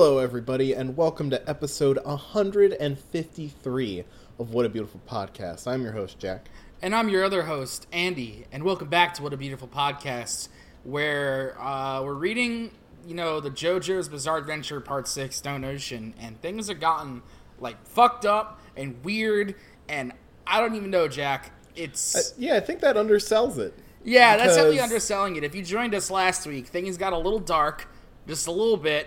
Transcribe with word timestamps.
Hello, 0.00 0.16
everybody, 0.16 0.72
and 0.72 0.96
welcome 0.96 1.28
to 1.28 1.46
episode 1.46 1.98
153 2.04 4.04
of 4.38 4.54
What 4.54 4.64
a 4.64 4.70
Beautiful 4.70 4.98
Podcast. 5.06 5.66
I'm 5.66 5.82
your 5.82 5.92
host, 5.92 6.18
Jack. 6.18 6.48
And 6.80 6.94
I'm 6.94 7.10
your 7.10 7.22
other 7.22 7.42
host, 7.42 7.86
Andy, 7.92 8.46
and 8.50 8.64
welcome 8.64 8.88
back 8.88 9.12
to 9.12 9.22
What 9.22 9.34
a 9.34 9.36
Beautiful 9.36 9.68
Podcast, 9.68 10.48
where 10.84 11.54
uh, 11.60 12.02
we're 12.02 12.14
reading, 12.14 12.70
you 13.06 13.14
know, 13.14 13.40
the 13.40 13.50
JoJo's 13.50 14.08
Bizarre 14.08 14.38
Adventure 14.38 14.80
Part 14.80 15.06
6 15.06 15.36
Stone 15.36 15.66
Ocean, 15.66 16.14
and 16.18 16.40
things 16.40 16.68
have 16.68 16.80
gotten, 16.80 17.20
like, 17.58 17.86
fucked 17.86 18.24
up 18.24 18.58
and 18.78 19.04
weird, 19.04 19.54
and 19.86 20.14
I 20.46 20.62
don't 20.62 20.76
even 20.76 20.88
know, 20.88 21.08
Jack. 21.08 21.52
It's. 21.76 22.16
Uh, 22.16 22.22
yeah, 22.38 22.56
I 22.56 22.60
think 22.60 22.80
that 22.80 22.96
undersells 22.96 23.58
it. 23.58 23.78
Yeah, 24.02 24.38
that's 24.38 24.56
definitely 24.56 24.80
underselling 24.80 25.36
it. 25.36 25.44
If 25.44 25.54
you 25.54 25.62
joined 25.62 25.94
us 25.94 26.10
last 26.10 26.46
week, 26.46 26.68
things 26.68 26.96
got 26.96 27.12
a 27.12 27.18
little 27.18 27.38
dark, 27.38 27.86
just 28.26 28.46
a 28.46 28.50
little 28.50 28.78
bit, 28.78 29.06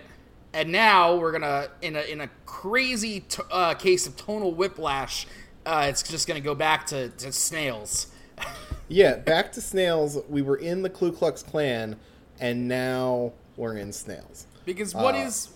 and 0.54 0.70
now 0.70 1.16
we're 1.16 1.32
gonna 1.32 1.68
in 1.82 1.96
a 1.96 2.00
in 2.02 2.20
a 2.22 2.30
crazy 2.46 3.20
t- 3.20 3.42
uh, 3.50 3.74
case 3.74 4.06
of 4.06 4.16
tonal 4.16 4.54
whiplash. 4.54 5.26
Uh, 5.66 5.86
it's 5.90 6.02
just 6.02 6.26
gonna 6.28 6.40
go 6.40 6.54
back 6.54 6.86
to, 6.86 7.08
to 7.10 7.32
snails. 7.32 8.06
yeah, 8.88 9.16
back 9.16 9.52
to 9.52 9.60
snails. 9.60 10.18
We 10.28 10.40
were 10.40 10.56
in 10.56 10.82
the 10.82 10.90
Ku 10.90 11.12
Klux 11.12 11.42
Klan, 11.42 11.96
and 12.38 12.68
now 12.68 13.32
we're 13.56 13.76
in 13.76 13.92
snails. 13.92 14.46
Because 14.64 14.94
what 14.94 15.14
uh, 15.14 15.18
is 15.18 15.50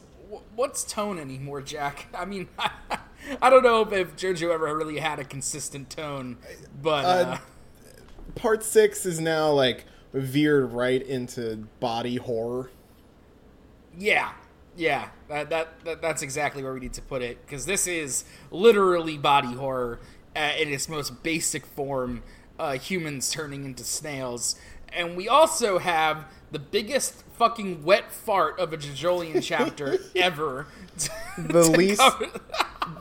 what's 0.54 0.82
tone 0.84 1.18
anymore, 1.18 1.62
Jack? 1.62 2.06
I 2.14 2.24
mean, 2.24 2.48
I 2.58 3.50
don't 3.50 3.62
know 3.62 3.82
if 3.82 4.16
JoJo 4.16 4.52
ever 4.52 4.76
really 4.76 4.98
had 4.98 5.18
a 5.18 5.24
consistent 5.24 5.88
tone, 5.88 6.36
but. 6.82 7.04
Uh, 7.04 7.08
uh 7.08 7.38
part 8.34 8.62
six 8.62 9.04
is 9.04 9.18
now 9.18 9.50
like 9.50 9.84
veered 10.12 10.72
right 10.72 11.02
into 11.02 11.66
body 11.80 12.16
horror. 12.16 12.70
Yeah, 13.98 14.32
yeah, 14.78 15.08
that, 15.28 15.50
that, 15.50 15.84
that 15.84 16.00
that's 16.00 16.22
exactly 16.22 16.62
where 16.62 16.72
we 16.72 16.78
need 16.78 16.92
to 16.94 17.02
put 17.02 17.20
it 17.20 17.44
because 17.44 17.66
this 17.66 17.88
is 17.88 18.24
literally 18.52 19.18
body 19.18 19.52
horror 19.54 19.98
uh, 20.36 20.52
in 20.56 20.68
its 20.68 20.88
most 20.88 21.22
basic 21.22 21.66
form. 21.66 22.22
Uh, 22.60 22.72
humans 22.72 23.30
turning 23.30 23.64
into 23.64 23.84
snails, 23.84 24.56
and 24.92 25.16
we 25.16 25.28
also 25.28 25.78
have 25.78 26.24
the 26.50 26.58
biggest 26.58 27.22
fucking 27.34 27.84
wet 27.84 28.10
fart 28.10 28.58
of 28.58 28.72
a 28.72 28.76
JoJolion 28.76 29.40
chapter 29.44 29.98
ever. 30.16 30.66
the 31.38 31.62
least, 31.62 32.02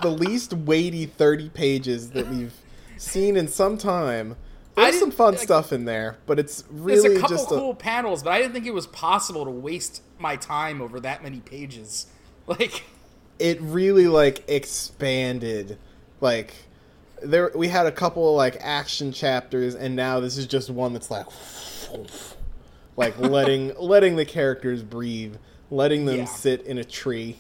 the 0.04 0.12
least 0.12 0.54
weighty 0.54 1.08
thirty 1.08 1.50
pages 1.50 2.12
that 2.12 2.28
we've 2.28 2.54
seen 2.98 3.36
in 3.36 3.48
some 3.48 3.80
time 3.80 4.36
there's 4.78 5.00
some 5.00 5.12
fun 5.12 5.34
like, 5.34 5.44
stuff 5.44 5.74
in 5.74 5.86
there, 5.86 6.18
but 6.26 6.40
it's 6.40 6.64
really 6.70 7.02
there's 7.02 7.18
a 7.18 7.20
couple 7.20 7.36
just 7.38 7.50
cool 7.50 7.72
a... 7.72 7.76
panels. 7.76 8.24
But 8.24 8.34
I 8.34 8.40
didn't 8.40 8.54
think 8.54 8.66
it 8.66 8.74
was 8.74 8.88
possible 8.88 9.44
to 9.46 9.52
waste 9.52 10.04
my 10.20 10.36
time 10.36 10.82
over 10.82 11.00
that 11.00 11.24
many 11.24 11.40
pages. 11.40 12.08
Like, 12.48 12.86
it 13.40 13.60
really 13.60 14.08
like 14.08 14.42
expanded. 14.48 15.78
Like, 16.22 16.54
there 17.22 17.52
we 17.54 17.68
had 17.68 17.86
a 17.86 17.92
couple 17.92 18.34
like 18.36 18.56
action 18.62 19.12
chapters, 19.12 19.76
and 19.76 19.98
now 19.98 20.22
this 20.22 20.38
is 20.38 20.48
just 20.48 20.70
one 20.70 20.94
that's 20.94 21.12
like, 21.12 21.26
like 22.96 23.20
letting 23.20 23.74
letting 23.80 24.16
the 24.16 24.24
characters 24.24 24.82
breathe, 24.82 25.36
letting 25.70 26.06
them 26.06 26.20
yeah. 26.20 26.26
sit 26.26 26.62
in 26.62 26.78
a 26.78 26.86
tree. 26.86 27.40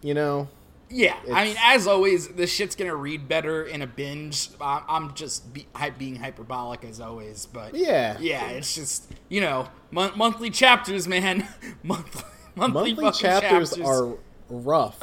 You 0.00 0.14
know, 0.14 0.48
yeah, 0.88 1.16
it's... 1.22 1.32
I 1.32 1.44
mean, 1.44 1.56
as 1.60 1.86
always, 1.86 2.28
this 2.28 2.52
shit's 2.52 2.76
gonna 2.76 2.94
read 2.94 3.28
better 3.28 3.64
in 3.64 3.82
a 3.82 3.86
binge. 3.86 4.50
I'm 4.60 5.14
just 5.14 5.52
be, 5.52 5.66
being 5.98 6.16
hyperbolic 6.16 6.84
as 6.84 7.00
always, 7.00 7.46
but 7.46 7.74
yeah, 7.74 8.16
yeah, 8.20 8.48
it's 8.50 8.74
just 8.74 9.12
you 9.28 9.40
know 9.40 9.68
mon- 9.90 10.16
monthly 10.16 10.50
chapters, 10.50 11.08
man. 11.08 11.46
monthly 11.82 12.22
monthly, 12.54 12.94
monthly 12.94 13.10
chapters, 13.12 13.70
chapters 13.70 13.86
are 13.86 14.16
rough. 14.48 15.00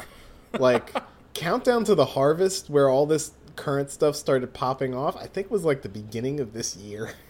Like 0.58 0.94
countdown 1.34 1.84
to 1.84 1.94
the 1.94 2.06
harvest, 2.06 2.70
where 2.70 2.88
all 2.88 3.04
this 3.04 3.32
current 3.56 3.90
stuff 3.90 4.16
started 4.16 4.54
popping 4.54 4.94
off. 4.94 5.16
I 5.16 5.26
think 5.26 5.50
was 5.50 5.64
like 5.64 5.82
the 5.82 5.88
beginning 5.88 6.40
of 6.40 6.52
this 6.52 6.76
year. 6.76 7.12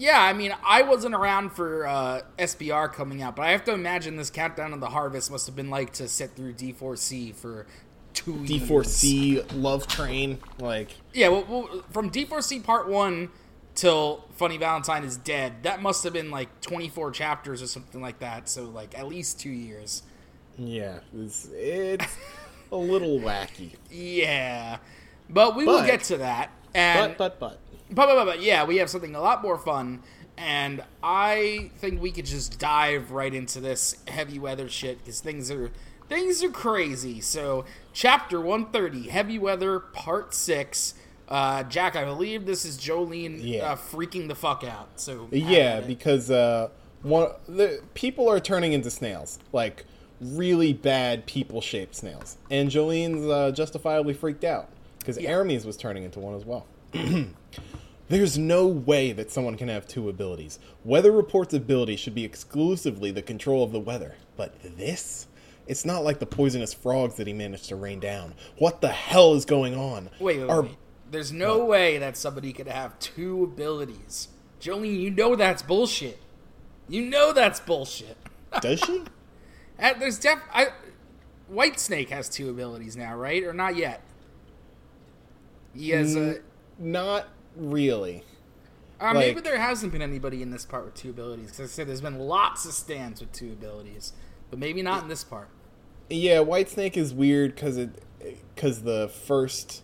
Yeah, 0.00 0.22
I 0.22 0.32
mean, 0.32 0.54
I 0.64 0.82
wasn't 0.82 1.16
around 1.16 1.50
for 1.50 1.84
uh, 1.84 2.20
SBR 2.38 2.92
coming 2.92 3.20
out, 3.20 3.34
but 3.34 3.42
I 3.42 3.50
have 3.50 3.64
to 3.64 3.72
imagine 3.72 4.14
this 4.14 4.30
countdown 4.30 4.72
of 4.72 4.78
the 4.78 4.90
harvest 4.90 5.28
must 5.28 5.46
have 5.46 5.56
been 5.56 5.70
like 5.70 5.92
to 5.94 6.06
sit 6.06 6.36
through 6.36 6.54
D4C 6.54 7.34
for 7.34 7.66
two 8.18 8.34
D4C 8.34 9.12
years. 9.12 9.52
Love 9.52 9.86
Train, 9.86 10.38
like 10.58 10.90
yeah. 11.12 11.28
Well, 11.28 11.44
well, 11.48 11.84
from 11.90 12.10
D4C 12.10 12.62
Part 12.64 12.88
One 12.88 13.30
till 13.74 14.24
Funny 14.34 14.56
Valentine 14.56 15.04
is 15.04 15.16
dead, 15.16 15.62
that 15.62 15.80
must 15.80 16.02
have 16.04 16.12
been 16.12 16.30
like 16.30 16.60
24 16.60 17.12
chapters 17.12 17.62
or 17.62 17.66
something 17.66 18.00
like 18.00 18.18
that. 18.18 18.48
So 18.48 18.64
like 18.64 18.98
at 18.98 19.06
least 19.06 19.38
two 19.40 19.50
years. 19.50 20.02
Yeah, 20.56 20.98
it's, 21.16 21.48
it's 21.52 22.16
a 22.72 22.76
little 22.76 23.20
wacky. 23.20 23.76
Yeah, 23.90 24.78
but 25.30 25.54
we 25.54 25.64
but, 25.64 25.72
will 25.72 25.86
get 25.86 26.02
to 26.04 26.18
that. 26.18 26.50
And 26.74 27.16
but 27.16 27.38
but 27.38 27.60
but 27.90 28.06
but 28.06 28.14
but 28.14 28.24
but 28.24 28.42
yeah, 28.42 28.64
we 28.64 28.78
have 28.78 28.90
something 28.90 29.14
a 29.14 29.20
lot 29.20 29.42
more 29.42 29.58
fun. 29.58 30.02
And 30.36 30.84
I 31.02 31.72
think 31.78 32.00
we 32.00 32.12
could 32.12 32.26
just 32.26 32.60
dive 32.60 33.10
right 33.10 33.34
into 33.34 33.60
this 33.60 33.96
heavy 34.06 34.38
weather 34.38 34.68
shit 34.68 34.98
because 34.98 35.20
things 35.20 35.50
are 35.50 35.72
things 36.08 36.42
are 36.42 36.50
crazy. 36.50 37.20
So, 37.20 37.64
chapter 37.92 38.40
130, 38.40 39.08
Heavy 39.08 39.38
Weather, 39.38 39.80
Part 39.80 40.34
6. 40.34 40.94
Uh, 41.28 41.62
Jack, 41.64 41.94
I 41.94 42.04
believe 42.04 42.46
this 42.46 42.64
is 42.64 42.76
Jolyne 42.78 43.38
yeah. 43.40 43.72
uh, 43.72 43.76
freaking 43.76 44.28
the 44.28 44.34
fuck 44.34 44.64
out. 44.64 44.88
So 44.96 45.28
yeah, 45.30 45.80
because 45.80 46.30
uh, 46.30 46.70
one 47.02 47.32
the 47.46 47.82
people 47.92 48.30
are 48.30 48.40
turning 48.40 48.72
into 48.72 48.90
snails, 48.90 49.38
like 49.52 49.84
really 50.22 50.72
bad 50.72 51.26
people-shaped 51.26 51.94
snails, 51.94 52.38
and 52.50 52.70
Jolyne's 52.70 53.26
uh, 53.26 53.50
justifiably 53.50 54.14
freaked 54.14 54.44
out 54.44 54.70
because 54.98 55.18
yeah. 55.18 55.28
Aramis 55.30 55.66
was 55.66 55.76
turning 55.76 56.04
into 56.04 56.18
one 56.18 56.34
as 56.34 56.46
well. 56.46 56.66
There's 58.08 58.38
no 58.38 58.66
way 58.66 59.12
that 59.12 59.30
someone 59.30 59.58
can 59.58 59.68
have 59.68 59.86
two 59.86 60.08
abilities. 60.08 60.58
Weather 60.82 61.12
Report's 61.12 61.52
ability 61.52 61.96
should 61.96 62.14
be 62.14 62.24
exclusively 62.24 63.10
the 63.10 63.20
control 63.20 63.62
of 63.62 63.70
the 63.70 63.80
weather, 63.80 64.16
but 64.36 64.54
this 64.78 65.26
it's 65.68 65.84
not 65.84 66.02
like 66.02 66.18
the 66.18 66.26
poisonous 66.26 66.72
frogs 66.72 67.16
that 67.16 67.26
he 67.26 67.32
managed 67.32 67.68
to 67.68 67.76
rain 67.76 68.00
down. 68.00 68.34
What 68.56 68.80
the 68.80 68.88
hell 68.88 69.34
is 69.34 69.44
going 69.44 69.76
on? 69.76 70.10
Wait, 70.18 70.40
wait, 70.40 70.48
Our, 70.48 70.62
wait. 70.62 70.76
There's 71.10 71.30
no 71.30 71.58
what? 71.58 71.68
way 71.68 71.98
that 71.98 72.16
somebody 72.16 72.52
could 72.52 72.66
have 72.66 72.98
two 72.98 73.44
abilities. 73.44 74.28
Jolene, 74.60 74.98
you 74.98 75.10
know 75.10 75.36
that's 75.36 75.62
bullshit. 75.62 76.18
You 76.88 77.02
know 77.02 77.32
that's 77.32 77.60
bullshit. 77.60 78.16
Does 78.60 78.80
she? 78.80 79.04
There's 79.78 80.18
def. 80.18 80.38
I, 80.52 80.68
White 81.46 81.78
Snake 81.78 82.10
has 82.10 82.28
two 82.28 82.50
abilities 82.50 82.96
now, 82.96 83.14
right? 83.14 83.44
Or 83.44 83.52
not 83.52 83.76
yet? 83.76 84.02
He 85.74 85.90
has 85.90 86.16
a. 86.16 86.38
Not 86.78 87.28
really. 87.56 88.24
Uh, 89.00 89.06
like, 89.06 89.16
maybe 89.16 89.40
there 89.40 89.58
hasn't 89.58 89.92
been 89.92 90.02
anybody 90.02 90.42
in 90.42 90.50
this 90.50 90.64
part 90.64 90.84
with 90.84 90.94
two 90.94 91.10
abilities. 91.10 91.50
Because 91.50 91.60
I 91.60 91.66
said 91.66 91.88
there's 91.88 92.00
been 92.00 92.18
lots 92.18 92.64
of 92.64 92.72
stands 92.72 93.20
with 93.20 93.32
two 93.32 93.52
abilities, 93.52 94.12
but 94.50 94.58
maybe 94.58 94.82
not 94.82 95.02
in 95.04 95.08
this 95.08 95.22
part. 95.22 95.48
Yeah, 96.10 96.40
White 96.40 96.68
Snake 96.68 96.96
is 96.96 97.12
weird 97.12 97.54
because 97.54 97.76
it 97.76 97.90
because 98.54 98.82
the 98.82 99.08
first 99.08 99.82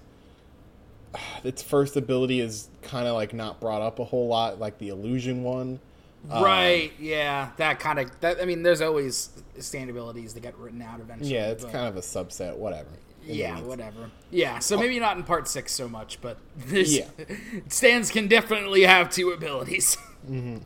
its 1.44 1.62
first 1.62 1.96
ability 1.96 2.40
is 2.40 2.68
kind 2.82 3.06
of 3.06 3.14
like 3.14 3.32
not 3.32 3.60
brought 3.60 3.82
up 3.82 3.98
a 3.98 4.04
whole 4.04 4.28
lot, 4.28 4.58
like 4.58 4.78
the 4.78 4.88
illusion 4.88 5.42
one. 5.42 5.80
Right. 6.26 6.90
Um, 6.98 7.04
yeah. 7.04 7.50
That 7.58 7.78
kind 7.80 7.98
of. 7.98 8.20
That 8.20 8.40
I 8.40 8.46
mean, 8.46 8.62
there's 8.62 8.80
always 8.80 9.30
stand 9.58 9.90
abilities 9.90 10.34
that 10.34 10.40
get 10.40 10.56
written 10.58 10.80
out 10.80 11.00
eventually. 11.00 11.34
Yeah, 11.34 11.50
it's 11.50 11.64
but, 11.64 11.72
kind 11.72 11.86
of 11.86 11.96
a 11.96 12.00
subset. 12.00 12.56
Whatever. 12.56 12.88
Yeah, 13.26 13.60
whatever. 13.60 14.10
Yeah, 14.30 14.58
so 14.58 14.76
maybe 14.76 14.98
not 15.00 15.16
in 15.16 15.22
part 15.22 15.48
six 15.48 15.72
so 15.72 15.88
much, 15.88 16.20
but 16.20 16.36
this 16.56 16.94
yeah. 16.98 17.06
stands 17.68 18.10
can 18.10 18.28
definitely 18.28 18.82
have 18.82 19.08
two 19.08 19.30
abilities. 19.30 19.96
Mm-hmm. 20.28 20.58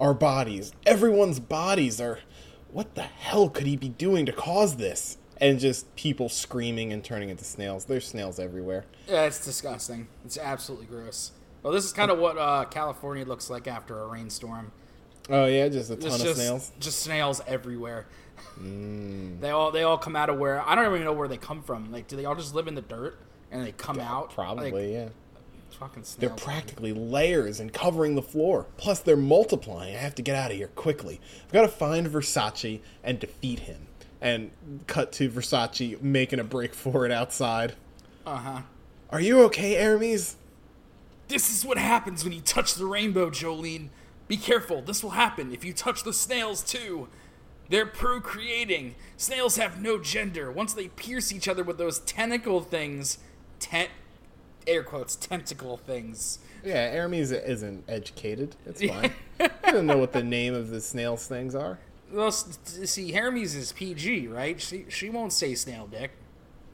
Our 0.00 0.14
bodies, 0.14 0.72
everyone's 0.86 1.40
bodies 1.40 2.00
are 2.00 2.20
what 2.72 2.94
the 2.94 3.02
hell 3.02 3.48
could 3.48 3.66
he 3.66 3.76
be 3.76 3.88
doing 3.88 4.26
to 4.26 4.32
cause 4.32 4.76
this? 4.76 5.18
And 5.40 5.60
just 5.60 5.94
people 5.94 6.28
screaming 6.28 6.92
and 6.92 7.04
turning 7.04 7.28
into 7.28 7.44
snails. 7.44 7.84
There's 7.84 8.06
snails 8.06 8.40
everywhere. 8.40 8.86
Yeah, 9.06 9.22
it's 9.22 9.44
disgusting. 9.44 10.08
It's 10.24 10.36
absolutely 10.36 10.86
gross. 10.86 11.30
Well, 11.62 11.72
this 11.72 11.84
is 11.84 11.92
kind 11.92 12.10
of 12.10 12.18
what 12.18 12.36
uh, 12.36 12.64
California 12.64 13.24
looks 13.24 13.48
like 13.48 13.68
after 13.68 14.00
a 14.00 14.06
rainstorm. 14.06 14.72
Oh 15.30 15.46
yeah, 15.46 15.68
just 15.68 15.90
a 15.90 15.96
ton 15.96 16.20
of 16.20 16.36
snails. 16.36 16.72
Just 16.80 17.02
snails 17.02 17.40
everywhere. 17.46 18.06
Mm. 18.58 19.40
They 19.40 19.50
all 19.50 19.70
they 19.70 19.82
all 19.82 19.98
come 19.98 20.16
out 20.16 20.30
of 20.30 20.38
where 20.38 20.66
I 20.66 20.74
don't 20.74 20.86
even 20.86 21.04
know 21.04 21.12
where 21.12 21.28
they 21.28 21.36
come 21.36 21.62
from. 21.62 21.92
Like, 21.92 22.08
do 22.08 22.16
they 22.16 22.24
all 22.24 22.34
just 22.34 22.54
live 22.54 22.66
in 22.66 22.74
the 22.74 22.82
dirt 22.82 23.18
and 23.50 23.64
they 23.64 23.72
come 23.72 23.96
yeah, 23.96 24.10
out? 24.10 24.30
Probably, 24.34 24.72
like, 24.72 24.90
yeah. 24.90 25.08
Fucking 25.78 26.04
they're 26.18 26.30
practically 26.30 26.92
layers 26.92 27.60
and 27.60 27.72
covering 27.72 28.16
the 28.16 28.22
floor. 28.22 28.66
Plus, 28.78 28.98
they're 28.98 29.16
multiplying. 29.16 29.94
I 29.94 29.98
have 29.98 30.14
to 30.16 30.22
get 30.22 30.34
out 30.34 30.50
of 30.50 30.56
here 30.56 30.68
quickly. 30.68 31.20
I've 31.46 31.52
got 31.52 31.62
to 31.62 31.68
find 31.68 32.08
Versace 32.08 32.80
and 33.04 33.20
defeat 33.20 33.60
him. 33.60 33.86
And 34.20 34.50
cut 34.88 35.12
to 35.12 35.30
Versace 35.30 36.02
making 36.02 36.40
a 36.40 36.44
break 36.44 36.74
for 36.74 37.06
it 37.06 37.12
outside. 37.12 37.74
Uh 38.26 38.36
huh. 38.36 38.60
Are 39.10 39.20
you 39.20 39.42
okay, 39.42 39.76
Aramis? 39.76 40.36
This 41.28 41.54
is 41.54 41.64
what 41.64 41.78
happens 41.78 42.24
when 42.24 42.32
you 42.32 42.40
touch 42.40 42.74
the 42.74 42.86
rainbow, 42.86 43.30
Jolene. 43.30 43.90
Be 44.26 44.36
careful. 44.36 44.82
This 44.82 45.02
will 45.02 45.10
happen 45.10 45.52
if 45.52 45.64
you 45.64 45.72
touch 45.72 46.02
the 46.02 46.12
snails 46.12 46.62
too. 46.62 47.06
They're 47.68 47.86
procreating. 47.86 48.96
Snails 49.16 49.56
have 49.56 49.80
no 49.80 49.98
gender. 49.98 50.50
Once 50.50 50.72
they 50.72 50.88
pierce 50.88 51.32
each 51.32 51.46
other 51.46 51.62
with 51.62 51.78
those 51.78 52.00
tentacle 52.00 52.62
things, 52.62 53.18
tent, 53.60 53.90
air 54.68 54.82
quotes, 54.82 55.16
tentacle 55.16 55.76
things. 55.78 56.38
Yeah, 56.64 56.74
Aramis 56.74 57.30
isn't 57.30 57.84
educated. 57.88 58.56
It's 58.66 58.82
fine. 58.86 59.12
I 59.40 59.70
don't 59.72 59.86
know 59.86 59.98
what 59.98 60.12
the 60.12 60.22
name 60.22 60.54
of 60.54 60.70
the 60.70 60.80
snails 60.80 61.26
things 61.26 61.54
are. 61.54 61.78
Well, 62.12 62.30
see, 62.30 63.12
Hermes 63.12 63.54
is 63.54 63.72
PG, 63.72 64.28
right? 64.28 64.60
She 64.60 64.86
she 64.88 65.10
won't 65.10 65.32
say 65.32 65.54
snail 65.54 65.86
dick. 65.86 66.12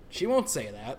She 0.09 0.27
won't 0.27 0.49
say 0.49 0.71
that. 0.71 0.99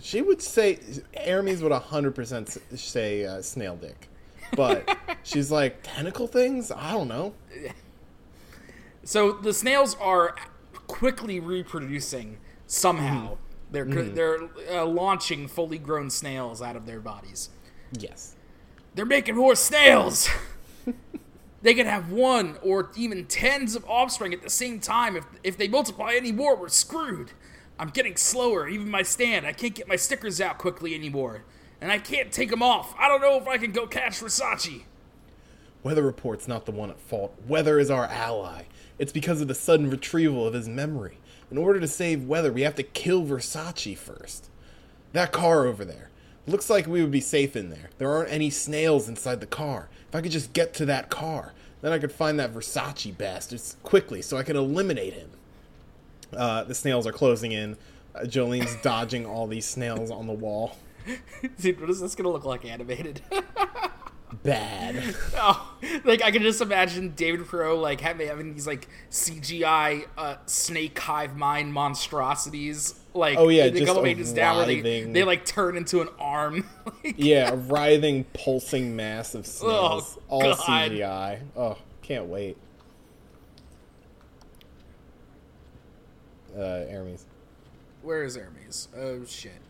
She 0.00 0.22
would 0.22 0.40
say 0.42 0.78
Hermes 1.26 1.62
would 1.62 1.72
hundred 1.72 2.14
percent 2.14 2.56
say 2.74 3.26
uh, 3.26 3.42
snail 3.42 3.76
dick, 3.76 4.08
but 4.54 4.96
she's 5.22 5.50
like 5.50 5.78
tentacle 5.82 6.26
things. 6.26 6.70
I 6.70 6.92
don't 6.92 7.08
know. 7.08 7.34
So 9.04 9.32
the 9.32 9.52
snails 9.52 9.94
are 10.00 10.34
quickly 10.86 11.38
reproducing 11.38 12.38
somehow. 12.66 13.36
They're 13.70 13.84
they're 13.84 14.48
uh, 14.70 14.86
launching 14.86 15.48
fully 15.48 15.78
grown 15.78 16.10
snails 16.10 16.62
out 16.62 16.76
of 16.76 16.86
their 16.86 17.00
bodies. 17.00 17.50
Yes. 17.92 18.34
They're 18.94 19.04
making 19.04 19.36
more 19.36 19.54
snails. 19.54 20.28
they 21.62 21.74
can 21.74 21.86
have 21.86 22.10
one 22.10 22.56
or 22.62 22.90
even 22.96 23.26
tens 23.26 23.74
of 23.74 23.84
offspring 23.86 24.32
at 24.32 24.42
the 24.42 24.50
same 24.50 24.80
time. 24.80 25.16
If 25.16 25.24
if 25.42 25.56
they 25.58 25.68
multiply 25.68 26.14
any 26.14 26.32
more, 26.32 26.56
we're 26.56 26.68
screwed. 26.68 27.32
I'm 27.78 27.90
getting 27.90 28.16
slower. 28.16 28.68
Even 28.68 28.90
my 28.90 29.02
stand, 29.02 29.46
I 29.46 29.52
can't 29.52 29.74
get 29.74 29.88
my 29.88 29.96
stickers 29.96 30.40
out 30.40 30.58
quickly 30.58 30.94
anymore, 30.94 31.44
and 31.80 31.92
I 31.92 31.98
can't 31.98 32.32
take 32.32 32.50
them 32.50 32.62
off. 32.62 32.94
I 32.98 33.08
don't 33.08 33.20
know 33.20 33.36
if 33.36 33.46
I 33.46 33.58
can 33.58 33.72
go 33.72 33.86
catch 33.86 34.20
Versace. 34.20 34.84
Weather 35.82 36.02
Report's 36.02 36.48
not 36.48 36.66
the 36.66 36.72
one 36.72 36.90
at 36.90 36.98
fault. 36.98 37.34
Weather 37.46 37.78
is 37.78 37.90
our 37.90 38.06
ally. 38.06 38.64
It's 38.98 39.12
because 39.12 39.40
of 39.40 39.48
the 39.48 39.54
sudden 39.54 39.90
retrieval 39.90 40.46
of 40.46 40.54
his 40.54 40.68
memory. 40.68 41.18
In 41.50 41.58
order 41.58 41.78
to 41.80 41.88
save 41.88 42.24
Weather, 42.24 42.52
we 42.52 42.62
have 42.62 42.74
to 42.76 42.82
kill 42.82 43.24
Versace 43.24 43.96
first. 43.96 44.48
That 45.12 45.32
car 45.32 45.64
over 45.64 45.84
there. 45.84 46.10
Looks 46.46 46.70
like 46.70 46.86
we 46.86 47.00
would 47.02 47.10
be 47.10 47.20
safe 47.20 47.56
in 47.56 47.70
there. 47.70 47.90
There 47.98 48.10
aren't 48.10 48.32
any 48.32 48.50
snails 48.50 49.08
inside 49.08 49.40
the 49.40 49.46
car. 49.46 49.88
If 50.08 50.14
I 50.14 50.20
could 50.20 50.32
just 50.32 50.52
get 50.52 50.74
to 50.74 50.86
that 50.86 51.10
car, 51.10 51.52
then 51.82 51.92
I 51.92 51.98
could 51.98 52.12
find 52.12 52.38
that 52.38 52.52
Versace 52.52 53.16
bastard 53.16 53.60
quickly 53.82 54.22
so 54.22 54.36
I 54.36 54.42
can 54.42 54.56
eliminate 54.56 55.14
him. 55.14 55.30
Uh, 56.32 56.64
the 56.64 56.74
snails 56.74 57.06
are 57.06 57.12
closing 57.12 57.52
in. 57.52 57.76
Uh, 58.14 58.20
Jolene's 58.20 58.76
dodging 58.82 59.26
all 59.26 59.46
these 59.46 59.66
snails 59.66 60.10
on 60.10 60.26
the 60.26 60.32
wall. 60.32 60.76
Dude, 61.60 61.80
what 61.80 61.90
is 61.90 62.00
this 62.00 62.14
gonna 62.14 62.30
look 62.30 62.44
like 62.44 62.64
animated? 62.64 63.20
Bad. 64.42 65.14
Oh, 65.38 65.74
like 66.04 66.22
I 66.22 66.30
can 66.30 66.42
just 66.42 66.60
imagine 66.60 67.10
David 67.14 67.46
Pro 67.46 67.78
like 67.78 68.00
having, 68.00 68.26
having 68.26 68.54
these 68.54 68.66
like 68.66 68.88
CGI 69.10 70.06
uh, 70.16 70.36
snake 70.46 70.98
hive 70.98 71.36
mind 71.36 71.72
monstrosities. 71.72 72.94
Like 73.14 73.38
Oh, 73.38 73.48
yeah, 73.48 73.68
the 73.68 73.80
just 73.80 73.92
a 73.96 74.34
down 74.34 74.56
where 74.56 74.66
they, 74.66 74.76
writhing- 74.76 75.12
they 75.12 75.24
like 75.24 75.44
turn 75.44 75.76
into 75.76 76.00
an 76.00 76.08
arm. 76.18 76.64
like, 77.04 77.14
Yeah, 77.18 77.50
a 77.52 77.56
writhing, 77.56 78.24
pulsing 78.32 78.96
mass 78.96 79.34
of 79.34 79.46
snails. 79.46 80.18
Oh, 80.18 80.22
all 80.28 80.40
God. 80.54 80.58
CGI. 80.58 81.40
Oh, 81.56 81.78
can't 82.02 82.26
wait. 82.26 82.56
Uh, 86.56 86.84
Aramis. 86.88 87.26
Where 88.02 88.22
is 88.24 88.36
Hermes? 88.36 88.88
Oh 88.96 89.24
shit. 89.26 89.60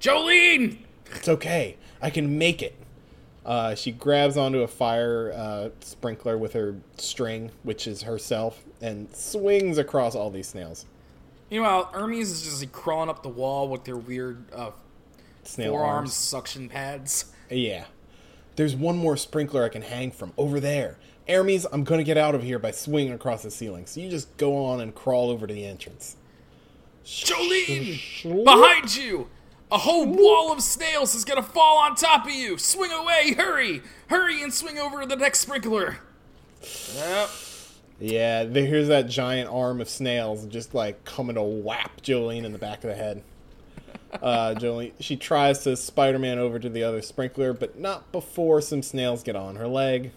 Jolene! 0.00 0.78
It's 1.14 1.28
okay. 1.28 1.76
I 2.00 2.08
can 2.10 2.38
make 2.38 2.62
it. 2.62 2.74
Uh, 3.48 3.74
she 3.74 3.90
grabs 3.90 4.36
onto 4.36 4.60
a 4.60 4.68
fire 4.68 5.32
uh, 5.34 5.70
sprinkler 5.80 6.36
with 6.36 6.52
her 6.52 6.76
string, 6.98 7.50
which 7.62 7.86
is 7.86 8.02
herself, 8.02 8.62
and 8.82 9.08
swings 9.16 9.78
across 9.78 10.14
all 10.14 10.30
these 10.30 10.46
snails. 10.46 10.84
Meanwhile, 11.50 11.86
Hermes 11.94 12.30
is 12.30 12.42
just 12.42 12.60
like 12.60 12.72
crawling 12.72 13.08
up 13.08 13.22
the 13.22 13.30
wall 13.30 13.66
with 13.70 13.84
their 13.84 13.96
weird 13.96 14.44
uh, 14.52 14.72
Snail 15.44 15.72
forearms 15.72 15.90
arms. 15.90 16.12
suction 16.14 16.68
pads. 16.68 17.32
Yeah. 17.48 17.86
There's 18.56 18.76
one 18.76 18.98
more 18.98 19.16
sprinkler 19.16 19.64
I 19.64 19.70
can 19.70 19.80
hang 19.80 20.10
from 20.10 20.34
over 20.36 20.60
there. 20.60 20.98
Aramis, 21.26 21.66
I'm 21.72 21.84
gonna 21.84 22.04
get 22.04 22.18
out 22.18 22.34
of 22.34 22.42
here 22.42 22.58
by 22.58 22.70
swinging 22.70 23.14
across 23.14 23.44
the 23.44 23.50
ceiling. 23.50 23.86
So 23.86 24.00
you 24.00 24.10
just 24.10 24.36
go 24.36 24.62
on 24.62 24.82
and 24.82 24.94
crawl 24.94 25.30
over 25.30 25.46
to 25.46 25.54
the 25.54 25.64
entrance. 25.64 26.16
Jolene! 27.02 28.44
Behind 28.44 28.94
you! 28.94 29.28
A 29.70 29.78
whole 29.78 30.06
wall 30.06 30.50
of 30.50 30.62
snails 30.62 31.14
is 31.14 31.24
gonna 31.24 31.42
fall 31.42 31.78
on 31.78 31.94
top 31.94 32.24
of 32.24 32.32
you! 32.32 32.56
Swing 32.56 32.90
away! 32.90 33.34
Hurry! 33.34 33.82
Hurry 34.08 34.42
and 34.42 34.52
swing 34.52 34.78
over 34.78 35.02
to 35.02 35.06
the 35.06 35.16
next 35.16 35.40
sprinkler! 35.40 35.98
Yep. 36.94 37.30
Yeah, 38.00 38.44
here's 38.44 38.88
that 38.88 39.08
giant 39.08 39.50
arm 39.50 39.80
of 39.80 39.88
snails 39.88 40.46
just 40.46 40.72
like 40.72 41.04
coming 41.04 41.34
to 41.34 41.42
whap 41.42 42.00
Jolene 42.00 42.44
in 42.44 42.52
the 42.52 42.58
back 42.58 42.84
of 42.84 42.90
the 42.90 42.96
head. 42.96 43.22
Uh, 44.22 44.54
Jolene, 44.54 44.92
she 45.00 45.16
tries 45.16 45.64
to 45.64 45.76
Spider-Man 45.76 46.38
over 46.38 46.58
to 46.58 46.70
the 46.70 46.82
other 46.82 47.02
sprinkler, 47.02 47.52
but 47.52 47.78
not 47.78 48.10
before 48.10 48.62
some 48.62 48.82
snails 48.82 49.22
get 49.22 49.36
on 49.36 49.56
her 49.56 49.68
leg. 49.68 50.12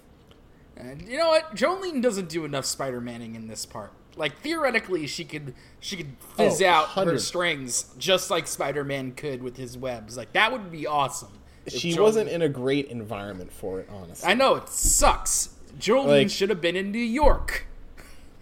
And 0.78 1.02
you 1.02 1.18
know 1.18 1.28
what? 1.28 1.56
Jolene 1.58 2.02
doesn't 2.02 2.30
do 2.30 2.46
enough 2.46 2.64
Spider-Maning 2.64 3.36
in 3.36 3.50
this 3.50 3.66
part. 3.66 3.92
Like 4.16 4.40
theoretically, 4.42 5.08
she 5.08 5.24
could 5.26 5.54
she 5.80 5.98
could 5.98 6.16
oh, 6.38 6.50
fizz 6.50 6.62
Oh, 6.62 6.68
out 6.68 6.90
her 6.90 7.18
strings 7.18 7.86
just 7.98 8.30
like 8.30 8.48
Spider-Man 8.48 9.14
could 9.14 9.42
with 9.42 9.58
his 9.58 9.78
webs. 9.78 10.18
Like 10.18 10.34
that 10.34 10.52
would 10.52 10.72
be 10.72 10.86
awesome. 10.86 11.32
She 11.68 11.98
wasn't 12.00 12.30
in 12.30 12.42
a 12.42 12.50
great 12.50 12.88
environment 12.88 13.52
for 13.54 13.80
it, 13.80 13.90
honestly. 13.92 14.28
I 14.30 14.34
know 14.34 14.56
it 14.56 14.68
sucks. 14.70 15.50
Jolene 15.80 16.08
Like- 16.08 16.30
should 16.30 16.50
have 16.50 16.62
been 16.62 16.76
in 16.76 16.92
New 16.92 16.98
York. 17.00 17.66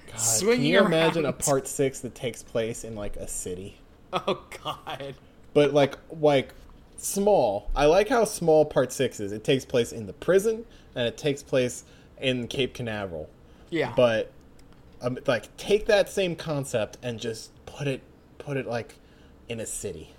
God, 0.07 0.17
swinging 0.19 0.57
can 0.57 0.65
you 0.65 0.85
imagine 0.85 1.25
a 1.25 1.33
part 1.33 1.67
six 1.67 1.99
that 1.99 2.15
takes 2.15 2.41
place 2.41 2.83
in 2.83 2.95
like 2.95 3.15
a 3.17 3.27
city? 3.27 3.77
Oh 4.11 4.41
God. 4.63 5.13
but 5.53 5.71
like 5.71 5.95
like 6.19 6.49
small. 6.97 7.69
I 7.75 7.85
like 7.85 8.09
how 8.09 8.23
small 8.25 8.65
part 8.65 8.91
six 8.91 9.19
is. 9.19 9.31
It 9.31 9.43
takes 9.43 9.65
place 9.65 9.91
in 9.91 10.07
the 10.07 10.13
prison 10.13 10.65
and 10.95 11.07
it 11.07 11.15
takes 11.15 11.43
place 11.43 11.83
in 12.19 12.47
Cape 12.47 12.73
Canaveral. 12.73 13.29
Yeah. 13.69 13.93
But 13.95 14.31
um, 15.01 15.17
like 15.27 15.55
take 15.57 15.85
that 15.87 16.09
same 16.09 16.35
concept 16.35 16.97
and 17.01 17.19
just 17.19 17.51
put 17.65 17.87
it 17.87 18.01
put 18.37 18.57
it 18.57 18.67
like 18.67 18.95
in 19.47 19.59
a 19.59 19.65
city. 19.65 20.13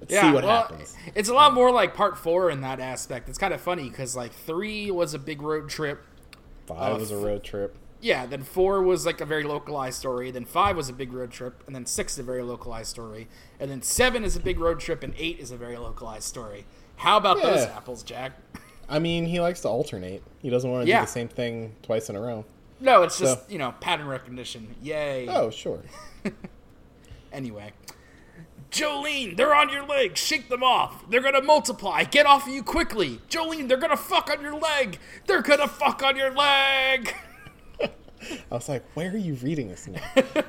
Let's 0.00 0.12
yeah, 0.12 0.22
see 0.22 0.32
what 0.32 0.44
well, 0.44 0.62
happens. 0.62 0.94
It's 1.14 1.28
a 1.28 1.34
lot 1.34 1.54
more 1.54 1.70
like 1.70 1.94
part 1.94 2.18
four 2.18 2.50
in 2.50 2.60
that 2.60 2.80
aspect. 2.80 3.28
It's 3.28 3.38
kind 3.38 3.54
of 3.54 3.60
funny 3.60 3.88
because 3.88 4.14
like 4.16 4.32
three 4.32 4.90
was 4.90 5.14
a 5.14 5.18
big 5.18 5.40
road 5.40 5.68
trip. 5.68 6.04
Five 6.66 6.96
uh, 6.96 6.98
was 6.98 7.10
a 7.10 7.16
road 7.16 7.42
trip. 7.42 7.76
Yeah, 8.00 8.26
then 8.26 8.42
four 8.42 8.82
was 8.82 9.06
like 9.06 9.22
a 9.22 9.24
very 9.24 9.44
localized 9.44 9.98
story. 9.98 10.30
Then 10.30 10.44
five 10.44 10.76
was 10.76 10.90
a 10.90 10.92
big 10.92 11.12
road 11.12 11.30
trip, 11.30 11.62
and 11.66 11.74
then 11.74 11.86
six 11.86 12.14
is 12.14 12.18
a 12.18 12.22
very 12.22 12.42
localized 12.42 12.90
story, 12.90 13.28
and 13.58 13.70
then 13.70 13.80
seven 13.80 14.24
is 14.24 14.36
a 14.36 14.40
big 14.40 14.60
road 14.60 14.78
trip, 14.78 15.02
and 15.02 15.14
eight 15.16 15.38
is 15.38 15.50
a 15.50 15.56
very 15.56 15.78
localized 15.78 16.24
story. 16.24 16.66
How 16.96 17.16
about 17.16 17.40
those 17.40 17.64
apples, 17.64 18.02
Jack? 18.02 18.32
I 18.88 18.98
mean, 18.98 19.24
he 19.24 19.40
likes 19.40 19.62
to 19.62 19.68
alternate. 19.68 20.22
He 20.40 20.50
doesn't 20.50 20.70
want 20.70 20.84
to 20.84 20.88
Yeah. 20.88 21.00
do 21.00 21.06
the 21.06 21.12
same 21.12 21.28
thing 21.28 21.76
twice 21.82 22.10
in 22.10 22.16
a 22.16 22.20
row. 22.20 22.44
No, 22.84 23.02
it's 23.02 23.18
just 23.18 23.50
you 23.50 23.58
know 23.58 23.74
pattern 23.80 24.06
recognition. 24.06 24.74
Yay. 24.82 25.26
Oh, 25.28 25.50
sure. 25.50 25.80
Anyway. 27.32 27.72
Jolene, 28.70 29.36
they're 29.36 29.54
on 29.54 29.68
your 29.70 29.84
leg. 29.84 30.16
Shake 30.16 30.48
them 30.48 30.62
off. 30.62 31.08
They're 31.10 31.20
gonna 31.20 31.42
multiply. 31.42 32.04
Get 32.04 32.26
off 32.26 32.46
of 32.46 32.52
you 32.52 32.62
quickly. 32.62 33.20
Jolene, 33.28 33.66
they're 33.68 33.76
gonna 33.76 33.96
fuck 33.96 34.30
on 34.30 34.40
your 34.40 34.54
leg. 34.56 34.98
They're 35.26 35.42
gonna 35.42 35.66
fuck 35.66 36.02
on 36.04 36.16
your 36.16 36.30
leg. 36.32 37.12
I 37.80 37.90
was 38.50 38.68
like, 38.68 38.84
where 38.94 39.10
are 39.10 39.16
you 39.16 39.34
reading 39.34 39.68
this 39.68 39.88
now? 39.88 40.00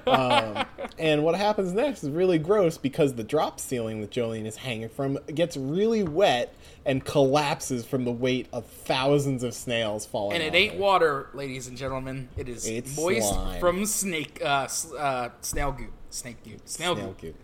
um, 0.07 0.65
and 0.99 1.23
what 1.23 1.35
happens 1.35 1.73
next 1.73 2.03
is 2.03 2.09
really 2.11 2.37
gross 2.37 2.77
because 2.77 3.15
the 3.15 3.23
drop 3.23 3.59
ceiling 3.59 4.01
that 4.01 4.11
Jolene 4.11 4.45
is 4.45 4.57
hanging 4.57 4.89
from 4.89 5.17
gets 5.33 5.57
really 5.57 6.03
wet 6.03 6.53
and 6.85 7.03
collapses 7.03 7.83
from 7.85 8.05
the 8.05 8.11
weight 8.11 8.47
of 8.53 8.65
thousands 8.65 9.41
of 9.43 9.53
snails 9.53 10.05
falling. 10.05 10.35
And 10.35 10.43
it 10.43 10.53
ain't 10.55 10.73
her. 10.75 10.79
water, 10.79 11.29
ladies 11.33 11.67
and 11.67 11.75
gentlemen. 11.77 12.29
It 12.37 12.47
is 12.47 12.67
It's 12.67 12.95
moist 12.95 13.29
slime. 13.29 13.59
from 13.59 13.85
snake, 13.85 14.39
uh, 14.43 14.67
uh, 14.97 15.29
snail 15.41 15.71
goop, 15.71 15.91
snake 16.11 16.43
goop, 16.43 16.61
snail, 16.65 16.95
Snail 16.95 17.07
goop. 17.07 17.21
goop. 17.21 17.35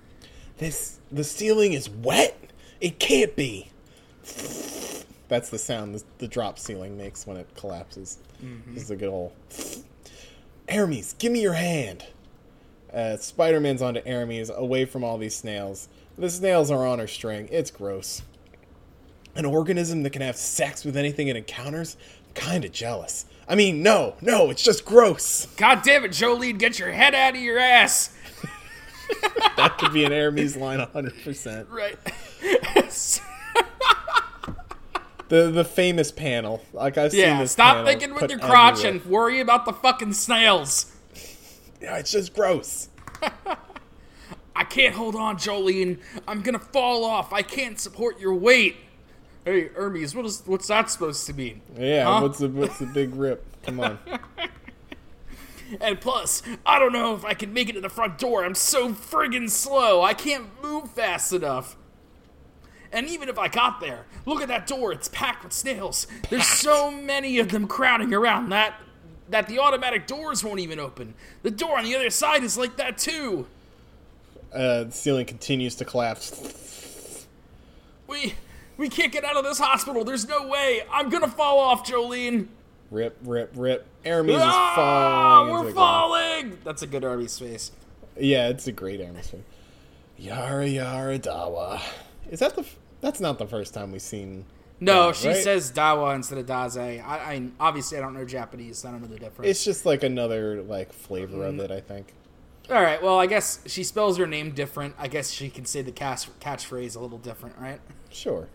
This 0.58 1.00
the 1.12 1.24
ceiling 1.24 1.74
is 1.74 1.90
wet. 1.90 2.38
It 2.80 3.00
can't 3.00 3.36
be. 3.36 3.72
That's 5.28 5.50
the 5.50 5.58
sound 5.58 5.96
the, 5.96 6.04
the 6.20 6.28
drop 6.28 6.60
ceiling 6.60 6.98
makes 6.98 7.26
when 7.26 7.38
it 7.38 7.48
collapses. 7.56 8.20
This 8.68 8.84
is 8.84 8.92
a 8.92 8.96
good 8.96 9.10
old. 9.10 9.32
Aramis, 10.68 11.14
give 11.18 11.32
me 11.32 11.42
your 11.42 11.54
hand. 11.54 12.06
Uh, 12.94 13.16
Spider-Man's 13.18 13.82
onto 13.82 14.02
Aramis, 14.06 14.50
away 14.54 14.86
from 14.86 15.04
all 15.04 15.18
these 15.18 15.36
snails. 15.36 15.88
The 16.18 16.30
snails 16.30 16.70
are 16.70 16.86
on 16.86 17.00
her 17.00 17.08
string. 17.08 17.48
It's 17.52 17.72
gross. 17.72 18.22
An 19.36 19.46
organism 19.46 20.04
that 20.04 20.10
can 20.12 20.22
have 20.22 20.36
sex 20.36 20.84
with 20.84 20.98
anything 20.98 21.28
it 21.28 21.36
encounters? 21.36 21.96
I'm 22.28 22.34
Kinda 22.34 22.70
jealous. 22.70 23.26
I 23.48 23.56
mean, 23.56 23.82
no, 23.84 24.16
no, 24.22 24.50
it's 24.50 24.64
just 24.64 24.86
gross. 24.86 25.48
God 25.58 25.82
damn 25.84 26.06
it, 26.06 26.12
Jolene, 26.12 26.58
get 26.58 26.80
your 26.80 26.92
head 26.92 27.14
out 27.16 27.36
of 27.36 27.42
your 27.42 27.58
ass. 27.60 28.16
That 29.58 29.78
could 29.78 29.92
be 29.92 30.06
an 30.06 30.14
Aramis 30.14 30.56
line 30.56 30.80
100%. 30.80 31.70
Right. 31.70 31.98
the 35.28 35.52
the 35.52 35.64
famous 35.66 36.12
panel. 36.12 36.62
Like 36.74 36.98
I've 36.98 37.12
seen 37.12 37.22
Yeah, 37.22 37.40
this. 37.42 37.52
stop 37.52 37.86
thinking 37.86 38.14
with 38.14 38.30
your 38.30 38.40
crotch 38.40 38.80
everywhere. 38.86 39.02
and 39.02 39.06
worry 39.06 39.40
about 39.40 39.66
the 39.66 39.74
fucking 39.74 40.14
snails. 40.14 40.92
yeah, 41.82 41.98
it's 41.98 42.12
just 42.12 42.34
gross. 42.34 42.90
I 44.56 44.64
can't 44.64 44.96
hold 44.96 45.16
on, 45.16 45.38
Jolene. 45.38 46.00
I'm 46.28 46.42
gonna 46.42 46.60
fall 46.60 47.04
off. 47.04 47.34
I 47.34 47.42
can't 47.42 47.80
support 47.80 48.20
your 48.20 48.34
weight. 48.34 48.78
Hey, 49.46 49.70
Hermes, 49.70 50.14
what 50.14 50.26
is 50.26 50.44
what's 50.46 50.68
that 50.68 50.90
supposed 50.90 51.26
to 51.28 51.34
mean? 51.34 51.62
Yeah, 51.78 52.06
Huh? 52.06 52.22
what's 52.22 52.40
the 52.40 52.50
what's 52.50 52.78
the 52.80 52.86
big 52.86 53.16
rip? 53.16 53.44
Come 53.64 53.80
on. 53.80 54.00
And 55.80 56.02
plus, 56.02 56.44
I 56.66 56.80
don't 56.80 56.92
know 56.92 57.16
if 57.16 57.24
I 57.24 57.34
can 57.34 57.54
make 57.54 57.70
it 57.70 57.74
to 57.74 57.80
the 57.80 57.88
front 57.88 58.18
door. 58.18 58.44
I'm 58.44 58.56
so 58.56 58.90
friggin' 58.90 59.50
slow. 59.50 60.02
I 60.02 60.14
can't 60.14 60.48
move 60.62 60.92
fast 60.92 61.32
enough. 61.32 61.78
And 62.92 63.08
even 63.08 63.30
if 63.30 63.40
I 63.40 63.48
got 63.48 63.80
there, 63.80 64.06
look 64.26 64.42
at 64.42 64.50
that 64.50 64.68
door. 64.68 64.92
It's 64.92 65.08
packed 65.08 65.46
with 65.46 65.54
snails. 65.54 66.08
There's 66.30 66.46
so 66.46 66.92
many 66.92 67.40
of 67.40 67.52
them 67.52 67.68
crowding 67.70 68.14
around 68.14 68.50
that 68.50 68.74
that 69.30 69.48
the 69.48 69.60
automatic 69.60 70.08
doors 70.08 70.44
won't 70.44 70.60
even 70.60 70.78
open. 70.78 71.14
The 71.42 71.52
door 71.52 71.78
on 71.78 71.86
the 71.86 71.96
other 71.96 72.10
side 72.10 72.44
is 72.44 72.58
like 72.58 72.76
that 72.76 72.98
too. 72.98 73.48
Uh, 74.54 74.84
the 74.84 74.92
ceiling 74.92 75.26
continues 75.26 75.76
to 75.76 75.86
collapse. 75.86 77.26
We 78.08 78.34
we 78.82 78.90
can't 78.90 79.12
get 79.14 79.24
out 79.24 79.38
of 79.38 79.44
this 79.46 79.60
hospital. 79.60 80.04
There's 80.04 80.28
no 80.28 80.48
way. 80.48 80.82
I'm 80.92 81.10
gonna 81.10 81.28
fall 81.30 81.60
off, 81.60 81.88
Jolene. 81.88 82.48
Rip, 82.90 83.16
rip, 83.24 83.52
rip. 83.56 83.86
Aramis 84.04 84.36
is 84.38 84.42
Ah, 84.44 84.74
falling. 84.76 85.52
we're 85.52 85.58
the 85.60 85.64
ground. 85.64 85.76
falling. 85.76 86.58
That's 86.66 86.82
a 86.82 86.88
good 86.88 87.06
Arby's 87.06 87.38
face. 87.40 87.72
Yeah, 88.20 88.50
it's 88.50 88.68
a 88.68 88.72
great 88.74 89.00
atmosphere. 89.00 89.42
Yare 90.18 90.64
Yare 90.64 91.18
Dawa. 91.20 91.82
Is 92.30 92.40
that 92.40 92.56
the? 92.56 92.62
f- 92.62 92.78
That's 93.00 93.20
not 93.20 93.38
the 93.40 93.48
first 93.48 93.74
time 93.74 93.92
we've 93.92 94.02
seen. 94.02 94.46
No, 94.80 95.08
Yeah, 95.08 95.12
she 95.14 95.28
right? 95.30 95.38
says 95.38 95.72
Dawa 95.72 96.16
instead 96.16 96.40
of 96.40 96.46
Daze. 96.48 96.76
I, 96.78 96.98
I 97.04 97.48
obviously 97.60 97.98
I 97.98 98.02
don't 98.02 98.14
know 98.16 98.26
Japanese, 98.26 98.80
so 98.80 98.90
I 98.90 98.92
don't 98.92 99.02
know 99.02 99.08
the 99.08 99.20
difference. 99.20 99.50
It's 99.50 99.64
just 99.64 99.86
like 99.86 100.04
another 100.04 100.62
like 100.64 100.92
flavor 100.92 101.46
of 101.46 101.54
Mm-hmm. 101.56 101.62
it. 101.62 101.72
I 101.72 101.80
think. 101.82 102.14
All 102.70 102.82
right, 102.82 103.02
well 103.02 103.20
I 103.20 103.26
guess 103.28 103.60
she 103.68 103.84
spells 103.84 104.18
her 104.18 104.28
name 104.28 104.52
different. 104.52 104.96
I 105.00 105.08
guess 105.08 105.30
she 105.32 105.50
can 105.50 105.66
say 105.66 105.82
the 105.82 105.92
catch 105.92 106.28
catchphrase 106.40 106.96
a 106.96 107.00
little 107.00 107.18
different, 107.20 107.58
right? 107.60 107.80
Sure. 108.10 108.48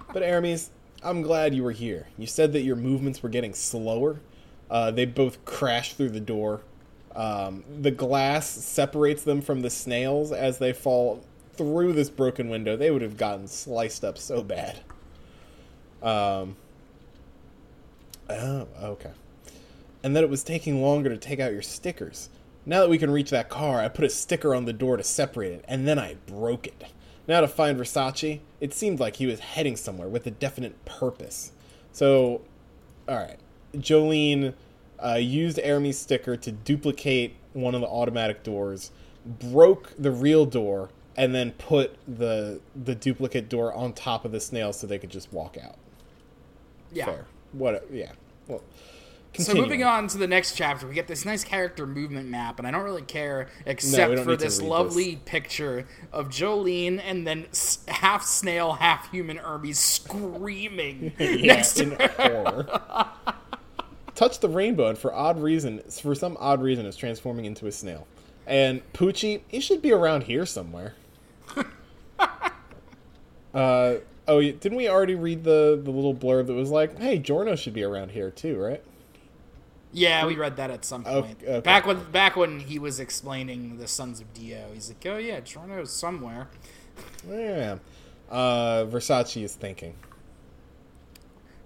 but 0.12 0.22
Aramis, 0.22 0.70
I'm 1.02 1.22
glad 1.22 1.54
you 1.54 1.62
were 1.62 1.72
here. 1.72 2.08
You 2.16 2.26
said 2.26 2.52
that 2.52 2.62
your 2.62 2.76
movements 2.76 3.22
were 3.22 3.28
getting 3.28 3.54
slower. 3.54 4.20
Uh, 4.70 4.90
they 4.90 5.04
both 5.04 5.44
crash 5.44 5.94
through 5.94 6.10
the 6.10 6.20
door. 6.20 6.62
Um, 7.14 7.64
the 7.80 7.90
glass 7.90 8.48
separates 8.48 9.22
them 9.22 9.42
from 9.42 9.60
the 9.60 9.70
snails 9.70 10.32
as 10.32 10.58
they 10.58 10.72
fall 10.72 11.22
through 11.54 11.92
this 11.92 12.08
broken 12.08 12.48
window. 12.48 12.76
They 12.76 12.90
would 12.90 13.02
have 13.02 13.16
gotten 13.16 13.46
sliced 13.48 14.04
up 14.04 14.16
so 14.18 14.42
bad. 14.42 14.80
Um. 16.02 16.56
Oh, 18.30 18.66
okay. 18.82 19.10
And 20.02 20.16
that 20.16 20.24
it 20.24 20.30
was 20.30 20.42
taking 20.42 20.80
longer 20.80 21.10
to 21.10 21.18
take 21.18 21.38
out 21.38 21.52
your 21.52 21.62
stickers. 21.62 22.28
Now 22.64 22.80
that 22.80 22.88
we 22.88 22.98
can 22.98 23.10
reach 23.10 23.30
that 23.30 23.48
car, 23.48 23.80
I 23.80 23.88
put 23.88 24.04
a 24.04 24.08
sticker 24.10 24.54
on 24.54 24.64
the 24.64 24.72
door 24.72 24.96
to 24.96 25.04
separate 25.04 25.52
it, 25.52 25.64
and 25.68 25.86
then 25.86 25.98
I 25.98 26.16
broke 26.26 26.66
it. 26.66 26.84
Now 27.28 27.40
to 27.40 27.48
find 27.48 27.78
Versace, 27.78 28.40
it 28.60 28.74
seemed 28.74 29.00
like 29.00 29.16
he 29.16 29.26
was 29.26 29.40
heading 29.40 29.76
somewhere 29.76 30.08
with 30.08 30.26
a 30.26 30.30
definite 30.30 30.84
purpose. 30.84 31.52
So, 31.92 32.42
alright. 33.08 33.38
Jolene 33.74 34.54
uh, 35.04 35.14
used 35.14 35.58
Aramis' 35.60 35.98
sticker 35.98 36.36
to 36.36 36.52
duplicate 36.52 37.36
one 37.52 37.74
of 37.74 37.80
the 37.80 37.86
automatic 37.86 38.42
doors, 38.42 38.90
broke 39.24 39.92
the 39.98 40.10
real 40.10 40.44
door, 40.46 40.90
and 41.16 41.34
then 41.34 41.52
put 41.52 41.96
the 42.08 42.60
the 42.74 42.94
duplicate 42.94 43.48
door 43.48 43.72
on 43.74 43.92
top 43.92 44.24
of 44.24 44.32
the 44.32 44.40
snail 44.40 44.72
so 44.72 44.86
they 44.86 44.98
could 44.98 45.10
just 45.10 45.32
walk 45.32 45.56
out. 45.62 45.76
Yeah. 46.92 47.06
Fair. 47.06 47.26
What? 47.52 47.86
Yeah. 47.90 48.12
Well. 48.48 48.62
So 49.38 49.54
moving 49.54 49.82
on 49.82 50.08
to 50.08 50.18
the 50.18 50.26
next 50.26 50.56
chapter, 50.56 50.86
we 50.86 50.94
get 50.94 51.08
this 51.08 51.24
nice 51.24 51.42
character 51.42 51.86
movement 51.86 52.28
map, 52.28 52.58
and 52.58 52.68
I 52.68 52.70
don't 52.70 52.84
really 52.84 53.02
care 53.02 53.48
except 53.64 54.16
don't 54.16 54.24
for 54.24 54.36
this 54.36 54.60
lovely 54.60 55.16
picture 55.16 55.86
of 56.12 56.28
Jolene 56.28 57.00
and 57.02 57.26
then 57.26 57.46
half 57.88 58.24
snail, 58.24 58.74
half 58.74 59.10
human 59.10 59.38
Hermes 59.38 59.78
screaming 59.78 61.14
next 61.18 61.74
to 61.74 61.94
her. 61.94 62.08
horror. 62.08 63.08
Touch 64.14 64.40
the 64.40 64.50
rainbow, 64.50 64.88
and 64.88 64.98
for 64.98 65.14
odd 65.14 65.40
reason, 65.40 65.80
for 65.90 66.14
some 66.14 66.36
odd 66.38 66.60
reason, 66.62 66.84
is 66.84 66.96
transforming 66.96 67.46
into 67.46 67.66
a 67.66 67.72
snail. 67.72 68.06
And 68.46 68.82
Poochie, 68.92 69.40
he 69.48 69.60
should 69.60 69.80
be 69.80 69.92
around 69.92 70.24
here 70.24 70.44
somewhere. 70.44 70.94
uh 73.54 73.94
oh, 74.28 74.40
didn't 74.42 74.76
we 74.76 74.88
already 74.88 75.14
read 75.14 75.44
the 75.44 75.80
the 75.82 75.90
little 75.90 76.14
blurb 76.14 76.48
that 76.48 76.54
was 76.54 76.70
like, 76.70 76.98
"Hey, 76.98 77.18
Giorno 77.18 77.56
should 77.56 77.72
be 77.72 77.82
around 77.82 78.10
here 78.10 78.30
too, 78.30 78.58
right?" 78.58 78.82
Yeah, 79.92 80.24
we 80.26 80.36
read 80.36 80.56
that 80.56 80.70
at 80.70 80.84
some 80.84 81.04
point. 81.04 81.38
okay. 81.42 81.60
Back 81.60 81.86
when 81.86 82.10
back 82.10 82.34
when 82.36 82.60
he 82.60 82.78
was 82.78 82.98
explaining 82.98 83.76
the 83.76 83.86
Sons 83.86 84.20
of 84.20 84.32
Dio, 84.32 84.70
he's 84.72 84.88
like, 84.88 85.04
"Oh 85.06 85.18
yeah, 85.18 85.40
Giorno's 85.40 85.92
somewhere." 85.92 86.48
Yeah. 87.28 87.76
Uh, 88.30 88.84
Versace 88.86 89.42
is 89.42 89.54
thinking. 89.54 89.94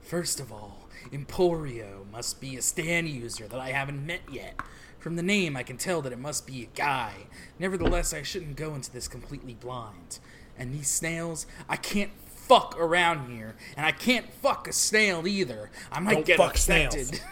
First 0.03 0.41
of 0.41 0.53
all, 0.53 0.89
Emporio 1.13 2.09
must 2.11 2.41
be 2.41 2.57
a 2.57 2.63
stand 2.63 3.09
user 3.09 3.47
that 3.49 3.61
I 3.61 3.71
haven't 3.71 4.05
met 4.05 4.21
yet. 4.31 4.61
From 4.99 5.17
the 5.17 5.23
name, 5.23 5.57
I 5.57 5.63
can 5.63 5.77
tell 5.77 6.03
that 6.03 6.13
it 6.13 6.19
must 6.19 6.47
be 6.47 6.63
a 6.63 6.77
guy. 6.77 7.13
Nevertheless, 7.59 8.13
I 8.13 8.23
shouldn't 8.23 8.57
go 8.57 8.75
into 8.75 8.91
this 8.93 9.07
completely 9.07 9.55
blind. 9.55 10.19
And 10.59 10.73
these 10.75 10.89
snails, 10.89 11.47
I 11.69 11.77
can't 11.77 12.11
fuck 12.27 12.77
around 12.79 13.31
here, 13.31 13.55
and 13.77 13.87
I 13.87 13.93
can't 13.93 14.33
fuck 14.33 14.67
a 14.67 14.73
snail 14.73 15.27
either. 15.27 15.71
I 15.93 16.01
might 16.01 16.15
Don't 16.15 16.27
get 16.27 16.39
fuck 16.39 16.57
affected. 16.57 17.07
snails. 17.09 17.23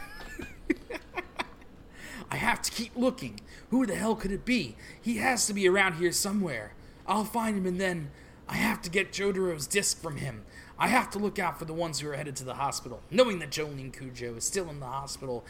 I 2.30 2.36
have 2.36 2.62
to 2.62 2.70
keep 2.70 2.96
looking. 2.96 3.40
Who 3.70 3.86
the 3.86 3.94
hell 3.94 4.16
could 4.16 4.32
it 4.32 4.44
be? 4.44 4.76
He 5.00 5.18
has 5.18 5.46
to 5.46 5.54
be 5.54 5.68
around 5.68 5.94
here 5.94 6.12
somewhere. 6.12 6.72
I'll 7.06 7.24
find 7.24 7.56
him 7.56 7.66
and 7.66 7.80
then 7.80 8.10
I 8.48 8.56
have 8.56 8.82
to 8.82 8.90
get 8.90 9.12
Jotaro's 9.12 9.66
disc 9.66 10.00
from 10.00 10.16
him. 10.16 10.44
I 10.78 10.88
have 10.88 11.10
to 11.10 11.18
look 11.18 11.38
out 11.38 11.58
for 11.58 11.64
the 11.64 11.72
ones 11.72 12.00
who 12.00 12.08
are 12.08 12.16
headed 12.16 12.36
to 12.36 12.44
the 12.44 12.54
hospital. 12.54 13.02
Knowing 13.10 13.38
that 13.38 13.50
Jolene 13.50 13.92
Cujo 13.92 14.34
is 14.36 14.44
still 14.44 14.68
in 14.68 14.80
the 14.80 14.86
hospital, 14.86 15.44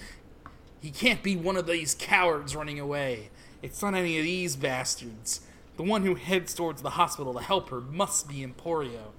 he 0.81 0.91
can't 0.91 1.23
be 1.23 1.35
one 1.37 1.57
of 1.57 1.67
these 1.67 1.95
cowards 1.95 2.55
running 2.55 2.79
away. 2.79 3.31
It's 3.63 3.81
not 3.81 3.95
any 3.95 4.19
of 4.19 4.25
these 4.25 4.57
bastards. 4.57 5.41
The 5.77 5.83
one 5.83 6.05
who 6.05 6.15
heads 6.15 6.55
towards 6.55 6.83
the 6.83 6.91
hospital 6.91 7.33
to 7.35 7.41
help 7.41 7.71
her 7.71 7.81
must 7.81 8.29
be 8.29 8.47
Emporio. 8.47 9.13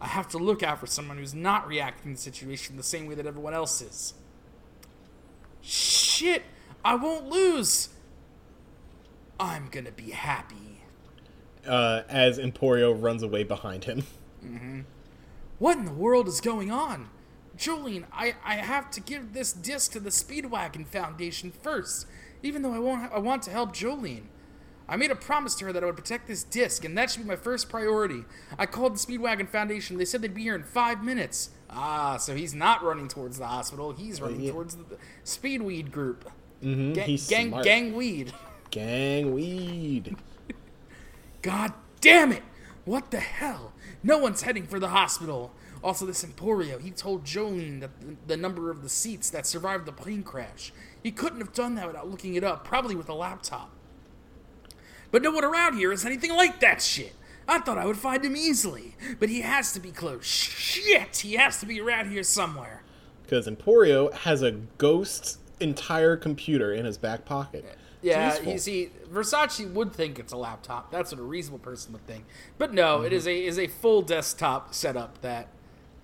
I 0.00 0.08
have 0.08 0.28
to 0.30 0.38
look 0.38 0.64
out 0.64 0.80
for 0.80 0.86
someone 0.86 1.18
who's 1.18 1.34
not 1.34 1.68
reacting 1.68 2.12
to 2.12 2.16
the 2.16 2.22
situation 2.22 2.76
the 2.76 2.82
same 2.82 3.06
way 3.06 3.14
that 3.14 3.26
everyone 3.26 3.54
else 3.54 3.80
is. 3.80 4.14
Shit! 5.62 6.42
I 6.84 6.96
won't 6.96 7.28
lose! 7.28 7.88
I'm 9.38 9.68
gonna 9.70 9.92
be 9.92 10.10
happy. 10.10 10.82
Uh, 11.66 12.02
as 12.08 12.38
Emporio 12.38 13.00
runs 13.00 13.22
away 13.22 13.44
behind 13.44 13.84
him. 13.84 14.04
What 15.58 15.78
in 15.78 15.84
the 15.84 15.92
world 15.92 16.26
is 16.26 16.40
going 16.40 16.72
on? 16.72 17.08
Jolene, 17.56 18.04
I, 18.12 18.34
I 18.44 18.56
have 18.56 18.90
to 18.92 19.00
give 19.00 19.32
this 19.32 19.52
disc 19.52 19.92
to 19.92 20.00
the 20.00 20.10
Speedwagon 20.10 20.86
Foundation 20.86 21.52
first, 21.52 22.06
even 22.42 22.62
though 22.62 22.72
I 22.72 22.78
won't 22.78 23.12
I 23.12 23.18
want 23.18 23.42
to 23.44 23.50
help 23.50 23.72
Jolene. 23.72 24.24
I 24.88 24.96
made 24.96 25.12
a 25.12 25.16
promise 25.16 25.54
to 25.56 25.66
her 25.66 25.72
that 25.72 25.82
I 25.82 25.86
would 25.86 25.96
protect 25.96 26.26
this 26.26 26.42
disc, 26.42 26.84
and 26.84 26.98
that 26.98 27.10
should 27.10 27.22
be 27.22 27.28
my 27.28 27.36
first 27.36 27.68
priority. 27.68 28.24
I 28.58 28.66
called 28.66 28.94
the 28.94 28.98
Speedwagon 28.98 29.48
Foundation. 29.48 29.96
They 29.96 30.04
said 30.04 30.22
they'd 30.22 30.34
be 30.34 30.42
here 30.42 30.56
in 30.56 30.64
five 30.64 31.04
minutes. 31.04 31.50
Ah, 31.74 32.16
so 32.18 32.34
he's 32.34 32.54
not 32.54 32.82
running 32.82 33.08
towards 33.08 33.38
the 33.38 33.46
hospital. 33.46 33.92
He's 33.92 34.20
running 34.20 34.42
yeah. 34.42 34.52
towards 34.52 34.76
the 34.76 34.84
Speedweed 35.24 35.90
group. 35.90 36.30
Mm-hmm. 36.62 36.92
Gang, 36.92 37.06
He's 37.06 37.26
gang, 37.28 37.48
smart. 37.48 37.64
gang 37.64 37.94
weed. 37.94 38.32
Gang 38.70 39.34
weed. 39.34 40.16
God 41.42 41.72
damn 42.00 42.32
it! 42.32 42.42
What 42.84 43.10
the 43.10 43.20
hell? 43.20 43.72
No 44.02 44.18
one's 44.18 44.42
heading 44.42 44.66
for 44.66 44.78
the 44.78 44.88
hospital. 44.88 45.52
Also, 45.82 46.06
this 46.06 46.24
Emporio, 46.24 46.80
he 46.80 46.90
told 46.92 47.24
Jolene 47.24 47.80
that 47.80 48.00
the, 48.00 48.16
the 48.28 48.36
number 48.36 48.70
of 48.70 48.82
the 48.82 48.88
seats 48.88 49.30
that 49.30 49.46
survived 49.46 49.84
the 49.86 49.92
plane 49.92 50.22
crash. 50.22 50.72
He 51.02 51.10
couldn't 51.10 51.40
have 51.40 51.52
done 51.52 51.74
that 51.74 51.88
without 51.88 52.08
looking 52.08 52.34
it 52.34 52.44
up, 52.44 52.64
probably 52.64 52.94
with 52.94 53.08
a 53.08 53.14
laptop. 53.14 53.70
But 55.10 55.22
no 55.22 55.32
one 55.32 55.44
around 55.44 55.76
here 55.76 55.92
is 55.92 56.06
anything 56.06 56.32
like 56.32 56.60
that 56.60 56.80
shit. 56.80 57.14
I 57.48 57.58
thought 57.58 57.78
I 57.78 57.86
would 57.86 57.96
find 57.96 58.24
him 58.24 58.36
easily, 58.36 58.96
but 59.18 59.28
he 59.28 59.40
has 59.40 59.72
to 59.72 59.80
be 59.80 59.90
close. 59.90 60.24
Shit, 60.24 61.18
he 61.18 61.34
has 61.34 61.60
to 61.60 61.66
be 61.66 61.80
around 61.80 62.10
here 62.10 62.22
somewhere. 62.22 62.82
Because 63.22 63.46
Emporio 63.46 64.12
has 64.12 64.42
a 64.42 64.52
ghost 64.78 65.38
entire 65.60 66.16
computer 66.16 66.72
in 66.72 66.84
his 66.84 66.98
back 66.98 67.24
pocket. 67.24 67.64
Yeah, 68.02 68.30
useful. 68.30 68.52
you 68.52 68.58
see, 68.58 68.90
Versace 69.12 69.72
would 69.72 69.92
think 69.92 70.18
it's 70.18 70.32
a 70.32 70.36
laptop. 70.36 70.90
That's 70.90 71.12
what 71.12 71.20
a 71.20 71.24
reasonable 71.24 71.60
person 71.60 71.92
would 71.92 72.06
think. 72.06 72.24
But 72.58 72.74
no, 72.74 73.02
it 73.02 73.12
is 73.12 73.28
a 73.28 73.44
is 73.44 73.58
a 73.58 73.68
full 73.68 74.02
desktop 74.02 74.74
setup 74.74 75.20
that 75.22 75.48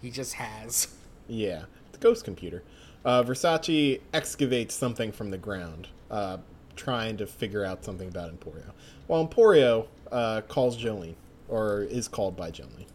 he 0.01 0.11
just 0.11 0.35
has. 0.35 0.89
Yeah, 1.27 1.65
the 1.93 1.99
ghost 1.99 2.25
computer. 2.25 2.63
Uh, 3.05 3.23
Versace 3.23 4.01
excavates 4.15 4.75
something 4.75 5.13
from 5.13 5.31
the 5.31 5.39
ground, 5.39 5.89
uh, 6.11 6.39
trying 6.75 7.17
to 7.19 7.27
figure 7.27 7.65
out 7.65 7.85
something 7.85 8.09
about 8.09 8.35
Emporio. 8.35 8.71
While 9.09 9.27
Emporio 9.27 9.89
uh, 10.11 10.41
calls 10.43 10.77
Jolene, 10.77 11.15
or 11.49 11.83
is 11.83 12.09
called 12.09 12.37
by 12.37 12.51
Jolene. 12.51 12.87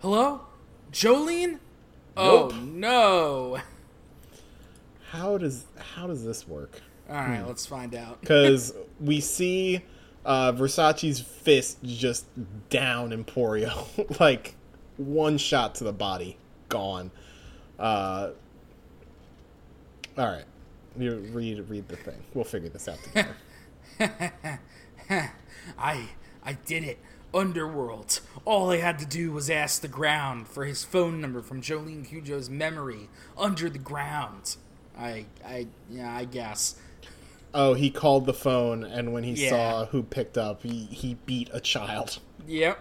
Hello, 0.00 0.42
Jolene. 0.92 1.58
Oh 2.16 2.48
Nope. 2.48 2.54
no! 2.62 3.58
How 5.10 5.38
does 5.38 5.64
how 5.94 6.06
does 6.08 6.24
this 6.24 6.46
work? 6.48 6.80
All 7.08 7.14
right, 7.14 7.46
let's 7.46 7.64
find 7.64 7.94
out. 7.94 8.20
Because 8.20 8.74
we 9.00 9.20
see 9.20 9.80
uh, 10.24 10.50
Versace's 10.52 11.20
fist 11.20 11.78
just 11.84 12.26
down 12.68 13.10
Emporio, 13.10 14.18
like 14.20 14.56
one 14.96 15.38
shot 15.38 15.76
to 15.76 15.84
the 15.84 15.92
body, 15.92 16.36
gone. 16.68 17.12
Uh, 17.78 18.30
all 20.18 20.26
right, 20.26 20.44
you 20.98 21.14
read 21.32 21.60
read 21.70 21.86
the 21.88 21.96
thing. 21.96 22.20
We'll 22.34 22.44
figure 22.44 22.68
this 22.68 22.88
out 22.88 22.98
together. 23.04 23.36
I 25.78 26.08
I 26.44 26.52
did 26.66 26.82
it. 26.84 26.98
Underworld. 27.34 28.20
All 28.44 28.70
I 28.70 28.78
had 28.78 28.98
to 29.00 29.06
do 29.06 29.32
was 29.32 29.50
ask 29.50 29.82
the 29.82 29.88
ground 29.88 30.48
for 30.48 30.64
his 30.64 30.84
phone 30.84 31.20
number 31.20 31.42
from 31.42 31.60
Jolene 31.60 32.06
Cujo's 32.08 32.48
memory 32.48 33.08
under 33.36 33.68
the 33.68 33.78
ground. 33.78 34.56
I 34.98 35.26
I 35.44 35.66
yeah, 35.90 36.14
I 36.16 36.24
guess. 36.24 36.76
oh, 37.52 37.74
he 37.74 37.90
called 37.90 38.26
the 38.26 38.34
phone, 38.34 38.84
and 38.84 39.12
when 39.12 39.24
he 39.24 39.32
Yeah. 39.32 39.50
saw 39.50 39.86
who 39.86 40.02
picked 40.02 40.38
up, 40.38 40.62
he 40.62 40.86
he 40.86 41.14
beat 41.26 41.50
a 41.52 41.60
child. 41.60 42.20
Yep. 42.46 42.78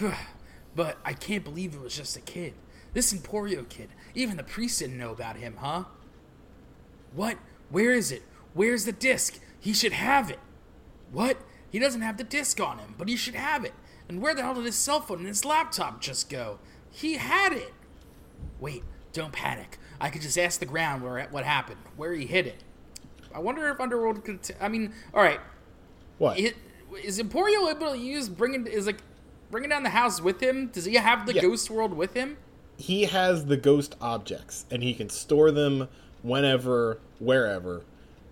but 0.74 0.98
I 1.04 1.12
can't 1.12 1.44
believe 1.44 1.74
it 1.74 1.80
was 1.80 1.96
just 1.96 2.16
a 2.16 2.20
kid. 2.20 2.54
This 2.94 3.12
Emporio 3.12 3.68
kid. 3.68 3.90
Even 4.14 4.36
the 4.36 4.44
priest 4.44 4.78
didn't 4.80 4.98
know 4.98 5.10
about 5.10 5.36
him, 5.36 5.56
huh? 5.60 5.84
What? 7.14 7.38
Where 7.70 7.92
is 7.92 8.10
it? 8.12 8.22
Where's 8.54 8.84
the 8.84 8.92
disc? 8.92 9.40
He 9.60 9.72
should 9.72 9.92
have 9.92 10.30
it. 10.30 10.38
What? 11.12 11.38
He 11.74 11.80
doesn't 11.80 12.02
have 12.02 12.18
the 12.18 12.22
disc 12.22 12.60
on 12.60 12.78
him, 12.78 12.94
but 12.96 13.08
he 13.08 13.16
should 13.16 13.34
have 13.34 13.64
it. 13.64 13.74
And 14.08 14.22
where 14.22 14.32
the 14.32 14.42
hell 14.42 14.54
did 14.54 14.64
his 14.64 14.76
cell 14.76 15.00
phone 15.00 15.18
and 15.18 15.26
his 15.26 15.44
laptop 15.44 16.00
just 16.00 16.30
go? 16.30 16.60
He 16.88 17.14
had 17.14 17.52
it. 17.52 17.74
Wait, 18.60 18.84
don't 19.12 19.32
panic. 19.32 19.78
I 20.00 20.08
could 20.08 20.22
just 20.22 20.38
ask 20.38 20.60
the 20.60 20.66
ground 20.66 21.02
where 21.02 21.26
what 21.32 21.42
happened, 21.42 21.80
where 21.96 22.12
he 22.12 22.26
hid 22.26 22.46
it. 22.46 22.62
I 23.34 23.40
wonder 23.40 23.68
if 23.70 23.80
Underworld 23.80 24.24
could. 24.24 24.40
T- 24.44 24.54
I 24.60 24.68
mean, 24.68 24.92
all 25.12 25.20
right. 25.20 25.40
What? 26.18 26.38
It, 26.38 26.54
is 27.02 27.18
Emporio 27.18 27.68
able 27.68 27.90
to 27.90 27.98
use 27.98 28.28
bringing 28.28 28.68
is 28.68 28.86
like 28.86 28.98
bringing 29.50 29.70
down 29.70 29.82
the 29.82 29.90
house 29.90 30.20
with 30.20 30.40
him? 30.40 30.68
Does 30.68 30.84
he 30.84 30.94
have 30.94 31.26
the 31.26 31.34
Yeah. 31.34 31.42
ghost 31.42 31.70
world 31.70 31.92
with 31.94 32.14
him? 32.14 32.36
he 32.76 33.06
has 33.06 33.46
the 33.46 33.56
ghost 33.56 33.96
objects, 34.00 34.64
and 34.70 34.80
he 34.84 34.94
can 34.94 35.08
store 35.08 35.50
them 35.50 35.88
whenever, 36.22 37.00
wherever. 37.18 37.82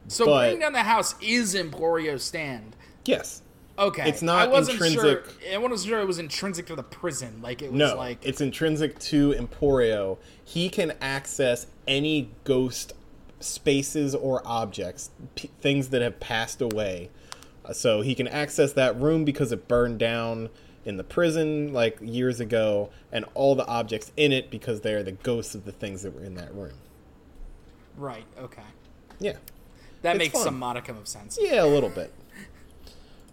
So 0.06 0.26
But- 0.26 0.38
bringing 0.42 0.61
down 0.61 0.75
the 0.75 0.84
house 0.84 1.16
is 1.20 1.56
Emporio's 1.56 2.22
stand. 2.22 2.76
Yes. 3.04 3.42
Okay, 3.78 4.06
It's 4.09 4.21
not 4.23 4.49
I 4.49 4.50
wasn't 4.50 4.75
intrinsic- 4.80 5.00
Sure, 5.40 5.54
I 5.54 5.56
wasn't 5.56 5.88
sure 5.88 6.00
it 6.00 6.06
was 6.06 6.18
intrinsic 6.18 6.66
to 6.66 6.76
the 6.76 6.82
prison. 6.82 7.40
Like 7.42 7.62
it 7.62 7.73
was 7.73 7.78
No, 7.78 7.97
like 7.97 8.18
it's 8.25 8.40
intrinsic 8.40 8.99
to 9.00 9.32
Emporio. 9.32 10.18
He 10.44 10.68
can 10.68 10.92
access 11.00 11.66
any 11.88 12.30
ghost 12.44 12.92
spaces 13.40 14.14
or 14.14 14.42
objects, 14.44 15.11
p- 15.35 15.50
things 15.61 15.88
that 15.88 16.02
have 16.02 16.21
passed 16.21 16.61
away. 16.61 17.09
Uh, 17.64 17.73
So 17.73 18.02
he 18.02 18.14
can 18.14 18.28
access 18.28 18.73
that 18.75 18.94
room 19.00 19.25
because 19.25 19.52
it 19.52 19.66
burned 19.68 19.99
down 19.99 20.50
in 20.85 20.97
the 20.99 21.04
prison 21.04 21.73
like 21.73 21.97
years 22.02 22.40
ago, 22.40 22.90
and 23.11 23.25
all 23.35 23.54
the 23.54 23.66
objects 23.66 24.12
in 24.16 24.32
it 24.32 24.50
because 24.50 24.82
they're 24.82 25.02
the 25.02 25.12
ghosts 25.12 25.55
of 25.55 25.64
the 25.64 25.72
things 25.72 26.03
that 26.03 26.14
were 26.14 26.22
in 26.24 26.35
that 26.35 26.55
room. 26.55 26.74
right. 27.96 28.24
Okay, 28.38 28.62
Yeah, 29.18 29.37
that 30.03 30.16
It's 30.16 30.18
makes 30.18 30.33
fun. 30.35 30.42
some 30.44 30.59
modicum 30.59 30.96
of 30.98 31.09
sense. 31.09 31.38
yeah, 31.40 31.64
a 31.64 31.66
little 31.66 31.88
bit. 31.88 32.12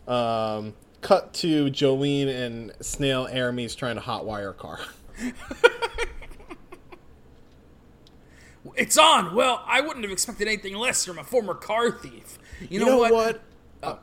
Um, 0.09 0.73
cut 1.01 1.33
to 1.35 1.65
Jolene 1.67 2.27
and 2.27 2.73
Snail 2.81 3.27
Aramis 3.31 3.75
trying 3.75 3.95
to 3.95 4.01
hotwire 4.01 4.49
a 4.49 4.53
car. 4.53 4.79
It's 8.75 8.97
on. 8.97 9.33
Well, 9.35 9.63
I 9.65 9.81
wouldn't 9.81 10.03
have 10.03 10.11
expected 10.11 10.47
anything 10.47 10.75
less 10.75 11.05
from 11.05 11.17
a 11.17 11.23
former 11.23 11.53
car 11.53 11.91
thief. 11.91 12.37
You 12.69 12.79
know, 12.79 12.85
You 12.85 12.91
know 12.91 12.97
what? 12.97 13.13
what? 13.13 13.41
Oh, 13.83 13.99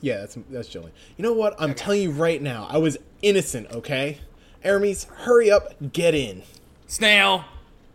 Yeah, 0.00 0.18
that's 0.18 0.38
that's 0.48 0.68
Jillian. 0.68 0.92
You 1.16 1.22
know 1.24 1.32
what? 1.32 1.54
I'm 1.58 1.74
telling 1.74 2.02
you 2.02 2.10
right 2.12 2.40
now, 2.40 2.66
I 2.70 2.78
was 2.78 2.96
innocent. 3.22 3.70
Okay, 3.72 4.18
Aramis, 4.62 5.04
hurry 5.04 5.50
up, 5.50 5.74
get 5.92 6.14
in. 6.14 6.42
snail. 6.86 7.44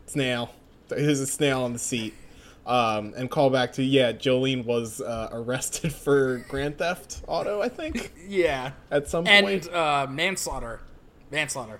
Snail, 0.08 0.52
there's 0.90 1.20
a 1.20 1.28
snail 1.28 1.64
on 1.64 1.74
the 1.74 1.80
seat. 1.80 2.14
Um, 2.66 3.14
and 3.16 3.30
call 3.30 3.52
back 3.52 3.74
to 3.74 3.84
yeah, 3.84 4.12
Jolene 4.12 4.66
was 4.66 5.00
uh, 5.00 5.30
arrested 5.32 5.94
for 6.06 6.40
grand 6.50 6.78
theft 6.80 7.22
auto. 7.28 7.62
I 7.62 7.70
think 7.70 8.12
Yeah, 8.28 8.72
at 8.90 9.08
some 9.08 9.28
and 9.28 9.46
point. 9.46 9.72
uh, 9.72 10.08
manslaughter. 10.10 10.80
Manslaughter. 11.32 11.80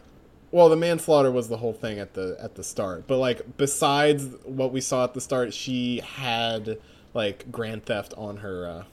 Well, 0.52 0.70
the 0.70 0.76
manslaughter 0.76 1.32
was 1.32 1.50
the 1.50 1.58
whole 1.58 1.74
thing 1.74 2.00
at 2.00 2.14
the 2.14 2.38
at 2.40 2.56
the 2.56 2.64
start. 2.64 3.08
But 3.08 3.18
like 3.18 3.58
besides 3.58 4.28
what 4.44 4.72
we 4.72 4.80
saw 4.80 5.04
at 5.04 5.14
the 5.14 5.22
start, 5.22 5.54
she 5.54 6.02
had 6.02 6.78
like 7.14 7.52
grand 7.52 7.86
theft 7.86 8.14
on 8.16 8.38
her 8.38 8.68
uh, 8.68 8.84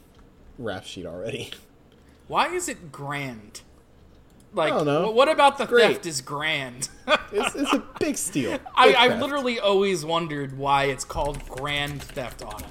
rap 0.59 0.85
sheet 0.85 1.05
already. 1.07 1.51
Why 2.29 2.49
is 2.49 2.69
it 2.69 2.91
grand? 2.91 3.61
Like, 4.55 4.73
I 4.73 4.77
don't 4.77 4.87
know. 4.87 5.11
what 5.11 5.29
about 5.31 5.57
the 5.59 5.65
Great. 5.67 5.87
theft 5.95 6.07
is 6.07 6.21
grand? 6.21 6.89
It's, 7.35 7.55
it's 7.57 7.73
a 7.73 7.83
big 7.99 8.17
steal. 8.19 8.59
I, 8.75 8.89
Big 8.89 8.97
I 8.97 9.09
theft. 9.09 9.23
literally 9.23 9.59
always 9.59 10.05
wondered 10.05 10.57
why 10.59 10.85
it's 10.85 11.05
called 11.05 11.43
Grand 11.49 12.03
Theft 12.03 12.43
Auto. 12.43 12.67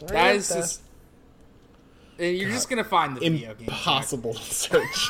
That 0.00 0.08
Grand 0.08 0.36
is 0.36 0.48
theft- 0.48 0.60
just. 0.60 0.80
You're 2.18 2.50
just 2.50 2.68
gonna 2.68 2.84
find 2.84 3.16
the 3.16 3.20
video 3.20 3.54
game. 3.54 3.68
impossible 3.68 4.34
to 4.34 4.42
search. 4.54 5.08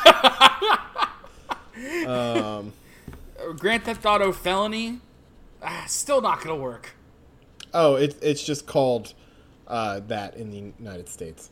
um, 2.06 2.72
Uh, 3.38 3.52
Grand 3.58 3.82
Theft 3.84 4.04
Auto 4.06 4.32
Felony. 4.32 5.00
Ah, 5.62 5.84
still 5.86 6.20
not 6.20 6.40
gonna 6.42 6.56
work. 6.56 6.94
oh, 7.74 7.94
it's 7.96 8.16
it's 8.22 8.42
just 8.44 8.66
called 8.66 9.12
uh, 9.66 10.00
that 10.06 10.36
in 10.36 10.50
the 10.50 10.72
United 10.78 11.08
States, 11.08 11.50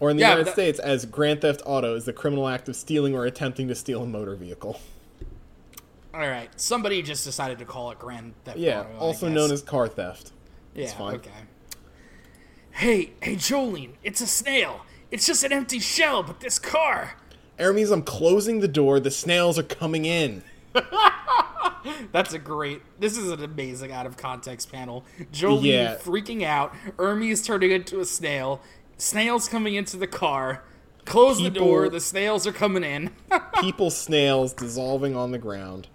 or 0.00 0.10
in 0.10 0.16
the 0.16 0.22
Yeah, 0.22 0.30
United 0.30 0.46
that- 0.48 0.52
States 0.52 0.78
as 0.78 1.04
Grand 1.06 1.40
Theft 1.40 1.62
Auto 1.66 1.94
is 1.94 2.04
the 2.04 2.12
criminal 2.12 2.48
act 2.48 2.68
of 2.68 2.76
stealing 2.76 3.14
or 3.14 3.24
attempting 3.26 3.68
to 3.68 3.74
steal 3.74 4.02
a 4.02 4.06
motor 4.06 4.34
vehicle. 4.34 4.80
All 6.14 6.20
right, 6.20 6.48
somebody 6.58 7.02
just 7.02 7.24
decided 7.24 7.58
to 7.58 7.64
call 7.64 7.90
it 7.90 7.98
Grand 7.98 8.34
Theft 8.44 8.58
Yeah, 8.58 8.80
Auto. 8.80 8.98
Also 8.98 9.28
known 9.28 9.52
as 9.52 9.60
car 9.62 9.86
theft. 9.88 10.32
Yeah. 10.74 10.86
fine. 10.92 11.14
Okay. 11.16 11.30
Hey, 12.72 13.12
hey, 13.22 13.36
Jolene, 13.36 13.92
it's 14.02 14.20
a 14.20 14.26
snail. 14.26 14.82
It's 15.10 15.26
just 15.26 15.44
an 15.44 15.52
empty 15.52 15.78
shell, 15.78 16.22
but 16.22 16.40
this 16.40 16.58
car. 16.58 17.14
Aramis, 17.58 17.90
I'm 17.90 18.02
closing 18.02 18.60
the 18.60 18.68
door. 18.68 19.00
The 19.00 19.10
snails 19.10 19.58
are 19.58 19.62
coming 19.62 20.04
in. 20.04 20.42
That's 22.12 22.34
a 22.34 22.38
great. 22.38 22.82
This 23.00 23.16
is 23.16 23.30
an 23.30 23.42
amazing 23.42 23.92
out 23.92 24.06
of 24.06 24.16
context 24.16 24.70
panel. 24.72 25.04
Jolene 25.32 25.64
Yeah. 25.64 25.96
freaking 25.96 26.42
out. 26.42 26.74
Ermi 26.96 27.30
is 27.30 27.42
turning 27.42 27.70
into 27.70 28.00
a 28.00 28.04
snail. 28.04 28.60
Snails 28.98 29.48
coming 29.48 29.74
into 29.74 29.96
the 29.96 30.06
car. 30.06 30.64
Close 31.04 31.40
the 31.40 31.50
door. 31.50 31.88
The 31.88 32.00
snails 32.00 32.46
are 32.46 32.52
coming 32.52 32.82
in. 32.82 33.10
People, 33.60 33.90
snails 33.90 34.52
dissolving 34.52 35.14
on 35.14 35.30
the 35.30 35.38
ground. 35.38 35.88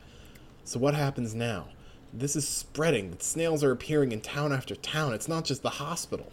So 0.64 0.80
what 0.80 0.94
happens 0.94 1.36
now? 1.36 1.68
This 2.14 2.36
is 2.36 2.48
spreading. 2.48 3.12
The 3.12 3.24
snails 3.24 3.64
are 3.64 3.72
appearing 3.72 4.12
in 4.12 4.22
town 4.22 4.54
after 4.54 4.76
town. 4.76 5.14
It's 5.14 5.28
not 5.28 5.46
just 5.46 5.64
the 5.64 5.70
hospital. 5.72 6.32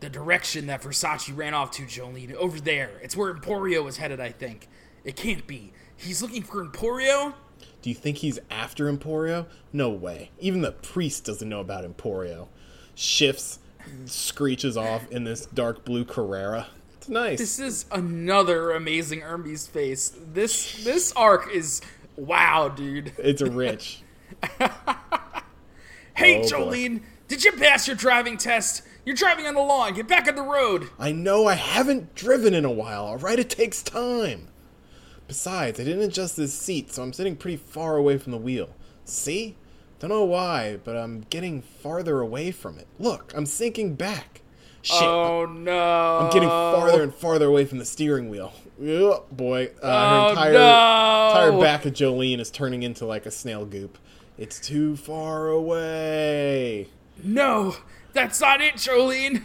the 0.00 0.08
direction 0.08 0.66
that 0.66 0.82
Versace 0.82 1.36
ran 1.36 1.54
off 1.54 1.70
to, 1.72 1.82
Jolene, 1.82 2.34
over 2.34 2.60
there. 2.60 2.92
It's 3.02 3.16
where 3.16 3.32
Emporio 3.32 3.84
was 3.84 3.96
headed, 3.96 4.20
I 4.20 4.30
think. 4.30 4.68
It 5.04 5.16
can't 5.16 5.46
be. 5.46 5.72
He's 5.96 6.22
looking 6.22 6.42
for 6.42 6.64
Emporio? 6.64 7.34
Do 7.82 7.90
you 7.90 7.96
think 7.96 8.18
he's 8.18 8.38
after 8.50 8.90
Emporio? 8.92 9.46
No 9.72 9.90
way. 9.90 10.30
Even 10.38 10.60
the 10.60 10.72
priest 10.72 11.24
doesn't 11.24 11.48
know 11.48 11.60
about 11.60 11.84
Emporio. 11.84 12.48
Shifts, 13.00 13.60
screeches 14.06 14.76
off 14.76 15.08
in 15.12 15.22
this 15.22 15.46
dark 15.46 15.84
blue 15.84 16.04
Carrera. 16.04 16.66
It's 16.96 17.08
nice. 17.08 17.38
This 17.38 17.60
is 17.60 17.84
another 17.92 18.72
amazing 18.72 19.20
Ermi's 19.22 19.68
face. 19.68 20.12
This 20.32 20.84
this 20.84 21.12
arc 21.12 21.48
is 21.52 21.80
wow, 22.16 22.68
dude. 22.68 23.12
It's 23.16 23.40
rich. 23.42 24.02
Hey, 26.16 26.38
Oh, 26.38 26.42
boy. 26.42 26.48
Jolene, 26.48 27.02
did 27.28 27.44
you 27.44 27.52
pass 27.52 27.86
your 27.86 27.94
driving 27.94 28.36
test? 28.36 28.82
You're 29.04 29.14
driving 29.14 29.46
on 29.46 29.54
the 29.54 29.60
lawn. 29.60 29.94
Get 29.94 30.08
back 30.08 30.26
on 30.26 30.34
the 30.34 30.42
road. 30.42 30.90
I 30.98 31.12
know 31.12 31.46
I 31.46 31.54
haven't 31.54 32.16
driven 32.16 32.52
in 32.52 32.64
a 32.64 32.70
while, 32.72 33.04
alright? 33.04 33.38
It 33.38 33.48
takes 33.48 33.80
time. 33.82 34.48
Besides, 35.28 35.78
I 35.78 35.84
didn't 35.84 36.02
adjust 36.02 36.36
this 36.36 36.52
seat, 36.52 36.92
so 36.92 37.04
I'm 37.04 37.12
sitting 37.12 37.36
pretty 37.36 37.58
far 37.58 37.96
away 37.96 38.18
from 38.18 38.32
the 38.32 38.38
wheel. 38.38 38.70
See? 39.04 39.56
Don't 40.00 40.10
know 40.10 40.24
why, 40.24 40.78
but 40.84 40.96
I'm 40.96 41.22
getting 41.30 41.60
farther 41.62 42.20
away 42.20 42.50
from 42.52 42.78
it. 42.78 42.86
Look, 42.98 43.32
I'm 43.36 43.46
sinking 43.46 43.94
back. 43.94 44.42
Shit, 44.82 45.02
Oh 45.02 45.44
no! 45.44 46.18
I'm 46.20 46.30
getting 46.30 46.48
farther 46.48 47.02
and 47.02 47.12
farther 47.12 47.46
away 47.46 47.64
from 47.64 47.78
the 47.78 47.84
steering 47.84 48.30
wheel. 48.30 48.52
Oh, 48.80 49.24
boy. 49.32 49.70
Uh, 49.82 49.86
Oh, 49.86 50.22
her 50.24 50.30
entire, 50.30 50.52
no. 50.52 51.28
entire 51.50 51.60
back 51.60 51.84
of 51.84 51.94
Jolene 51.94 52.38
is 52.38 52.50
turning 52.50 52.84
into 52.84 53.04
like 53.04 53.26
a 53.26 53.30
snail 53.32 53.66
goop. 53.66 53.98
It's 54.38 54.60
too 54.60 54.94
far 54.96 55.48
away. 55.48 56.86
No, 57.24 57.74
that's 58.12 58.40
not 58.40 58.60
it, 58.60 58.74
Jolene. 58.74 59.42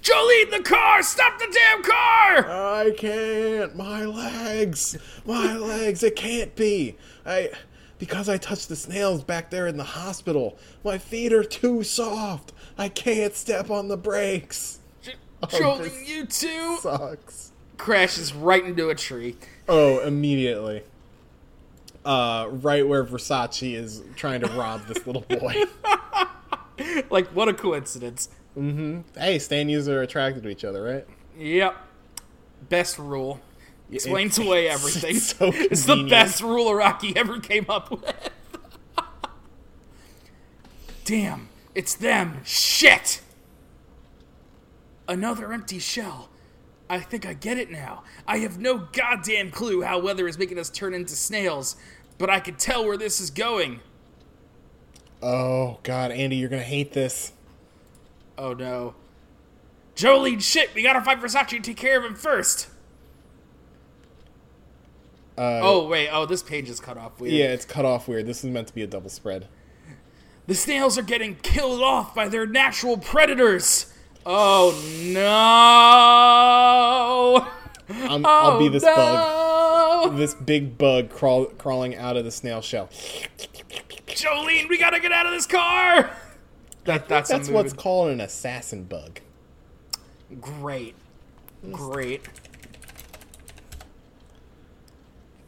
Jolene, 0.00 0.50
the 0.50 0.62
car! 0.64 1.02
Stop 1.02 1.38
the 1.38 1.48
damn 1.52 1.82
car! 1.82 2.50
I 2.84 2.92
can't. 2.96 3.76
My 3.76 4.04
legs. 4.06 4.96
My 5.26 5.56
legs. 5.56 6.02
It 6.02 6.16
can't 6.16 6.54
be. 6.56 6.96
I 7.26 7.50
because 7.98 8.28
I 8.28 8.36
touched 8.38 8.68
the 8.68 8.76
snails 8.76 9.22
back 9.24 9.50
there 9.50 9.66
in 9.66 9.76
the 9.76 9.84
hospital. 9.84 10.58
My 10.84 10.98
feet 10.98 11.32
are 11.32 11.44
too 11.44 11.82
soft. 11.82 12.52
I 12.76 12.88
can't 12.88 13.34
step 13.34 13.70
on 13.70 13.88
the 13.88 13.96
brakes. 13.96 14.78
J- 15.02 15.14
Oh, 15.42 15.46
Jolene, 15.46 16.06
you 16.08 16.26
too! 16.26 16.78
Sucks. 16.80 17.52
Crashes 17.76 18.32
right 18.34 18.64
into 18.64 18.88
a 18.90 18.94
tree. 18.94 19.36
Oh, 19.68 20.00
immediately. 20.00 20.82
Uh, 22.04 22.48
right 22.50 22.86
where 22.86 23.04
Versace 23.04 23.74
is 23.74 24.02
trying 24.16 24.40
to 24.40 24.48
rob 24.48 24.86
this 24.86 25.06
little 25.06 25.22
boy. 25.28 25.64
Like, 27.10 27.26
what 27.28 27.48
a 27.48 27.54
coincidence. 27.54 28.28
Mm-hmm. 28.56 29.00
hey, 29.20 29.36
Stanius 29.38 29.88
are 29.88 30.02
attracted 30.02 30.42
to 30.44 30.48
each 30.48 30.64
other, 30.64 30.82
right? 30.82 31.06
Yep. 31.36 31.76
Best 32.68 32.98
rule. 32.98 33.40
Explains 33.90 34.38
It- 34.38 34.46
away 34.46 34.66
it's 34.68 34.74
everything. 34.84 35.16
so 35.16 35.50
it's 35.54 35.84
the 35.84 36.04
best 36.08 36.42
rule 36.42 36.66
Araki 36.70 37.16
ever 37.16 37.38
came 37.40 37.66
up 37.68 37.90
with. 37.90 38.30
Damn, 41.04 41.48
it's 41.74 41.94
them. 41.94 42.40
Shit! 42.44 43.22
Another 45.08 45.52
empty 45.52 45.78
shell. 45.78 46.28
I 46.90 47.00
think 47.00 47.26
I 47.26 47.32
get 47.34 47.58
it 47.58 47.70
now. 47.70 48.02
I 48.26 48.38
have 48.38 48.58
no 48.58 48.78
goddamn 48.92 49.50
clue 49.50 49.82
how 49.82 49.98
weather 49.98 50.26
is 50.28 50.38
making 50.38 50.58
us 50.58 50.68
turn 50.70 50.92
into 50.94 51.14
snails, 51.14 51.76
but 52.18 52.28
I 52.30 52.40
can 52.40 52.54
tell 52.56 52.84
where 52.84 52.96
this 52.96 53.20
is 53.20 53.30
going. 53.30 53.80
Oh 55.22 55.78
God, 55.82 56.10
Andy, 56.10 56.36
you're 56.36 56.48
gonna 56.50 56.62
hate 56.62 56.92
this. 56.92 57.32
Oh 58.36 58.52
no. 58.52 58.94
Jolene, 59.96 60.42
shit, 60.42 60.74
we 60.74 60.82
gotta 60.82 61.00
fight 61.00 61.20
Versace 61.20 61.56
and 61.56 61.64
take 61.64 61.76
care 61.76 61.98
of 61.98 62.04
him 62.04 62.14
first. 62.14 62.68
Uh, 65.38 65.60
Oh 65.62 65.86
wait, 65.88 66.08
oh 66.10 66.26
this 66.26 66.42
page 66.42 66.68
is 66.68 66.80
cut 66.80 66.96
off 66.98 67.20
weird. 67.20 67.32
yeah, 67.32 67.46
it's 67.46 67.64
cut 67.64 67.84
off 67.84 68.08
weird. 68.08 68.26
This 68.26 68.38
is 68.44 68.50
meant 68.50 68.66
to 68.68 68.74
be 68.74 68.82
a 68.82 68.86
double 68.86 69.08
spread. 69.10 69.46
The 70.46 70.54
snails 70.54 70.96
are 70.98 71.02
getting 71.02 71.36
killed 71.36 71.82
off 71.82 72.14
by 72.14 72.28
their 72.28 72.46
natural 72.46 72.96
predators. 72.96 73.92
Oh 74.26 74.74
no! 75.04 75.28
I'm, 77.90 78.24
Oh, 78.26 78.28
I'll 78.28 78.58
be 78.58 78.68
this 78.68 78.82
bug, 78.84 80.16
this 80.16 80.34
big 80.34 80.76
bug 80.76 81.08
crawl, 81.10 81.46
crawling 81.46 81.94
out 81.96 82.16
of 82.16 82.24
the 82.24 82.30
snail 82.30 82.60
shell. 82.60 82.88
Jolene, 84.08 84.68
we 84.68 84.76
gotta 84.78 85.00
get 85.00 85.12
out 85.12 85.26
of 85.26 85.32
this 85.32 85.46
car. 85.46 86.10
That 86.84 87.08
that's 87.08 87.28
That's 87.30 87.48
what's 87.48 87.72
called 87.72 88.10
an 88.10 88.20
assassin 88.20 88.84
bug. 88.84 89.20
great, 90.40 90.94
great. 91.72 92.22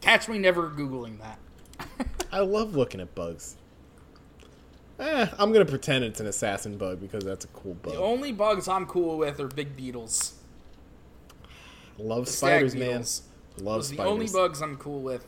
Catch 0.01 0.27
me 0.27 0.37
never 0.39 0.69
googling 0.69 1.19
that. 1.19 1.39
I 2.31 2.39
love 2.39 2.75
looking 2.75 2.99
at 2.99 3.13
bugs. 3.15 3.55
Eh, 4.99 5.27
I'm 5.39 5.51
gonna 5.51 5.65
pretend 5.65 6.03
it's 6.03 6.19
an 6.19 6.27
assassin 6.27 6.77
bug 6.77 6.99
because 6.99 7.23
that's 7.23 7.45
a 7.45 7.47
cool 7.49 7.73
bug. 7.75 7.93
The 7.93 7.99
only 7.99 8.31
bugs 8.31 8.67
I'm 8.67 8.85
cool 8.85 9.17
with 9.17 9.39
are 9.39 9.47
big 9.47 9.75
beetles. 9.75 10.35
Love 11.97 12.27
Stag 12.27 12.69
spiders, 12.71 12.75
man. 12.75 12.99
Love 12.99 13.07
Those 13.57 13.87
are 13.87 13.89
the 13.89 13.95
spiders. 13.95 14.11
only 14.11 14.27
bugs 14.27 14.61
I'm 14.61 14.77
cool 14.77 15.01
with. 15.01 15.25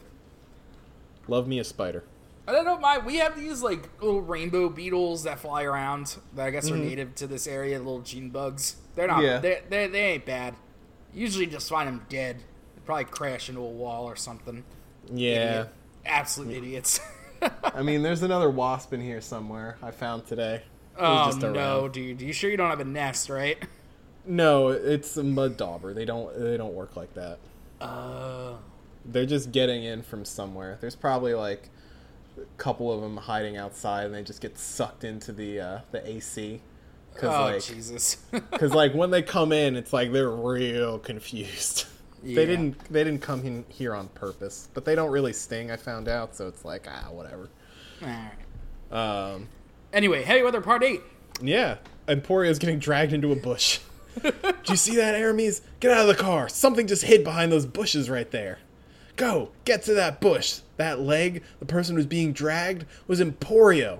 Love 1.27 1.47
me 1.47 1.59
a 1.59 1.63
spider. 1.63 2.03
I 2.47 2.51
don't 2.51 2.65
know. 2.65 2.99
We 3.05 3.17
have 3.17 3.37
these 3.37 3.61
like 3.61 3.89
little 4.01 4.21
rainbow 4.21 4.69
beetles 4.69 5.23
that 5.23 5.39
fly 5.39 5.63
around 5.63 6.17
that 6.35 6.45
I 6.45 6.49
guess 6.51 6.69
are 6.69 6.75
native 6.75 7.15
to 7.15 7.27
this 7.27 7.47
area. 7.47 7.77
Little 7.77 8.01
gene 8.01 8.29
bugs. 8.29 8.75
They're 8.95 9.07
not. 9.07 9.23
Yeah. 9.23 9.39
They 9.39 9.61
they 9.69 9.87
they 9.87 10.01
ain't 10.13 10.25
bad. 10.25 10.55
Usually 11.13 11.45
just 11.45 11.69
find 11.69 11.87
them 11.87 12.05
dead. 12.09 12.43
Probably 12.85 13.05
crash 13.05 13.49
into 13.49 13.61
a 13.61 13.69
wall 13.69 14.05
or 14.05 14.15
something. 14.15 14.63
Yeah. 15.11 15.29
Idiot. 15.29 15.69
Absolute 16.05 16.57
idiots. 16.57 16.99
I 17.63 17.81
mean, 17.81 18.03
there's 18.03 18.23
another 18.23 18.49
wasp 18.49 18.93
in 18.93 19.01
here 19.01 19.21
somewhere. 19.21 19.77
I 19.81 19.91
found 19.91 20.25
today. 20.25 20.63
Oh 20.97 21.25
just 21.25 21.41
no, 21.41 21.87
dude! 21.87 22.21
You 22.21 22.33
sure 22.33 22.51
you 22.51 22.57
don't 22.57 22.69
have 22.69 22.79
a 22.79 22.85
nest, 22.85 23.29
right? 23.29 23.57
No, 24.25 24.69
it's 24.69 25.17
a 25.17 25.23
mud 25.23 25.57
dauber. 25.57 25.93
They 25.93 26.05
don't. 26.05 26.37
They 26.39 26.55
don't 26.55 26.73
work 26.73 26.95
like 26.95 27.13
that. 27.15 27.39
Uh, 27.81 28.53
They're 29.05 29.25
just 29.25 29.51
getting 29.51 29.83
in 29.83 30.03
from 30.03 30.23
somewhere. 30.23 30.77
There's 30.79 30.95
probably 30.95 31.33
like 31.33 31.69
a 32.37 32.45
couple 32.57 32.93
of 32.93 33.01
them 33.01 33.17
hiding 33.17 33.57
outside, 33.57 34.05
and 34.05 34.13
they 34.13 34.23
just 34.23 34.41
get 34.41 34.57
sucked 34.57 35.03
into 35.03 35.31
the 35.31 35.59
uh, 35.59 35.79
the 35.91 36.07
AC. 36.07 36.61
Cause 37.15 37.29
oh 37.29 37.53
like, 37.53 37.63
Jesus! 37.63 38.17
cause 38.51 38.73
like 38.73 38.93
when 38.93 39.11
they 39.11 39.21
come 39.21 39.51
in, 39.51 39.75
it's 39.75 39.93
like 39.93 40.11
they're 40.11 40.29
real 40.29 40.99
confused. 40.99 41.85
Yeah. 42.23 42.35
They 42.35 42.45
didn't. 42.45 42.79
They 42.91 43.03
didn't 43.03 43.21
come 43.21 43.45
in 43.45 43.65
here 43.69 43.93
on 43.93 44.07
purpose, 44.09 44.69
but 44.73 44.85
they 44.85 44.95
don't 44.95 45.11
really 45.11 45.33
sting. 45.33 45.71
I 45.71 45.75
found 45.75 46.07
out, 46.07 46.35
so 46.35 46.47
it's 46.47 46.63
like 46.63 46.87
ah, 46.89 47.09
whatever. 47.11 47.49
All 48.01 48.07
right. 48.07 49.33
Um, 49.33 49.47
Anyway, 49.91 50.23
heavy 50.23 50.41
weather 50.41 50.61
part 50.61 50.83
eight. 50.83 51.01
yeah, 51.41 51.77
Emporio's 52.07 52.57
getting 52.59 52.79
dragged 52.79 53.13
into 53.13 53.31
a 53.31 53.35
bush. 53.35 53.79
Do 54.23 54.31
you 54.67 54.75
see 54.75 54.95
that, 54.95 55.15
Aramis? 55.15 55.61
Get 55.79 55.91
out 55.91 56.01
of 56.01 56.07
the 56.07 56.21
car. 56.21 56.47
Something 56.49 56.87
just 56.87 57.03
hid 57.03 57.23
behind 57.23 57.51
those 57.51 57.65
bushes 57.65 58.09
right 58.09 58.29
there. 58.31 58.59
Go, 59.15 59.51
get 59.65 59.83
to 59.83 59.93
that 59.93 60.19
bush. 60.19 60.61
That 60.77 60.99
leg, 60.99 61.43
the 61.59 61.65
person 61.65 61.95
who's 61.95 62.05
being 62.07 62.33
dragged, 62.33 62.85
was 63.07 63.19
Emporio. 63.19 63.99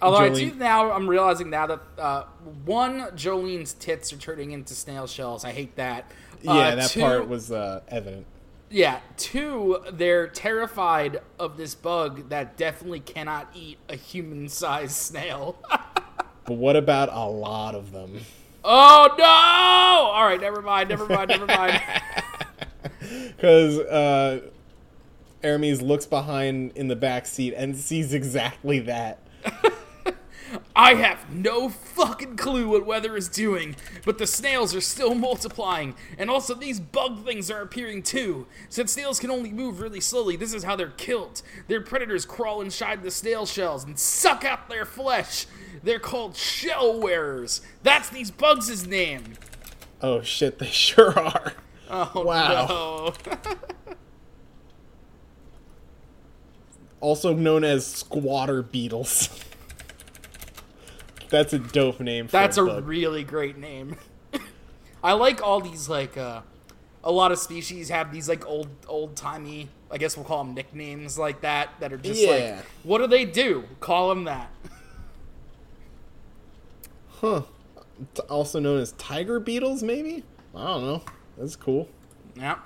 Although 0.00 0.18
I 0.18 0.28
do 0.28 0.54
now, 0.54 0.92
I'm 0.92 1.08
realizing 1.10 1.50
now 1.50 1.66
that 1.66 1.80
uh, 1.98 2.24
one, 2.64 3.00
Jolene's 3.16 3.72
tits 3.74 4.12
are 4.12 4.16
turning 4.16 4.52
into 4.52 4.74
snail 4.74 5.08
shells. 5.08 5.44
I 5.44 5.50
hate 5.50 5.74
that. 5.74 6.10
Yeah, 6.42 6.52
Uh, 6.52 6.74
that 6.76 6.90
two- 6.90 7.00
part 7.00 7.28
was 7.28 7.50
uh, 7.52 7.80
evident. 7.88 8.26
Yeah. 8.70 9.00
Two, 9.16 9.78
they're 9.92 10.26
terrified 10.28 11.20
of 11.38 11.56
this 11.56 11.74
bug 11.74 12.28
that 12.28 12.56
definitely 12.56 13.00
cannot 13.00 13.48
eat 13.54 13.78
a 13.88 13.96
human-sized 13.96 14.92
snail. 14.96 15.56
But 16.44 16.54
what 16.54 16.76
about 16.76 17.08
a 17.12 17.26
lot 17.28 17.74
of 17.74 17.92
them? 17.92 18.20
oh 18.64 19.14
no! 19.18 19.24
All 19.24 20.24
right, 20.24 20.40
never 20.40 20.60
mind. 20.60 20.88
Never 20.90 21.06
mind. 21.06 21.28
Never 21.30 21.46
mind. 21.46 21.80
Because 23.00 23.78
uh, 23.78 24.40
Aramis 25.42 25.80
looks 25.80 26.06
behind 26.06 26.72
in 26.74 26.88
the 26.88 26.96
back 26.96 27.26
seat 27.26 27.54
and 27.56 27.76
sees 27.76 28.12
exactly 28.12 28.80
that. 28.80 29.18
I 30.80 30.94
have 30.94 31.28
no 31.34 31.68
fucking 31.68 32.36
clue 32.36 32.68
what 32.68 32.86
weather 32.86 33.16
is 33.16 33.28
doing, 33.28 33.74
but 34.04 34.18
the 34.18 34.28
snails 34.28 34.76
are 34.76 34.80
still 34.80 35.12
multiplying, 35.16 35.96
and 36.16 36.30
also 36.30 36.54
these 36.54 36.78
bug 36.78 37.24
things 37.24 37.50
are 37.50 37.60
appearing 37.62 38.04
too. 38.04 38.46
Since 38.68 38.92
snails 38.92 39.18
can 39.18 39.28
only 39.32 39.50
move 39.50 39.80
really 39.80 39.98
slowly, 40.00 40.36
this 40.36 40.54
is 40.54 40.62
how 40.62 40.76
they're 40.76 40.90
killed. 40.90 41.42
Their 41.66 41.80
predators 41.80 42.24
crawl 42.24 42.60
inside 42.60 43.02
the 43.02 43.10
snail 43.10 43.44
shells 43.44 43.82
and 43.82 43.98
suck 43.98 44.44
out 44.44 44.68
their 44.68 44.84
flesh. 44.84 45.46
They're 45.82 45.98
called 45.98 46.36
shell 46.36 47.00
wearers. 47.00 47.60
That's 47.82 48.08
these 48.08 48.30
bugs' 48.30 48.86
name. 48.86 49.34
Oh 50.00 50.22
shit, 50.22 50.60
they 50.60 50.66
sure 50.66 51.18
are. 51.18 51.54
Oh 51.90 52.22
Wow. 52.22 53.14
no. 53.18 53.94
Also 57.00 57.32
known 57.34 57.64
as 57.64 57.84
squatter 57.84 58.62
beetles. 58.62 59.44
That's 61.30 61.52
a 61.52 61.58
dope 61.58 62.00
name 62.00 62.26
for 62.26 62.32
That's 62.32 62.56
a 62.56 62.64
bug. 62.64 62.86
really 62.86 63.22
great 63.24 63.56
name. 63.58 63.96
I 65.04 65.12
like 65.12 65.42
all 65.42 65.60
these 65.60 65.88
like 65.88 66.16
uh 66.16 66.40
a 67.04 67.12
lot 67.12 67.32
of 67.32 67.38
species 67.38 67.88
have 67.90 68.12
these 68.12 68.28
like 68.28 68.46
old 68.46 68.68
old 68.88 69.14
timey 69.16 69.68
I 69.90 69.98
guess 69.98 70.16
we'll 70.16 70.26
call 70.26 70.42
them 70.44 70.54
nicknames 70.54 71.18
like 71.18 71.40
that 71.42 71.70
that 71.80 71.92
are 71.92 71.96
just 71.98 72.20
Yeah. 72.20 72.30
like 72.56 72.64
what 72.82 72.98
do 72.98 73.06
they 73.06 73.24
do? 73.24 73.64
Call 73.80 74.08
them 74.08 74.24
that. 74.24 74.50
Huh. 77.20 77.42
It's 78.00 78.20
also 78.20 78.60
known 78.60 78.78
as 78.80 78.92
tiger 78.92 79.40
beetles, 79.40 79.82
maybe? 79.82 80.22
I 80.54 80.64
don't 80.66 80.82
know. 80.84 81.02
That's 81.36 81.56
cool. 81.56 81.88
Yeah. 82.36 82.58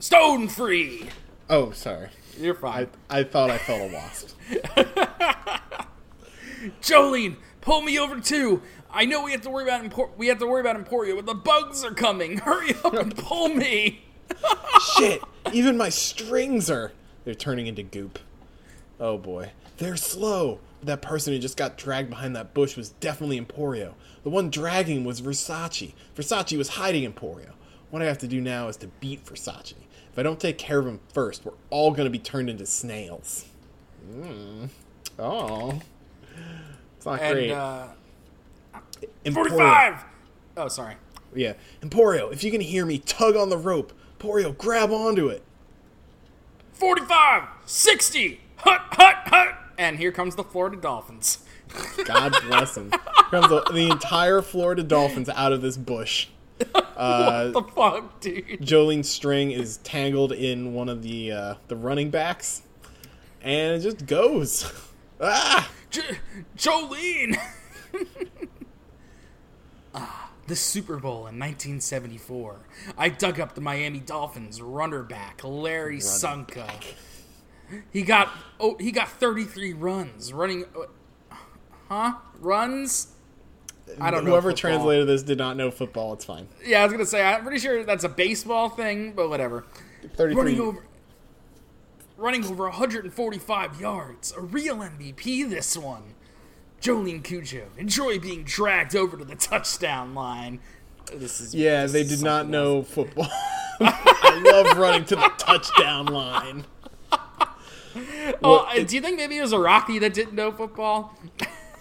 Stone 0.00 0.48
free. 0.48 1.08
Oh, 1.48 1.70
sorry. 1.70 2.08
You're 2.38 2.54
fine. 2.54 2.88
I, 3.08 3.20
I 3.20 3.24
thought 3.24 3.50
I 3.50 3.58
felt 3.58 3.90
a 3.90 3.94
wasp. 3.94 4.36
Jolene, 6.80 7.36
pull 7.60 7.82
me 7.82 7.98
over 7.98 8.20
too. 8.20 8.62
I 8.90 9.04
know 9.04 9.22
we 9.22 9.32
have 9.32 9.42
to 9.42 9.50
worry 9.50 9.64
about 9.64 9.82
Empor- 9.84 10.16
we 10.16 10.28
have 10.28 10.38
to 10.38 10.46
worry 10.46 10.60
about 10.60 10.76
Emporio, 10.82 11.16
but 11.16 11.26
the 11.26 11.34
bugs 11.34 11.84
are 11.84 11.92
coming. 11.92 12.38
Hurry 12.44 12.74
up 12.84 12.94
and 12.94 13.16
pull 13.18 13.48
me. 13.48 14.04
Shit! 14.96 15.20
Even 15.52 15.76
my 15.76 15.88
strings 15.88 16.70
are. 16.70 16.92
They're 17.24 17.34
turning 17.34 17.66
into 17.66 17.82
goop. 17.82 18.18
Oh 19.00 19.18
boy. 19.18 19.52
They're 19.78 19.96
slow. 19.96 20.60
That 20.82 21.02
person 21.02 21.32
who 21.32 21.38
just 21.38 21.56
got 21.56 21.76
dragged 21.78 22.10
behind 22.10 22.36
that 22.36 22.54
bush 22.54 22.76
was 22.76 22.90
definitely 22.90 23.40
Emporio. 23.40 23.94
The 24.22 24.30
one 24.30 24.50
dragging 24.50 25.04
was 25.04 25.20
Versace. 25.20 25.94
Versace 26.14 26.56
was 26.56 26.68
hiding 26.68 27.10
Emporio. 27.10 27.50
What 27.90 28.02
I 28.02 28.06
have 28.06 28.18
to 28.18 28.28
do 28.28 28.40
now 28.40 28.68
is 28.68 28.76
to 28.78 28.86
beat 28.86 29.24
Versace. 29.24 29.74
If 30.14 30.18
I 30.20 30.22
don't 30.22 30.38
take 30.38 30.58
care 30.58 30.78
of 30.78 30.86
him 30.86 31.00
first, 31.12 31.44
we're 31.44 31.54
all 31.70 31.90
gonna 31.90 32.08
be 32.08 32.20
turned 32.20 32.48
into 32.48 32.64
snails. 32.66 33.46
Mm. 34.08 34.68
Oh. 35.18 35.80
It's 36.96 37.04
not 37.04 37.20
and 37.20 37.34
great. 37.34 37.50
uh, 37.50 37.88
Emporio- 39.24 39.34
forty-five. 39.34 40.04
Oh, 40.56 40.68
sorry. 40.68 40.94
Yeah. 41.34 41.54
Emporio, 41.82 42.32
if 42.32 42.44
you 42.44 42.52
can 42.52 42.60
hear 42.60 42.86
me, 42.86 42.98
tug 42.98 43.34
on 43.34 43.48
the 43.50 43.58
rope. 43.58 43.92
Emporio, 44.20 44.56
grab 44.56 44.92
onto 44.92 45.26
it. 45.26 45.42
45, 46.74 47.48
60, 47.66 48.40
hut, 48.58 48.82
hut, 48.92 49.16
hut. 49.26 49.54
And 49.76 49.98
here 49.98 50.12
comes 50.12 50.36
the 50.36 50.44
Florida 50.44 50.76
Dolphins. 50.76 51.38
God 52.04 52.36
bless 52.46 52.76
them. 52.76 52.90
Comes 53.32 53.48
the, 53.48 53.62
the 53.72 53.90
entire 53.90 54.42
Florida 54.42 54.84
Dolphins 54.84 55.28
out 55.28 55.52
of 55.52 55.60
this 55.60 55.76
bush. 55.76 56.28
Uh, 56.96 57.50
the 57.50 57.60
fuck, 57.60 58.20
dude? 58.20 58.60
Jolene's 58.60 59.10
string 59.10 59.50
is 59.50 59.78
tangled 59.78 60.30
in 60.30 60.74
one 60.74 60.88
of 60.88 61.02
the 61.02 61.32
uh, 61.32 61.54
the 61.66 61.74
running 61.74 62.08
backs, 62.08 62.62
and 63.42 63.74
it 63.74 63.80
just 63.80 64.06
goes. 64.06 64.72
Ah! 65.20 65.70
J- 65.90 66.18
Jolene! 66.56 67.36
ah, 69.94 70.30
the 70.48 70.56
Super 70.56 70.98
Bowl 70.98 71.28
in 71.28 71.38
1974. 71.38 72.56
I 72.98 73.08
dug 73.08 73.38
up 73.38 73.54
the 73.54 73.60
Miami 73.60 74.00
Dolphins 74.00 74.60
runner 74.60 75.04
back, 75.04 75.40
Larry 75.44 75.98
Csonka. 75.98 76.68
He 77.92 78.02
got 78.02 78.30
oh 78.60 78.76
he 78.78 78.92
got 78.92 79.08
33 79.08 79.72
runs 79.72 80.32
running 80.32 80.64
uh, 80.76 81.34
huh? 81.88 82.14
Runs? 82.40 83.13
I 84.00 84.10
don't 84.10 84.24
know. 84.24 84.30
Whoever 84.32 84.50
football. 84.50 84.70
translated 84.70 85.06
this 85.06 85.22
did 85.22 85.38
not 85.38 85.56
know 85.56 85.70
football. 85.70 86.12
It's 86.14 86.24
fine. 86.24 86.48
Yeah, 86.64 86.80
I 86.80 86.84
was 86.84 86.92
gonna 86.92 87.06
say 87.06 87.22
I'm 87.22 87.42
pretty 87.42 87.58
sure 87.58 87.84
that's 87.84 88.04
a 88.04 88.08
baseball 88.08 88.68
thing, 88.70 89.12
but 89.12 89.28
whatever. 89.28 89.64
Thirty-three. 90.16 90.34
Running 90.42 90.60
over 90.60 90.84
running 92.16 92.44
over 92.44 92.64
145 92.64 93.80
yards. 93.80 94.32
A 94.36 94.40
real 94.40 94.76
MVP 94.76 95.48
this 95.50 95.76
one. 95.76 96.14
Jolene 96.80 97.24
Cujo. 97.24 97.64
Enjoy 97.76 98.18
being 98.20 98.44
dragged 98.44 98.94
over 98.94 99.16
to 99.16 99.24
the 99.24 99.34
touchdown 99.34 100.14
line. 100.14 100.60
This 101.12 101.40
is 101.40 101.54
Yeah, 101.54 101.82
this 101.82 101.92
they 101.92 102.02
did 102.04 102.18
something 102.20 102.24
not 102.24 102.40
else. 102.42 102.50
know 102.50 102.82
football. 102.82 103.28
I 103.80 104.42
love 104.44 104.78
running 104.78 105.04
to 105.06 105.16
the 105.16 105.32
touchdown 105.38 106.06
line. 106.06 106.64
Oh, 108.42 108.66
Well, 108.74 108.84
do 108.84 108.96
you 108.96 109.00
think 109.00 109.16
maybe 109.18 109.38
it 109.38 109.42
was 109.42 109.52
Araki 109.52 110.00
that 110.00 110.14
didn't 110.14 110.34
know 110.34 110.50
football? 110.50 111.16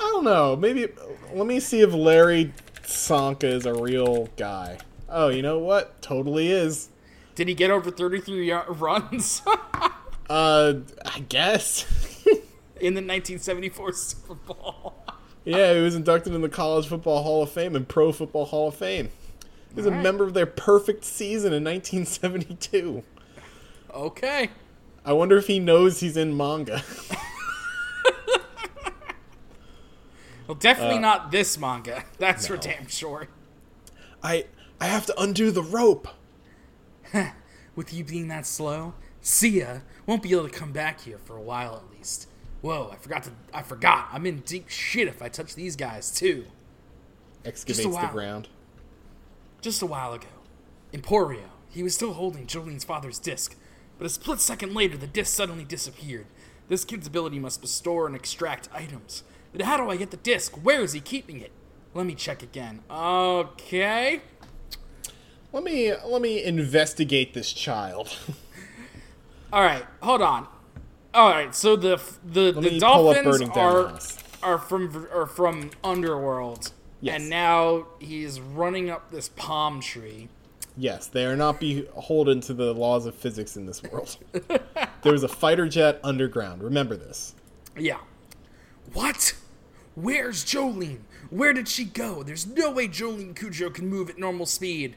I 0.03 0.09
don't 0.11 0.23
know. 0.25 0.55
Maybe 0.55 0.87
let 1.33 1.47
me 1.47 1.59
see 1.59 1.79
if 1.81 1.93
Larry 1.93 2.53
Csonka 2.83 3.45
is 3.45 3.65
a 3.65 3.73
real 3.73 4.27
guy. 4.37 4.77
Oh, 5.07 5.29
you 5.29 5.41
know 5.41 5.59
what? 5.59 6.01
Totally 6.01 6.51
is. 6.51 6.89
Did 7.35 7.47
he 7.47 7.53
get 7.53 7.71
over 7.71 7.89
33 7.89 8.45
yard 8.47 8.65
runs 8.81 9.41
Uh, 10.29 10.73
I 11.05 11.19
guess. 11.29 11.85
in 12.79 12.93
the 12.95 13.01
1974 13.01 13.93
Super 13.93 14.33
Bowl? 14.35 14.93
yeah, 15.45 15.73
he 15.73 15.81
was 15.81 15.95
inducted 15.95 16.33
in 16.33 16.41
the 16.41 16.49
College 16.49 16.87
Football 16.87 17.23
Hall 17.23 17.43
of 17.43 17.51
Fame 17.51 17.75
and 17.75 17.87
Pro 17.87 18.11
Football 18.11 18.45
Hall 18.45 18.67
of 18.67 18.75
Fame. 18.75 19.09
He 19.69 19.75
was 19.75 19.85
a 19.85 19.91
member 19.91 20.23
of 20.23 20.33
their 20.33 20.45
perfect 20.45 21.03
season 21.05 21.53
in 21.53 21.63
1972. 21.63 23.03
Okay. 23.93 24.49
I 25.05 25.13
wonder 25.13 25.37
if 25.37 25.47
he 25.47 25.59
knows 25.59 25.99
he's 26.01 26.15
in 26.17 26.35
manga. 26.37 26.83
Well, 30.47 30.55
definitely 30.55 30.97
Uh, 30.97 31.01
not 31.01 31.31
this 31.31 31.57
manga. 31.57 32.03
That's 32.17 32.47
for 32.47 32.57
damn 32.57 32.87
sure. 32.87 33.27
I 34.21 34.45
I 34.79 34.87
have 34.87 35.05
to 35.07 35.19
undo 35.21 35.51
the 35.51 35.63
rope. 35.63 36.07
With 37.75 37.93
you 37.93 38.03
being 38.03 38.27
that 38.27 38.45
slow, 38.45 38.93
Sia 39.21 39.81
won't 40.05 40.21
be 40.21 40.31
able 40.31 40.47
to 40.47 40.53
come 40.55 40.71
back 40.71 41.01
here 41.01 41.17
for 41.17 41.37
a 41.37 41.41
while 41.41 41.75
at 41.75 41.97
least. 41.97 42.27
Whoa, 42.61 42.89
I 42.91 42.95
forgot 42.97 43.23
to. 43.23 43.31
I 43.53 43.61
forgot. 43.61 44.09
I'm 44.11 44.25
in 44.25 44.39
deep 44.39 44.69
shit 44.69 45.07
if 45.07 45.21
I 45.21 45.29
touch 45.29 45.55
these 45.55 45.75
guys 45.75 46.11
too. 46.11 46.45
Excavates 47.45 47.83
the 47.83 48.07
ground. 48.07 48.47
Just 49.61 49.81
a 49.81 49.85
while 49.85 50.13
ago, 50.13 50.27
Emporio, 50.93 51.49
he 51.69 51.83
was 51.83 51.95
still 51.95 52.13
holding 52.13 52.45
Jolene's 52.45 52.83
father's 52.83 53.19
disc, 53.19 53.55
but 53.97 54.05
a 54.05 54.09
split 54.09 54.39
second 54.39 54.73
later, 54.73 54.97
the 54.97 55.07
disc 55.07 55.33
suddenly 55.33 55.63
disappeared. 55.63 56.25
This 56.67 56.85
kid's 56.85 57.07
ability 57.07 57.39
must 57.39 57.61
be 57.61 57.67
store 57.67 58.05
and 58.07 58.15
extract 58.15 58.69
items. 58.73 59.23
But 59.53 59.61
how 59.63 59.77
do 59.77 59.89
I 59.89 59.95
get 59.97 60.11
the 60.11 60.17
disc? 60.17 60.53
Where 60.63 60.81
is 60.81 60.93
he 60.93 60.99
keeping 60.99 61.39
it? 61.39 61.51
Let 61.93 62.05
me 62.05 62.15
check 62.15 62.41
again. 62.43 62.81
Okay. 62.89 64.21
Let 65.51 65.63
me 65.63 65.93
let 66.05 66.21
me 66.21 66.43
investigate 66.43 67.33
this 67.33 67.53
child. 67.53 68.17
All 69.53 69.61
right, 69.61 69.85
hold 70.01 70.21
on. 70.23 70.47
All 71.13 71.29
right, 71.29 71.53
so 71.53 71.75
the 71.75 72.01
the, 72.25 72.51
the 72.51 72.61
me 72.61 72.79
pull 72.79 73.09
up 73.09 73.23
dolphins 73.23 73.49
are 73.55 73.93
are 74.41 74.57
from 74.57 75.07
are 75.13 75.27
from 75.27 75.69
Underworld, 75.83 76.71
Yes. 77.01 77.19
and 77.21 77.29
now 77.29 77.85
he's 77.99 78.39
running 78.41 78.89
up 78.89 79.11
this 79.11 79.29
palm 79.29 79.79
tree. 79.79 80.29
yes, 80.75 81.05
they 81.05 81.25
are 81.25 81.35
not 81.35 81.59
beholden 81.59 82.41
to 82.41 82.53
the 82.55 82.73
laws 82.73 83.05
of 83.05 83.13
physics 83.13 83.55
in 83.55 83.67
this 83.67 83.83
world. 83.83 84.17
there 85.03 85.11
was 85.13 85.21
a 85.21 85.27
fighter 85.27 85.67
jet 85.67 85.99
underground. 86.03 86.63
Remember 86.63 86.95
this. 86.97 87.35
Yeah. 87.77 87.97
What? 88.93 89.33
Where's 89.95 90.43
Jolene? 90.43 91.01
Where 91.29 91.53
did 91.53 91.67
she 91.67 91.85
go? 91.85 92.23
There's 92.23 92.47
no 92.47 92.71
way 92.71 92.87
Jolene 92.87 93.35
Cujo 93.35 93.69
can 93.69 93.87
move 93.87 94.09
at 94.09 94.17
normal 94.17 94.45
speed. 94.45 94.95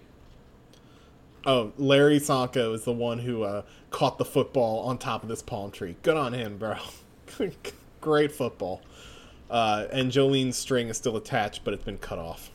Oh, 1.45 1.73
Larry 1.77 2.19
Csonka 2.19 2.75
is 2.75 2.85
the 2.85 2.93
one 2.93 3.21
who 3.21 3.43
uh, 3.45 3.63
caught 3.91 4.19
the 4.19 4.25
football 4.25 4.81
on 4.81 4.99
top 4.99 5.23
of 5.23 5.29
this 5.29 5.43
palm 5.43 5.71
tree. 5.71 5.97
Good 6.03 6.17
on 6.17 6.33
him, 6.33 6.59
bro. 6.59 6.77
Great 8.01 8.33
football. 8.33 8.83
Uh, 9.49 9.87
and 9.93 10.11
Jolene's 10.11 10.57
string 10.57 10.89
is 10.89 10.97
still 10.97 11.17
attached, 11.17 11.63
but 11.63 11.73
it's 11.73 11.85
been 11.85 11.99
cut 11.99 12.19
off. 12.19 12.51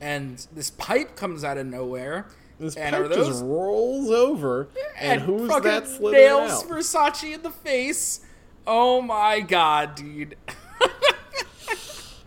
And 0.00 0.44
this 0.52 0.70
pipe 0.70 1.14
comes 1.14 1.44
out 1.44 1.56
of 1.56 1.66
nowhere. 1.66 2.26
This 2.58 2.74
and 2.74 2.94
pipe 2.96 3.08
those 3.08 3.28
just 3.28 3.44
rolls 3.44 4.10
over, 4.10 4.68
and, 4.98 5.20
who's 5.20 5.48
fucking 5.48 5.62
that 5.62 5.86
slithering 5.86 6.24
nails 6.24 6.64
out? 6.64 6.68
Versace 6.68 7.34
in 7.34 7.42
the 7.42 7.50
face? 7.50 8.20
Oh 8.70 9.00
my 9.00 9.40
god, 9.40 9.94
dude. 9.94 10.36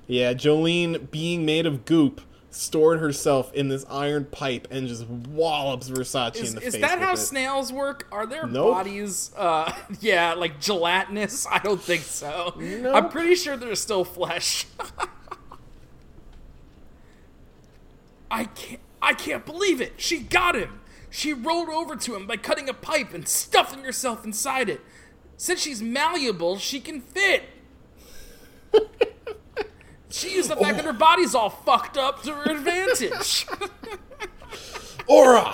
Yeah, 0.08 0.34
Jolene, 0.34 1.10
being 1.12 1.46
made 1.46 1.66
of 1.68 1.86
goop, 1.86 2.20
stored 2.50 3.00
herself 3.00 3.54
in 3.54 3.70
this 3.70 3.86
iron 3.90 4.26
pipe 4.26 4.68
and 4.72 4.88
just 4.88 5.06
wallops 5.08 5.90
Versace 5.90 6.36
Is, 6.36 6.50
in 6.50 6.56
the 6.56 6.62
is 6.62 6.74
face. 6.74 6.74
Is 6.74 6.82
that 6.82 7.00
how 7.00 7.14
it. 7.14 7.18
snails 7.18 7.72
work? 7.72 8.08
Are 8.12 8.26
their 8.26 8.46
Nope. 8.46 8.74
bodies, 8.74 9.32
uh, 9.38 9.72
yeah, 10.02 10.34
like 10.34 10.60
gelatinous? 10.60 11.48
I 11.52 11.60
don't 11.60 11.82
think 11.82 12.02
so. 12.02 12.54
Nope. 12.58 12.94
I'm 12.96 13.10
pretty 13.10 13.36
sure 13.36 13.56
they're 13.56 13.76
still 13.76 14.04
flesh. 14.04 14.66
I 18.32 18.46
can't, 18.46 18.82
I 19.02 19.14
can't 19.14 19.46
believe 19.46 19.80
it. 19.80 19.94
She 19.98 20.20
got 20.20 20.56
him. 20.56 20.80
She 21.10 21.34
rolled 21.34 21.70
over 21.70 21.96
to 21.96 22.16
him 22.16 22.26
by 22.28 22.38
cutting 22.38 22.68
a 22.70 22.74
pipe 22.74 23.14
and 23.14 23.28
stuffing 23.28 23.84
herself 23.84 24.24
inside 24.26 24.70
it. 24.70 24.82
Since 25.42 25.62
she's 25.62 25.82
malleable, 25.82 26.60
she 26.60 26.80
can 26.80 27.02
fit. 27.02 27.42
she 30.12 30.36
used 30.36 30.52
the 30.52 30.56
fact 30.56 30.76
that 30.76 30.86
her 30.86 30.94
body's 30.94 31.34
all 31.34 31.50
fucked 31.50 31.98
up 31.98 32.22
to 32.22 32.32
her 32.32 32.52
advantage. 32.52 33.48
Aura! 35.08 35.52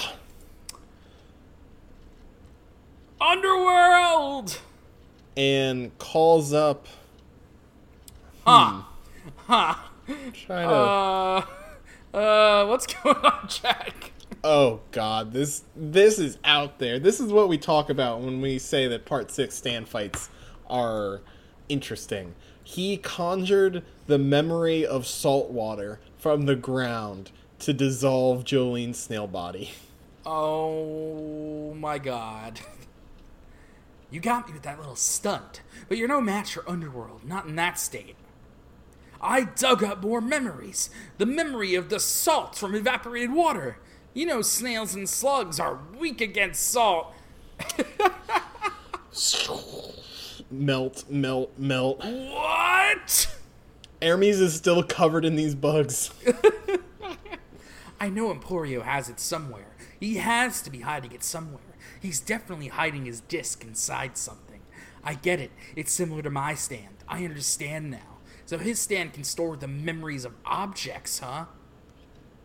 Underworld! 3.21 4.60
And 5.38 5.97
calls 6.00 6.52
up. 6.52 6.86
Huh. 8.45 8.82
Huh. 9.45 9.76
Trying 10.34 10.67
to. 10.67 10.76
Uh, 10.76 11.45
uh, 12.13 12.65
what's 12.65 12.88
going 13.04 13.15
on, 13.15 13.47
Jack? 13.47 14.12
Oh 14.43 14.82
God, 14.91 15.34
this 15.34 15.63
this 15.76 16.19
is 16.19 16.38
out 16.43 16.80
there. 16.80 17.00
This 17.00 17.19
is 17.19 17.32
what 17.32 17.50
we 17.50 17.58
talk 17.58 17.89
about 17.89 18.21
when 18.21 18.41
we 18.41 18.60
say 18.60 18.88
that 18.88 19.06
Part 19.06 19.32
Six 19.32 19.56
stand 19.56 19.88
fights 19.88 20.30
are 20.69 21.21
interesting. 21.69 22.36
He 22.63 22.97
conjured 22.97 23.84
the 24.08 24.17
memory 24.17 24.86
of 24.86 25.08
salt 25.08 25.52
water 25.52 26.00
from 26.17 26.45
the 26.45 26.56
ground 26.56 27.32
to 27.60 27.73
dissolve 27.73 28.43
Jolene's 28.43 29.00
snail 29.00 29.28
body. 29.28 29.71
Oh 30.26 31.73
my 31.76 31.97
god. 31.97 32.60
You 34.10 34.21
got 34.21 34.47
me 34.47 34.54
with 34.54 34.63
that 34.63 34.80
little 34.80 34.95
stunt, 34.95 35.60
but 35.89 35.97
you're 35.97 36.08
no 36.08 36.21
match 36.21 36.54
for 36.54 36.69
Underworld, 36.69 37.26
not 37.26 37.45
in 37.45 37.58
that 37.58 37.78
state. 37.78 38.15
I 39.19 39.43
dug 39.43 39.84
up 39.84 40.02
more 40.02 40.21
memories. 40.21 40.89
The 41.17 41.26
memory 41.26 41.76
of 41.76 41.89
the 41.89 42.00
salt 42.00 42.56
from 42.56 42.76
evaporated 42.76 43.34
water. 43.34 43.80
You 44.17 44.25
know, 44.25 44.41
snails 44.41 44.95
and 44.95 45.08
slugs 45.08 45.60
are 45.60 45.77
weak 45.95 46.21
against 46.21 46.71
salt. 46.71 47.13
Melt, 50.49 51.03
melt, 51.08 51.51
melt. 51.60 52.03
What? 52.03 53.36
Hermes 54.01 54.39
is 54.39 54.56
still 54.56 54.82
covered 54.82 55.23
in 55.23 55.36
these 55.36 55.53
bugs. 55.53 56.10
I 57.99 58.10
know 58.10 58.34
Emporio 58.34 58.82
has 58.82 59.08
it 59.08 59.19
somewhere. 59.19 59.75
He 59.99 60.15
has 60.15 60.63
to 60.63 60.71
be 60.71 60.80
hiding 60.80 61.12
it 61.12 61.23
somewhere. 61.23 61.62
He's 62.01 62.19
definitely 62.19 62.69
hiding 62.69 63.06
his 63.06 63.21
disc 63.21 63.63
inside 63.63 64.17
something. 64.17 64.62
I 65.03 65.13
get 65.13 65.39
it. 65.39 65.51
It's 65.75 65.93
similar 65.93 66.23
to 66.23 66.32
my 66.32 66.56
stand. 66.56 67.03
I 67.08 67.23
understand 67.23 67.91
now. 67.91 68.17
So 68.47 68.58
his 68.58 68.80
stand 68.80 69.13
can 69.13 69.25
store 69.25 69.58
the 69.58 69.67
memories 69.67 70.25
of 70.25 70.34
objects, 70.43 71.19
huh? 71.19 71.45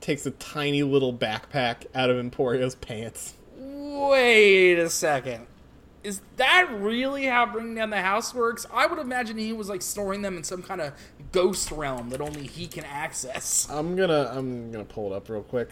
Takes 0.02 0.26
a 0.26 0.32
tiny 0.32 0.82
little 0.82 1.14
backpack 1.14 1.86
out 1.94 2.10
of 2.10 2.18
Emporio's 2.18 2.74
pants. 2.74 3.34
Wait 3.56 4.74
a 4.78 4.90
second. 4.90 5.46
Is 6.02 6.20
that 6.36 6.68
really 6.72 7.26
how 7.26 7.46
Burning 7.46 7.76
Down 7.76 7.90
the 7.90 8.02
House 8.02 8.34
works? 8.34 8.66
I 8.74 8.86
would 8.86 8.98
imagine 8.98 9.38
he 9.38 9.52
was 9.52 9.68
like 9.68 9.80
storing 9.80 10.22
them 10.22 10.36
in 10.36 10.42
some 10.42 10.60
kind 10.60 10.80
of 10.80 10.92
ghost 11.30 11.70
realm 11.70 12.10
that 12.10 12.20
only 12.20 12.48
he 12.48 12.66
can 12.66 12.82
access. 12.84 13.68
I'm 13.70 13.94
gonna 13.94 14.28
I'm 14.34 14.72
gonna 14.72 14.84
pull 14.84 15.12
it 15.12 15.16
up 15.16 15.28
real 15.28 15.42
quick. 15.44 15.68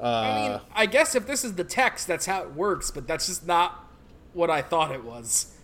Uh, 0.00 0.04
I 0.04 0.48
mean, 0.48 0.60
I 0.74 0.86
guess 0.86 1.14
if 1.14 1.28
this 1.28 1.44
is 1.44 1.54
the 1.54 1.62
text, 1.64 2.08
that's 2.08 2.26
how 2.26 2.42
it 2.42 2.54
works, 2.54 2.90
but 2.90 3.06
that's 3.06 3.26
just 3.26 3.46
not 3.46 3.88
what 4.32 4.50
I 4.50 4.60
thought 4.62 4.90
it 4.92 5.04
was. 5.04 5.54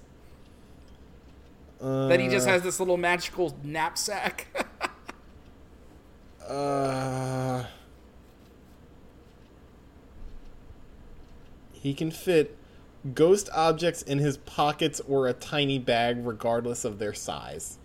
uh, 1.82 2.06
that 2.06 2.20
he 2.20 2.28
just 2.28 2.46
has 2.46 2.62
this 2.62 2.78
little 2.78 2.96
magical 2.96 3.56
knapsack. 3.64 4.46
Uh, 6.48 7.64
he 11.72 11.94
can 11.94 12.11
fit 12.11 12.57
ghost 13.14 13.48
objects 13.54 14.02
in 14.02 14.18
his 14.18 14.37
pockets 14.38 15.00
or 15.09 15.26
a 15.26 15.33
tiny 15.33 15.78
bag, 15.78 16.18
regardless 16.26 16.85
of 16.85 16.98
their 16.98 17.14
size. 17.14 17.78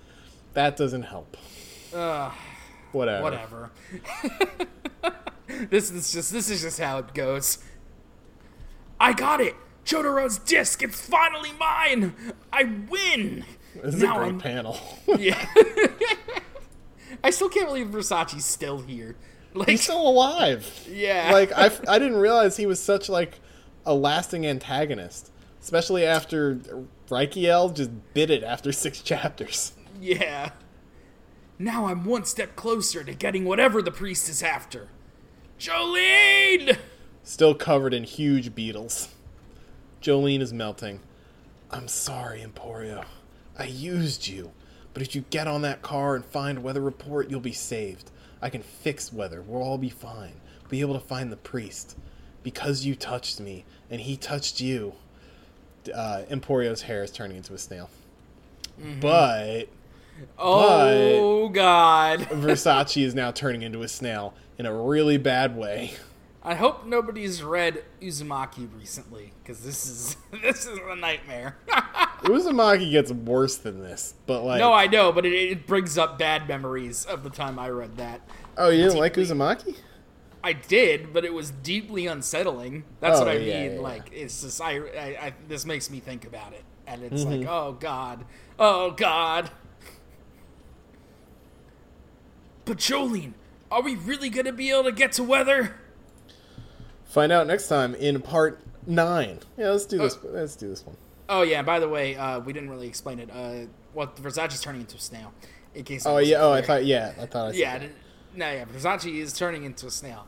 That 0.54 0.76
doesn't 0.78 1.04
help. 1.04 1.38
Ugh, 1.94 2.32
Whatever. 2.92 3.24
whatever. 3.24 3.72
this 5.70 5.92
is 5.92 6.12
just 6.12 6.32
this 6.32 6.50
is 6.50 6.62
just 6.62 6.80
how 6.80 6.98
it 7.00 7.14
goes. 7.14 7.60
I 9.00 9.14
got 9.14 9.42
it. 9.42 9.56
Jotaro's 9.86 10.38
disc. 10.40 10.84
It's 10.84 11.00
finally 11.00 11.52
mine. 11.60 12.14
I 12.54 12.64
win. 12.64 13.46
This 13.76 13.96
is 13.96 14.02
Now 14.04 14.16
a 14.16 14.20
great 14.20 14.28
I'm- 14.32 14.40
panel. 14.40 14.78
Yeah. 15.20 15.48
I 17.24 17.30
still 17.32 17.50
can't 17.50 17.68
believe 17.68 17.88
Versace's 17.88 18.46
still 18.46 18.80
here. 18.80 19.16
Like, 19.54 19.70
He's 19.70 19.82
still 19.82 20.08
alive. 20.08 20.88
yeah. 20.90 21.32
Like 21.32 21.52
I, 21.58 21.72
I 21.88 21.98
didn't 22.00 22.18
realize 22.18 22.58
he 22.58 22.66
was 22.68 22.80
such 22.80 23.10
like 23.10 23.40
a 23.86 23.94
lasting 23.96 24.46
antagonist, 24.46 25.32
especially 25.62 26.06
after 26.06 26.56
Rikiel 27.10 27.74
just 27.74 27.90
bit 28.14 28.30
it 28.30 28.44
after 28.44 28.72
six 28.72 29.02
chapters. 29.02 29.74
Yeah. 30.00 30.52
Now 31.58 31.88
I'm 31.88 32.06
one 32.06 32.26
step 32.26 32.56
closer 32.56 33.04
to 33.04 33.14
getting 33.14 33.44
whatever 33.44 33.82
the 33.82 33.92
priest 33.92 34.30
is 34.30 34.42
after. 34.44 34.88
Jolyne! 35.58 36.78
Still 37.24 37.54
covered 37.54 37.94
in 37.94 38.06
huge 38.06 38.56
beetles. 38.56 39.10
Jolyne 40.00 40.42
is 40.42 40.54
melting. 40.54 41.02
I'm 41.70 41.88
sorry, 41.90 42.42
Emporio. 42.42 43.04
I 43.58 43.66
used 43.66 44.28
you. 44.28 44.52
But 44.94 45.04
if 45.04 45.16
you 45.16 45.24
get 45.30 45.48
on 45.48 45.62
that 45.62 45.82
car 45.82 46.16
and 46.16 46.26
find 46.26 46.64
Weather 46.64 46.82
Report, 46.82 47.30
you'll 47.30 47.40
be 47.40 47.52
saved. 47.54 48.12
I 48.42 48.50
can 48.50 48.62
fix 48.62 49.14
Weather. 49.14 49.42
We'll 49.42 49.62
all 49.62 49.78
be 49.78 49.90
fine. 49.90 50.34
Be 50.70 50.82
able 50.82 50.94
to 50.94 51.00
find 51.06 51.32
the 51.32 51.38
priest. 51.38 51.98
Because 52.44 52.86
you 52.86 52.96
touched 52.96 53.40
me, 53.40 53.66
and 53.90 54.02
he 54.02 54.16
touched 54.18 54.62
you. 54.62 54.94
Uh, 55.94 56.24
Emporio's 56.30 56.84
hair 56.84 57.04
is 57.04 57.12
turning 57.12 57.38
into 57.38 57.54
a 57.54 57.58
snail. 57.58 57.90
But 59.02 59.68
Oh, 60.38 61.50
God. 61.50 62.20
Versace 62.30 63.04
is 63.04 63.16
now 63.16 63.32
turning 63.32 63.62
into 63.62 63.82
a 63.84 63.88
snail 63.88 64.34
in 64.58 64.66
a 64.66 64.74
really 64.74 65.18
bad 65.18 65.56
way. 65.56 65.94
I 66.44 66.56
hope 66.56 66.86
nobody's 66.86 67.44
read 67.44 67.84
Uzumaki 68.02 68.70
recently, 68.78 69.34
because 69.44 69.64
this 69.64 69.86
is 69.88 70.18
this 70.42 70.66
is 70.66 70.80
a 70.90 70.96
nightmare. 70.96 71.58
Uzumaki 72.24 72.92
gets 72.92 73.12
worse 73.12 73.58
than 73.58 73.82
this, 73.82 74.14
but 74.26 74.44
like, 74.44 74.60
no, 74.60 74.74
I 74.74 74.88
know, 74.88 75.12
but 75.12 75.26
it, 75.26 75.34
it 75.34 75.68
brings 75.68 75.98
up 75.98 76.18
bad 76.20 76.48
memories 76.48 77.06
of 77.06 77.24
the 77.24 77.30
time 77.30 77.58
I 77.60 77.70
read 77.70 77.98
that. 77.98 78.22
oh, 78.58 78.70
you 78.70 78.84
didn't 78.84 78.98
like 79.00 79.14
Uzumaki? 79.16 79.76
I 80.44 80.54
did, 80.54 81.12
but 81.12 81.26
it 81.26 81.34
was 81.34 81.52
deeply 81.52 82.08
unsettling. 82.08 82.86
That's 83.02 83.18
Oh, 83.20 83.26
what 83.26 83.30
I 83.30 83.38
yeah, 83.40 83.64
mean. 83.64 83.74
yeah, 83.76 83.80
like, 83.82 84.10
it's 84.14 84.42
just 84.42 84.62
I, 84.62 84.78
I, 84.78 85.18
I, 85.28 85.34
this 85.48 85.66
makes 85.66 85.90
me 85.90 86.00
think 86.00 86.26
about 86.26 86.54
it, 86.54 86.64
and 86.88 87.04
it's 87.04 87.24
Mm-hmm. 87.24 87.42
like, 87.42 87.50
oh 87.50 87.74
god, 87.80 88.26
oh 88.58 88.92
god. 88.92 89.52
But 92.66 92.78
Jolyne, 92.78 93.34
are 93.72 93.82
we 93.82 93.96
really 93.96 94.30
gonna 94.30 94.52
be 94.54 94.70
able 94.72 94.84
to 94.86 94.92
get 94.92 95.12
to 95.14 95.24
weather? 95.24 95.76
Find 97.06 97.32
out 97.32 97.48
next 97.48 97.68
time 97.68 97.96
in 97.96 98.22
part 98.22 98.62
nine. 98.86 99.40
Yeah, 99.58 99.72
let's 99.72 99.86
do 99.86 99.98
this. 99.98 100.18
let's 100.24 100.56
do 100.56 100.70
this 100.70 100.86
one. 100.86 100.96
Oh 101.30 101.44
yeah. 101.44 101.62
By 101.62 101.80
the 101.80 101.88
way, 101.88 102.16
uh, 102.16 102.40
we 102.40 102.52
didn't 102.54 102.70
really 102.70 102.88
explain 102.88 103.20
it. 103.20 103.30
Uh, 103.32 103.68
what 103.94 104.16
Versace's 104.18 104.62
turning 104.62 104.82
into 104.82 104.98
a 104.98 105.00
snail. 105.00 105.32
In 105.76 105.84
case. 105.84 106.06
Oh 106.06 106.18
yeah. 106.18 106.38
Oh, 106.42 106.52
I 106.52 106.62
thought. 106.62 106.84
Yeah, 106.86 107.14
I 107.22 107.26
thought 107.26 107.50
I 107.50 107.56
Yeah, 107.56 107.78
that. 107.78 107.90
no, 108.36 108.52
yeah. 108.52 108.66
Versace 108.66 109.14
is 109.16 109.34
turning 109.34 109.64
into 109.64 109.86
a 109.88 109.92
snail. 109.92 110.26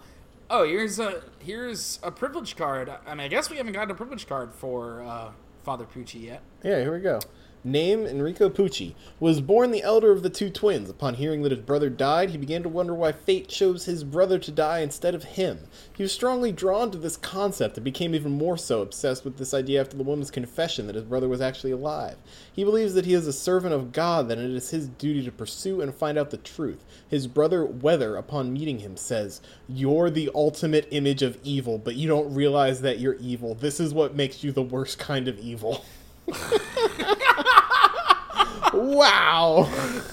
Oh, 0.49 0.63
here's 0.65 0.99
a 0.99 1.23
here's 1.39 1.99
a 2.03 2.11
privilege 2.11 2.55
card. 2.55 2.91
I 3.07 3.11
mean, 3.15 3.21
I 3.25 3.27
guess 3.27 3.49
we 3.49 3.57
haven't 3.57 3.73
gotten 3.73 3.91
a 3.91 3.95
privilege 3.95 4.27
card 4.27 4.53
for 4.53 5.01
uh, 5.01 5.31
Father 5.63 5.85
Pucci 5.85 6.23
yet. 6.23 6.41
Yeah, 6.63 6.79
here 6.79 6.93
we 6.93 6.99
go. 6.99 7.19
Name 7.63 8.07
Enrico 8.07 8.49
Pucci 8.49 8.95
was 9.19 9.39
born 9.39 9.69
the 9.69 9.83
elder 9.83 10.11
of 10.11 10.23
the 10.23 10.31
two 10.31 10.49
twins. 10.49 10.89
Upon 10.89 11.13
hearing 11.13 11.43
that 11.43 11.51
his 11.51 11.61
brother 11.61 11.91
died, 11.91 12.31
he 12.31 12.37
began 12.39 12.63
to 12.63 12.69
wonder 12.69 12.95
why 12.95 13.11
fate 13.11 13.47
chose 13.47 13.85
his 13.85 14.03
brother 14.03 14.39
to 14.39 14.51
die 14.51 14.79
instead 14.79 15.13
of 15.13 15.23
him. 15.25 15.67
He 15.95 16.01
was 16.01 16.11
strongly 16.11 16.51
drawn 16.51 16.89
to 16.89 16.97
this 16.97 17.17
concept 17.17 17.77
and 17.77 17.83
became 17.83 18.15
even 18.15 18.31
more 18.31 18.57
so 18.57 18.81
obsessed 18.81 19.23
with 19.23 19.37
this 19.37 19.53
idea 19.53 19.79
after 19.79 19.95
the 19.95 20.03
woman's 20.03 20.31
confession 20.31 20.87
that 20.87 20.95
his 20.95 21.03
brother 21.03 21.27
was 21.27 21.39
actually 21.39 21.69
alive. 21.69 22.15
He 22.51 22.63
believes 22.63 22.95
that 22.95 23.05
he 23.05 23.13
is 23.13 23.27
a 23.27 23.33
servant 23.33 23.75
of 23.75 23.91
God, 23.91 24.27
that 24.29 24.39
it 24.39 24.49
is 24.49 24.71
his 24.71 24.87
duty 24.87 25.23
to 25.23 25.31
pursue 25.31 25.81
and 25.81 25.93
find 25.93 26.17
out 26.17 26.31
the 26.31 26.37
truth. 26.37 26.83
His 27.07 27.27
brother, 27.27 27.63
Weather, 27.63 28.15
upon 28.15 28.53
meeting 28.53 28.79
him, 28.79 28.97
says, 28.97 29.39
You're 29.69 30.09
the 30.09 30.31
ultimate 30.33 30.87
image 30.89 31.21
of 31.21 31.37
evil, 31.43 31.77
but 31.77 31.93
you 31.93 32.07
don't 32.07 32.33
realize 32.33 32.81
that 32.81 32.99
you're 32.99 33.17
evil. 33.19 33.53
This 33.53 33.79
is 33.79 33.93
what 33.93 34.15
makes 34.15 34.43
you 34.43 34.51
the 34.51 34.63
worst 34.63 34.97
kind 34.97 35.27
of 35.27 35.37
evil. 35.37 35.85
wow. 38.73 39.69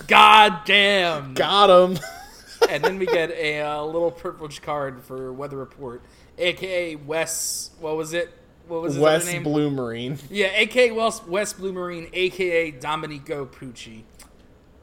God 0.07 0.61
damn! 0.65 1.35
Got 1.35 1.71
him. 1.71 1.99
and 2.69 2.83
then 2.83 2.99
we 2.99 3.07
get 3.07 3.31
a 3.31 3.61
uh, 3.61 3.83
little 3.83 4.11
privilege 4.11 4.63
card 4.63 5.03
for 5.03 5.33
Weather 5.33 5.57
Report, 5.57 6.03
aka 6.39 6.97
Wes. 6.97 7.71
What 7.81 7.97
was 7.97 8.13
it? 8.13 8.33
What 8.67 8.83
was 8.83 8.95
his 8.95 9.03
West 9.03 9.27
other 9.27 9.33
name? 9.33 9.43
Blue 9.43 9.71
Marine. 9.71 10.19
Yeah, 10.31 10.51
aka 10.55 10.91
Wes, 10.91 11.25
Wes 11.27 11.53
Blue 11.53 11.73
Marine, 11.73 12.09
aka 12.13 12.71
Domenico 12.73 13.47
Pucci. 13.47 14.03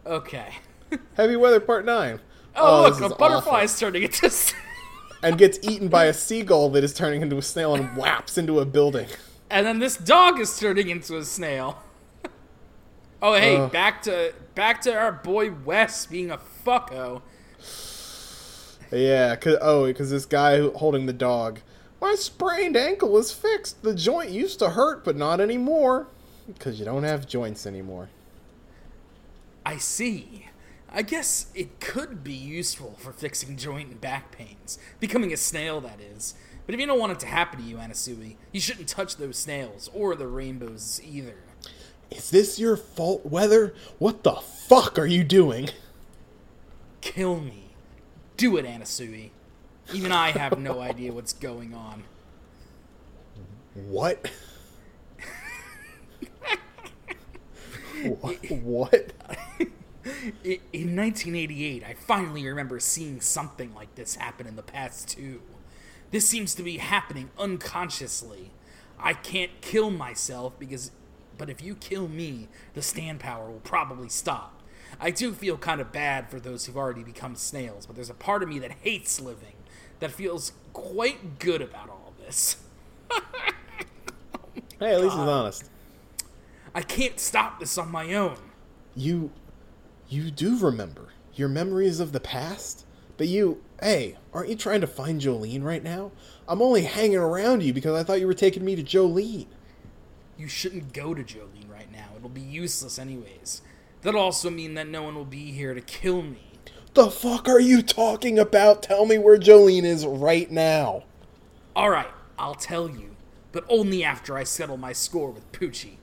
Okay. 0.06 0.54
Heavy 1.16 1.36
Weather 1.36 1.60
Part 1.60 1.86
9. 1.86 2.20
Oh, 2.56 2.90
this 2.90 3.00
look, 3.00 3.12
a 3.12 3.16
butterfly 3.16 3.54
awful. 3.54 3.66
is 3.66 3.80
turning 3.80 4.04
into. 4.04 4.32
And 5.24 5.38
gets 5.38 5.60
eaten 5.64 5.88
by 5.88 6.06
a 6.06 6.14
seagull 6.14 6.70
that 6.72 6.84
is 6.84 6.94
turning 6.94 7.22
into 7.22 7.38
a 7.38 7.42
snail 7.42 7.74
and 7.74 7.98
whaps 7.98 8.38
into 8.38 8.60
a 8.60 8.66
building. 8.66 9.08
And 9.50 9.66
then 9.66 9.80
this 9.80 9.98
dog 9.98 10.40
is 10.40 10.58
turning 10.60 10.90
into 10.90 11.18
a 11.18 11.24
snail. 11.24 11.82
oh, 13.22 13.34
hey, 13.34 13.58
Ugh. 13.58 13.72
back 13.72 14.02
to 14.04 14.34
back 14.56 14.82
to 14.82 14.94
our 14.94 15.12
boy 15.12 15.52
Wes 15.52 16.06
being 16.06 16.32
a 16.32 16.38
fucko. 16.38 17.22
Yeah, 18.92 19.36
cause, 19.36 19.58
oh, 19.62 19.88
because 19.88 20.12
this 20.12 20.26
guy 20.26 20.62
holding 20.70 21.06
the 21.06 21.14
dog. 21.14 21.60
My 22.02 22.16
sprained 22.16 22.78
ankle 22.78 23.18
is 23.18 23.32
fixed. 23.32 23.82
The 23.82 23.96
joint 23.96 24.30
used 24.30 24.60
to 24.60 24.70
hurt, 24.72 25.04
but 25.04 25.16
not 25.16 25.42
anymore. 25.42 26.08
Because 26.48 26.80
you 26.80 26.86
don't 26.86 27.04
have 27.04 27.28
joints 27.28 27.66
anymore. 27.66 28.10
I 29.66 29.78
see. 29.78 30.50
I 30.92 31.02
guess 31.02 31.48
it 31.56 31.80
could 31.80 32.24
be 32.24 32.34
useful 32.34 32.96
for 33.00 33.12
fixing 33.12 33.58
joint 33.58 33.90
and 33.90 34.00
back 34.00 34.32
pains. 34.32 34.78
Becoming 35.00 35.34
a 35.34 35.38
snail, 35.38 35.82
that 35.82 36.00
is. 36.00 36.36
But 36.66 36.74
if 36.74 36.82
you 36.82 36.88
don't 36.88 37.00
want 37.00 37.12
it 37.12 37.20
to 37.20 37.28
happen 37.28 37.62
to 37.62 37.66
you, 37.66 37.78
Anasui, 37.78 38.38
you 38.52 38.60
shouldn't 38.60 38.88
touch 38.88 39.18
those 39.18 39.38
snails 39.38 39.90
or 39.94 40.16
the 40.16 40.28
rainbows 40.28 41.00
either. 41.04 41.36
Is 42.10 42.30
this 42.32 42.60
your 42.60 42.76
fault, 42.78 43.26
Weather? 43.26 43.76
What 44.00 44.24
the 44.24 44.36
fuck 44.36 44.98
are 44.98 45.06
you 45.06 45.24
doing? 45.24 45.70
Kill 47.02 47.40
me. 47.40 47.76
Do 48.38 48.58
it, 48.58 48.66
Anasui. 48.66 49.30
Even 49.94 50.12
I 50.12 50.32
have 50.32 50.58
no 50.60 50.80
idea 50.82 51.14
what's 51.14 51.34
going 51.34 51.74
on. 51.74 52.04
What? 53.74 54.32
what? 58.04 58.52
What? 58.52 59.14
In 60.44 60.96
1988, 60.96 61.84
I 61.84 61.94
finally 61.94 62.48
remember 62.48 62.80
seeing 62.80 63.22
something 63.22 63.74
like 63.76 63.94
this 63.96 64.16
happen 64.16 64.48
in 64.48 64.56
the 64.56 64.64
past, 64.64 65.10
too. 65.10 65.42
This 66.12 66.28
seems 66.28 66.56
to 66.56 66.64
be 66.64 66.78
happening 66.78 67.30
unconsciously. 67.38 68.52
I 69.00 69.14
can't 69.14 69.62
kill 69.62 69.92
myself 69.92 70.58
because. 70.60 70.92
But 71.38 71.50
if 71.50 71.62
you 71.62 71.76
kill 71.76 72.08
me, 72.08 72.48
the 72.76 72.82
stand 72.82 73.20
power 73.20 73.52
will 73.52 73.60
probably 73.60 74.08
stop. 74.08 74.62
I 75.02 75.12
do 75.12 75.34
feel 75.34 75.58
kind 75.58 75.82
of 75.82 75.92
bad 75.92 76.30
for 76.30 76.40
those 76.40 76.66
who've 76.66 76.78
already 76.78 77.04
become 77.04 77.36
snails, 77.36 77.86
but 77.86 77.98
there's 77.98 78.10
a 78.10 78.14
part 78.14 78.42
of 78.42 78.48
me 78.48 78.58
that 78.60 78.72
hates 78.72 79.20
living, 79.20 79.56
that 80.00 80.12
feels 80.12 80.54
quite 80.72 81.40
good 81.40 81.62
about 81.62 81.90
all 81.90 82.14
this. 82.18 82.58
Hey, 84.80 84.94
at 84.94 85.02
least 85.02 85.16
he's 85.16 85.22
honest. 85.24 85.70
I 86.74 86.82
can't 86.82 87.20
stop 87.20 87.60
this 87.60 87.78
on 87.78 87.90
my 87.90 88.14
own. 88.14 88.38
You. 88.96 89.32
You 90.10 90.30
do 90.30 90.60
remember 90.60 91.10
your 91.34 91.48
memories 91.48 92.00
of 92.00 92.12
the 92.12 92.20
past? 92.20 92.85
But 93.18 93.28
you. 93.28 93.62
Hey, 93.82 94.18
aren't 94.34 94.50
you 94.50 94.56
trying 94.56 94.82
to 94.82 94.88
find 94.88 95.20
Jolyne 95.20 95.64
right 95.64 95.84
now? 95.84 96.12
I'm 96.48 96.62
only 96.62 96.84
hanging 96.84 97.18
around 97.18 97.64
you 97.64 97.74
because 97.74 98.00
I 98.00 98.04
thought 98.04 98.20
you 98.20 98.28
were 98.28 98.34
taking 98.34 98.64
me 98.64 98.76
to 98.76 98.84
Jolyne. 98.84 99.48
You 100.38 100.48
shouldn't 100.48 100.94
go 100.94 101.14
to 101.14 101.24
Jolyne 101.24 101.70
right 101.70 101.92
now. 101.92 102.08
It'll 102.16 102.30
be 102.30 102.42
useless, 102.42 103.00
anyways. 103.00 103.62
That'll 104.02 104.22
also 104.22 104.50
mean 104.50 104.74
that 104.76 104.88
no 104.88 105.04
one 105.04 105.16
will 105.16 105.26
be 105.26 105.52
here 105.52 105.74
to 105.74 105.82
kill 105.82 106.22
me. 106.22 106.52
The 106.94 107.12
fuck 107.12 107.50
are 107.50 107.60
you 107.60 107.82
talking 107.82 108.40
about? 108.40 108.84
Tell 108.84 109.06
me 109.06 109.18
where 109.18 109.38
Jolyne 109.38 109.84
is 109.84 110.06
right 110.06 110.50
now. 110.50 111.04
Alright, 111.76 112.08
I'll 112.40 112.56
tell 112.56 112.90
you, 112.90 113.18
but 113.52 113.66
only 113.68 114.04
after 114.04 114.38
I 114.38 114.46
settle 114.46 114.78
my 114.78 114.94
score 114.94 115.30
with 115.30 115.52
Pucci. 115.52 115.98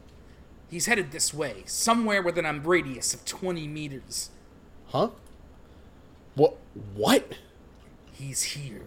He's 0.69 0.87
headed 0.87 1.11
this 1.11 1.33
way, 1.33 1.63
somewhere 1.67 2.21
within 2.21 2.45
a 2.45 2.59
radius 2.59 3.15
of 3.15 3.25
20 3.25 3.67
meters. 3.69 4.31
Huh? 4.89 5.11
What? 6.35 6.57
What? 6.95 7.35
He's 8.13 8.43
here. 8.43 8.87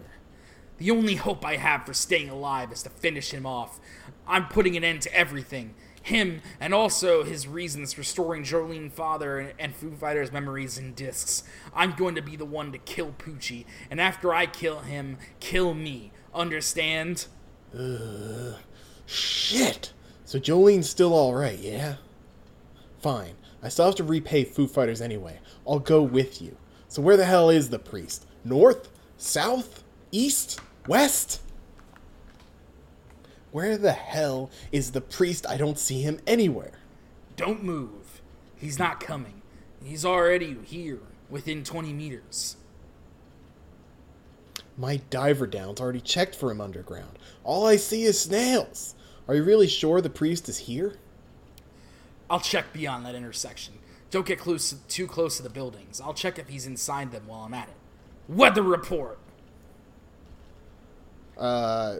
The 0.78 0.90
only 0.90 1.14
hope 1.14 1.44
I 1.44 1.56
have 1.56 1.86
for 1.86 1.94
staying 1.94 2.28
alive 2.28 2.70
is 2.72 2.82
to 2.82 2.90
finish 2.90 3.32
him 3.32 3.46
off. 3.46 3.80
I'm 4.26 4.46
putting 4.48 4.76
an 4.76 4.84
end 4.84 5.02
to 5.02 5.14
everything. 5.14 5.74
Him, 6.02 6.40
and 6.60 6.72
also 6.72 7.24
his 7.24 7.48
reasons 7.48 7.92
for 7.92 8.04
storing 8.04 8.44
Jolyne 8.44 8.90
Father 8.90 9.52
and 9.58 9.74
Foo 9.74 9.96
Fighters 9.96 10.30
memories 10.30 10.78
in 10.78 10.94
discs. 10.94 11.42
I'm 11.74 11.92
going 11.92 12.14
to 12.14 12.22
be 12.22 12.36
the 12.36 12.44
one 12.44 12.70
to 12.72 12.78
kill 12.78 13.12
Pucci, 13.18 13.64
and 13.90 14.00
after 14.00 14.32
I 14.32 14.46
kill 14.46 14.80
him, 14.80 15.18
kill 15.40 15.74
me. 15.74 16.12
Understand? 16.32 17.26
Shit! 19.06 19.92
So 20.24 20.38
Jolyne's 20.38 20.88
still 20.88 21.12
alright, 21.12 21.58
yeah? 21.58 21.96
Fine. 23.00 23.34
I 23.62 23.68
still 23.68 23.86
have 23.86 23.96
to 23.96 24.04
repay 24.04 24.44
Foo 24.44 24.68
Fighters 24.68 25.00
anyway. 25.00 25.40
I'll 25.66 25.80
go 25.80 26.02
with 26.02 26.40
you. 26.40 26.56
So 26.88 27.02
where 27.02 27.16
the 27.16 27.24
hell 27.24 27.50
is 27.50 27.70
the 27.70 27.78
priest? 27.78 28.26
North? 28.44 28.88
South? 29.18 29.82
East? 30.12 30.60
West? 30.86 31.40
Where 33.50 33.76
the 33.76 33.92
hell 33.92 34.50
is 34.70 34.92
the 34.92 35.00
priest? 35.00 35.46
I 35.48 35.56
don't 35.56 35.78
see 35.78 36.02
him 36.02 36.20
anywhere. 36.26 36.72
Don't 37.36 37.64
move. 37.64 38.20
He's 38.56 38.78
not 38.78 39.00
coming. 39.00 39.42
He's 39.82 40.04
already 40.04 40.56
here, 40.64 41.00
within 41.30 41.64
20 41.64 41.92
meters. 41.92 42.56
My 44.78 45.00
diver 45.10 45.46
down's 45.46 45.80
already 45.80 46.00
checked 46.00 46.34
for 46.34 46.50
him 46.50 46.60
underground. 46.60 47.18
All 47.44 47.66
I 47.66 47.76
see 47.76 48.02
is 48.04 48.20
snails. 48.20 48.94
Are 49.26 49.34
you 49.34 49.42
really 49.42 49.68
sure 49.68 50.00
the 50.00 50.10
priest 50.10 50.48
is 50.48 50.58
here? 50.58 50.96
I'll 52.28 52.40
check 52.40 52.72
beyond 52.72 53.06
that 53.06 53.14
intersection. 53.14 53.74
Don't 54.10 54.26
get 54.26 54.38
close, 54.38 54.74
too 54.88 55.06
close 55.06 55.36
to 55.36 55.42
the 55.42 55.50
buildings. 55.50 56.00
I'll 56.00 56.14
check 56.14 56.38
if 56.38 56.48
he's 56.48 56.66
inside 56.66 57.12
them 57.12 57.26
while 57.26 57.40
I'm 57.40 57.54
at 57.54 57.68
it. 57.68 57.74
Weather 58.28 58.62
report! 58.62 59.18
Uh, 61.36 61.96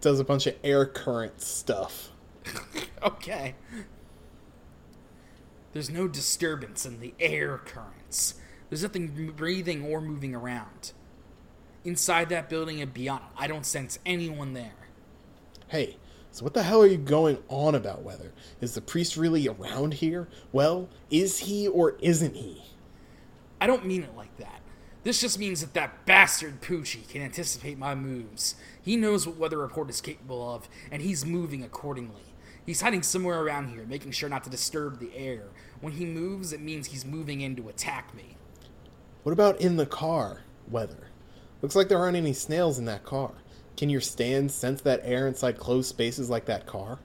does 0.00 0.18
a 0.18 0.24
bunch 0.24 0.46
of 0.46 0.54
air 0.64 0.86
current 0.86 1.40
stuff. 1.40 2.10
Okay. 3.02 3.54
There's 5.72 5.90
no 5.90 6.08
disturbance 6.08 6.86
in 6.86 7.00
the 7.00 7.14
air 7.20 7.58
currents. 7.58 8.34
There's 8.68 8.82
nothing 8.82 9.32
breathing 9.36 9.84
or 9.84 10.00
moving 10.00 10.34
around. 10.34 10.92
Inside 11.84 12.30
that 12.30 12.48
building 12.48 12.80
and 12.80 12.92
beyond, 12.92 13.22
I 13.36 13.46
don't 13.46 13.66
sense 13.66 13.98
anyone 14.06 14.54
there. 14.54 14.72
Hey, 15.68 15.98
so 16.36 16.44
what 16.44 16.52
the 16.52 16.64
hell 16.64 16.82
are 16.82 16.86
you 16.86 16.98
going 16.98 17.38
on 17.48 17.74
about 17.74 18.02
weather? 18.02 18.30
Is 18.60 18.74
the 18.74 18.82
priest 18.82 19.16
really 19.16 19.48
around 19.48 19.94
here? 19.94 20.28
Well, 20.52 20.90
is 21.10 21.38
he 21.38 21.66
or 21.66 21.96
isn't 22.00 22.36
he? 22.36 22.62
I 23.58 23.66
don't 23.66 23.86
mean 23.86 24.02
it 24.02 24.14
like 24.14 24.36
that. 24.36 24.60
This 25.02 25.18
just 25.18 25.38
means 25.38 25.62
that 25.62 25.72
that 25.72 26.04
bastard 26.04 26.60
Pucci 26.60 27.08
can 27.08 27.22
anticipate 27.22 27.78
my 27.78 27.94
moves. 27.94 28.54
He 28.82 28.96
knows 28.96 29.26
what 29.26 29.38
Weather 29.38 29.56
Report 29.56 29.88
is 29.88 30.02
capable 30.02 30.54
of, 30.54 30.68
and 30.92 31.00
he's 31.00 31.24
moving 31.24 31.64
accordingly. 31.64 32.34
He's 32.66 32.82
hiding 32.82 33.02
somewhere 33.02 33.40
around 33.40 33.68
here, 33.68 33.86
making 33.86 34.12
sure 34.12 34.28
not 34.28 34.44
to 34.44 34.50
disturb 34.50 34.98
the 34.98 35.16
air. 35.16 35.44
When 35.80 35.94
he 35.94 36.04
moves, 36.04 36.52
it 36.52 36.60
means 36.60 36.88
he's 36.88 37.06
moving 37.06 37.40
in 37.40 37.56
to 37.56 37.70
attack 37.70 38.14
me. 38.14 38.36
What 39.22 39.32
about 39.32 39.58
in 39.58 39.78
the 39.78 39.86
car? 39.86 40.42
Weather. 40.68 41.08
Looks 41.62 41.76
like 41.76 41.88
there 41.88 41.98
aren't 41.98 42.18
any 42.18 42.34
snails 42.34 42.78
in 42.78 42.84
that 42.84 43.04
car. 43.04 43.32
Can 43.76 43.90
your 43.90 44.00
stand 44.00 44.50
sense 44.50 44.80
that 44.82 45.00
air 45.04 45.26
inside 45.26 45.58
closed 45.58 45.88
spaces 45.88 46.30
like 46.30 46.46
that 46.46 46.66
car? 46.66 46.98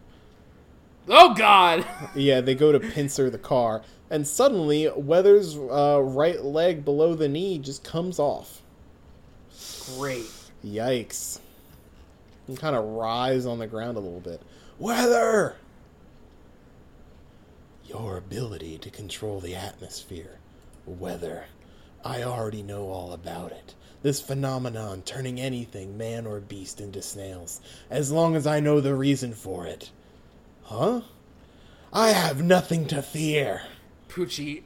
Oh 1.07 1.33
god! 1.33 1.85
Yeah, 2.15 2.41
they 2.41 2.55
go 2.55 2.71
to 2.71 2.79
pincer 2.79 3.29
the 3.29 3.37
car, 3.37 3.81
and 4.09 4.27
suddenly 4.27 4.89
Weather's 4.95 5.57
uh, 5.57 6.01
right 6.01 6.41
leg 6.43 6.85
below 6.85 7.15
the 7.15 7.27
knee 7.27 7.57
just 7.57 7.83
comes 7.83 8.19
off. 8.19 8.61
Great. 9.97 10.29
Yikes. 10.65 11.39
And 12.47 12.57
kind 12.57 12.75
of 12.75 12.85
rise 12.85 13.45
on 13.45 13.59
the 13.59 13.67
ground 13.67 13.97
a 13.97 14.01
little 14.01 14.19
bit. 14.19 14.41
Weather! 14.79 15.55
Your 17.85 18.17
ability 18.17 18.77
to 18.79 18.89
control 18.89 19.39
the 19.39 19.55
atmosphere. 19.55 20.39
Weather. 20.85 21.45
I 22.03 22.23
already 22.23 22.63
know 22.63 22.89
all 22.89 23.13
about 23.13 23.51
it. 23.51 23.75
This 24.03 24.19
phenomenon 24.19 25.03
turning 25.03 25.39
anything, 25.39 25.97
man 25.97 26.25
or 26.25 26.39
beast, 26.39 26.81
into 26.81 27.01
snails, 27.01 27.61
as 27.89 28.11
long 28.11 28.35
as 28.35 28.47
I 28.47 28.59
know 28.59 28.79
the 28.79 28.95
reason 28.95 29.33
for 29.33 29.67
it. 29.67 29.91
Huh? 30.63 31.01
I 31.93 32.09
have 32.09 32.41
nothing 32.41 32.87
to 32.87 33.01
fear. 33.01 33.63
Pucci 34.09 34.63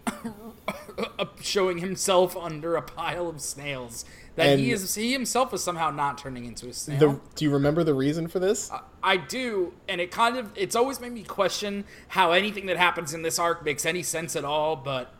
showing 1.41 1.79
himself 1.79 2.35
under 2.37 2.75
a 2.75 2.81
pile 2.81 3.27
of 3.27 3.41
snails. 3.41 4.05
That 4.35 4.59
he 4.59 4.71
is 4.71 4.95
he 4.95 5.13
himself 5.13 5.53
is 5.53 5.63
somehow 5.63 5.91
not 5.91 6.17
turning 6.17 6.45
into 6.45 6.67
a 6.67 6.73
snail. 6.73 6.99
The, 6.99 7.19
do 7.35 7.45
you 7.45 7.51
remember 7.51 7.83
the 7.83 7.93
reason 7.93 8.27
for 8.27 8.39
this? 8.39 8.69
I 9.01 9.17
do, 9.17 9.73
and 9.87 10.01
it 10.01 10.11
kind 10.11 10.37
of 10.37 10.51
it's 10.55 10.75
always 10.75 10.99
made 10.99 11.13
me 11.13 11.23
question 11.23 11.85
how 12.09 12.31
anything 12.31 12.65
that 12.65 12.77
happens 12.77 13.13
in 13.13 13.21
this 13.21 13.39
arc 13.39 13.63
makes 13.63 13.85
any 13.85 14.03
sense 14.03 14.35
at 14.35 14.43
all, 14.43 14.75
but 14.75 15.13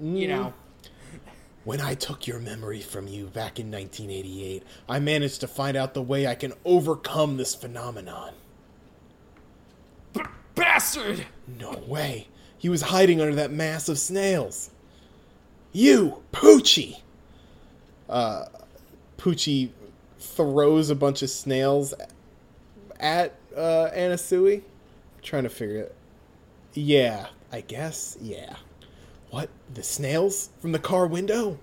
you 0.00 0.26
mm, 0.26 0.28
know. 0.28 0.54
When 1.66 1.80
I 1.80 1.94
took 1.94 2.28
your 2.28 2.38
memory 2.38 2.80
from 2.80 3.08
you 3.08 3.24
back 3.24 3.58
in 3.58 3.72
1988, 3.72 4.62
I 4.88 5.00
managed 5.00 5.40
to 5.40 5.48
find 5.48 5.76
out 5.76 5.94
the 5.94 6.00
way 6.00 6.24
I 6.24 6.36
can 6.36 6.52
overcome 6.64 7.38
this 7.38 7.56
phenomenon. 7.56 8.34
B- 10.12 10.20
bastard! 10.54 11.26
No 11.58 11.72
way. 11.88 12.28
He 12.56 12.68
was 12.68 12.82
hiding 12.82 13.20
under 13.20 13.34
that 13.34 13.50
mass 13.50 13.88
of 13.88 13.98
snails. 13.98 14.70
You, 15.72 16.22
Pucci! 16.32 17.00
Uh, 18.08 18.44
Pucci 19.18 19.70
throws 20.20 20.88
a 20.88 20.94
bunch 20.94 21.20
of 21.22 21.30
snails 21.30 21.94
at 23.00 23.34
uh, 23.56 23.90
Anasui. 23.92 24.58
I'm 24.58 24.62
Trying 25.20 25.42
to 25.42 25.50
figure 25.50 25.80
it. 25.80 25.94
Yeah, 26.74 27.26
I 27.50 27.62
guess. 27.62 28.16
Yeah. 28.20 28.54
What? 29.36 29.50
The 29.74 29.82
snails 29.82 30.48
from 30.62 30.72
the 30.72 30.78
car 30.78 31.06
window? 31.06 31.58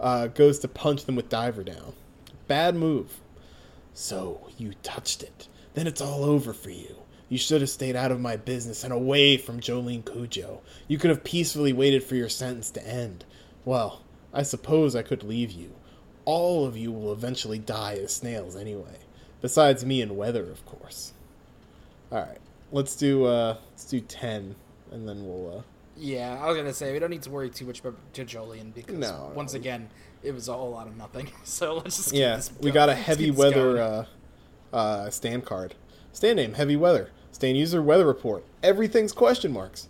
Uh, 0.00 0.28
goes 0.28 0.58
to 0.60 0.66
punch 0.66 1.04
them 1.04 1.14
with 1.14 1.28
diver 1.28 1.62
down. 1.62 1.92
Bad 2.48 2.74
move. 2.74 3.20
So, 3.92 4.48
you 4.56 4.72
touched 4.82 5.22
it. 5.22 5.46
Then 5.74 5.86
it's 5.86 6.00
all 6.00 6.24
over 6.24 6.54
for 6.54 6.70
you. 6.70 6.96
You 7.28 7.36
should 7.36 7.60
have 7.60 7.68
stayed 7.68 7.96
out 7.96 8.12
of 8.12 8.20
my 8.22 8.36
business 8.36 8.82
and 8.82 8.94
away 8.94 9.36
from 9.36 9.60
Jolyne 9.60 10.02
Cujoh. 10.04 10.60
You 10.88 10.96
could 10.96 11.10
have 11.10 11.22
peacefully 11.22 11.74
waited 11.74 12.02
for 12.02 12.14
your 12.14 12.30
sentence 12.30 12.70
to 12.70 12.88
end. 12.88 13.26
Well, 13.66 14.00
I 14.32 14.42
suppose 14.42 14.96
I 14.96 15.02
could 15.02 15.22
leave 15.22 15.50
you. 15.50 15.74
All 16.24 16.64
of 16.64 16.78
you 16.78 16.90
will 16.90 17.12
eventually 17.12 17.58
die 17.58 17.98
as 18.02 18.14
snails 18.14 18.56
anyway. 18.56 19.00
Besides 19.42 19.84
me 19.84 20.00
and 20.00 20.16
Weather, 20.16 20.50
of 20.50 20.64
course. 20.64 21.12
Alright, 22.10 22.40
let's 22.70 22.96
do 22.96 23.26
uh 23.26 23.58
let's 23.68 23.84
do 23.84 24.00
ten 24.00 24.54
and 24.90 25.06
then 25.06 25.26
we'll 25.26 25.58
uh 25.58 25.62
Yeah, 26.02 26.36
I 26.42 26.48
was 26.48 26.56
gonna 26.56 26.72
say 26.72 26.92
we 26.92 26.98
don't 26.98 27.10
need 27.10 27.22
to 27.22 27.30
worry 27.30 27.48
too 27.48 27.64
much 27.64 27.78
about 27.78 27.94
Jolien 28.12 28.74
because 28.74 28.96
No, 28.96 29.30
once 29.36 29.52
no. 29.52 29.60
again 29.60 29.88
it 30.24 30.34
was 30.34 30.48
a 30.48 30.52
whole 30.52 30.70
lot 30.72 30.88
of 30.88 30.96
nothing. 30.96 31.30
So 31.44 31.74
let's 31.76 31.96
just 31.96 32.10
keep 32.10 32.18
Yeah, 32.20 32.36
this 32.36 32.50
we 32.60 32.72
got 32.72 32.88
a 32.88 32.94
heavy 32.94 33.30
weather 33.30 33.78
uh, 33.78 34.04
uh, 34.76 35.10
stand 35.10 35.44
card. 35.44 35.76
Stand 36.12 36.36
name, 36.36 36.54
heavy 36.54 36.74
weather. 36.74 37.10
Stand 37.30 37.56
user, 37.56 37.80
weather 37.80 38.04
report. 38.06 38.44
Everything's 38.64 39.12
question 39.12 39.52
marks. 39.52 39.88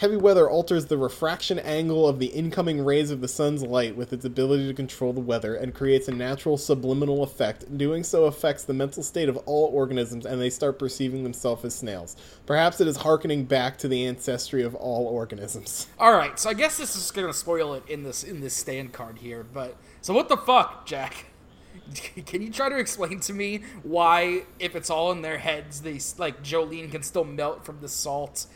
Heavy 0.00 0.16
weather 0.16 0.48
alters 0.48 0.86
the 0.86 0.96
refraction 0.96 1.58
angle 1.58 2.08
of 2.08 2.18
the 2.18 2.28
incoming 2.28 2.82
rays 2.82 3.10
of 3.10 3.20
the 3.20 3.28
sun's 3.28 3.62
light 3.62 3.96
with 3.96 4.14
its 4.14 4.24
ability 4.24 4.66
to 4.66 4.72
control 4.72 5.12
the 5.12 5.20
weather 5.20 5.54
and 5.54 5.74
creates 5.74 6.08
a 6.08 6.10
natural 6.10 6.56
subliminal 6.56 7.22
effect. 7.22 7.76
Doing 7.76 8.02
so 8.02 8.24
affects 8.24 8.64
the 8.64 8.72
mental 8.72 9.02
state 9.02 9.28
of 9.28 9.36
all 9.44 9.66
organisms 9.66 10.24
and 10.24 10.40
they 10.40 10.48
start 10.48 10.78
perceiving 10.78 11.22
themselves 11.22 11.66
as 11.66 11.74
snails. 11.74 12.16
Perhaps 12.46 12.80
it 12.80 12.88
is 12.88 12.96
harkening 12.96 13.44
back 13.44 13.76
to 13.76 13.88
the 13.88 14.06
ancestry 14.06 14.62
of 14.62 14.74
all 14.74 15.06
organisms. 15.06 15.86
All 15.98 16.14
right, 16.14 16.38
so 16.38 16.48
I 16.48 16.54
guess 16.54 16.78
this 16.78 16.96
is 16.96 17.10
gonna 17.10 17.34
spoil 17.34 17.74
it 17.74 17.82
in 17.86 18.02
this 18.02 18.24
in 18.24 18.40
this 18.40 18.56
stand 18.56 18.94
card 18.94 19.18
here, 19.18 19.44
but 19.52 19.76
so 20.00 20.14
what 20.14 20.30
the 20.30 20.38
fuck, 20.38 20.86
Jack? 20.86 21.26
Can 22.24 22.40
you 22.40 22.50
try 22.50 22.70
to 22.70 22.78
explain 22.78 23.20
to 23.20 23.34
me 23.34 23.64
why, 23.82 24.44
if 24.58 24.74
it's 24.74 24.88
all 24.88 25.12
in 25.12 25.20
their 25.20 25.36
heads, 25.36 25.82
they 25.82 26.00
like 26.16 26.42
Jolyne 26.42 26.90
can 26.90 27.02
still 27.02 27.24
melt 27.24 27.66
from 27.66 27.80
the 27.82 27.88
salt, 27.88 28.46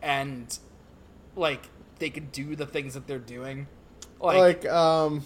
and 0.00 0.58
like 1.36 1.68
they 1.98 2.10
can 2.10 2.26
do 2.26 2.56
the 2.56 2.66
things 2.66 2.94
that 2.94 3.06
they're 3.06 3.18
doing? 3.18 3.66
Like, 4.20 4.64
like 4.64 4.72
um 4.72 5.24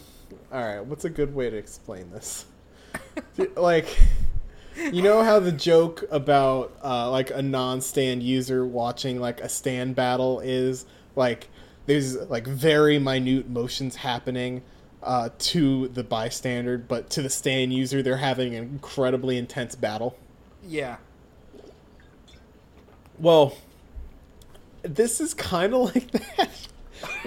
all 0.53 0.63
right 0.63 0.85
what's 0.85 1.05
a 1.05 1.11
good 1.11 1.35
way 1.35 1.51
to 1.51 1.57
explain 1.57 2.11
this? 2.11 2.47
Like 3.57 3.99
you 4.77 5.03
know 5.03 5.25
how 5.25 5.41
the 5.41 5.53
joke 5.53 6.05
about 6.11 6.77
uh, 6.85 7.11
like 7.11 7.31
a 7.31 7.43
non-stand 7.43 8.23
user 8.23 8.65
watching 8.65 9.19
like 9.21 9.41
a 9.41 9.49
stand 9.49 9.97
battle 9.97 10.41
is? 10.41 10.87
Like 11.17 11.49
there's 11.87 12.17
like 12.29 12.47
very 12.47 12.99
minute 12.99 13.49
motions 13.49 13.97
happening 13.97 14.63
uh, 15.03 15.31
to 15.39 15.89
the 15.89 16.05
bystander 16.05 16.79
but 16.79 17.11
to 17.11 17.23
the 17.23 17.31
stand 17.31 17.73
user 17.73 18.03
they're 18.03 18.19
having 18.19 18.55
an 18.55 18.65
incredibly 18.65 19.37
intense 19.37 19.75
battle. 19.75 20.17
Yeah, 20.67 20.99
well, 23.19 23.55
this 24.83 25.21
is 25.21 25.35
kind 25.35 25.75
of 25.75 25.95
like 25.95 26.11
that, 26.13 26.69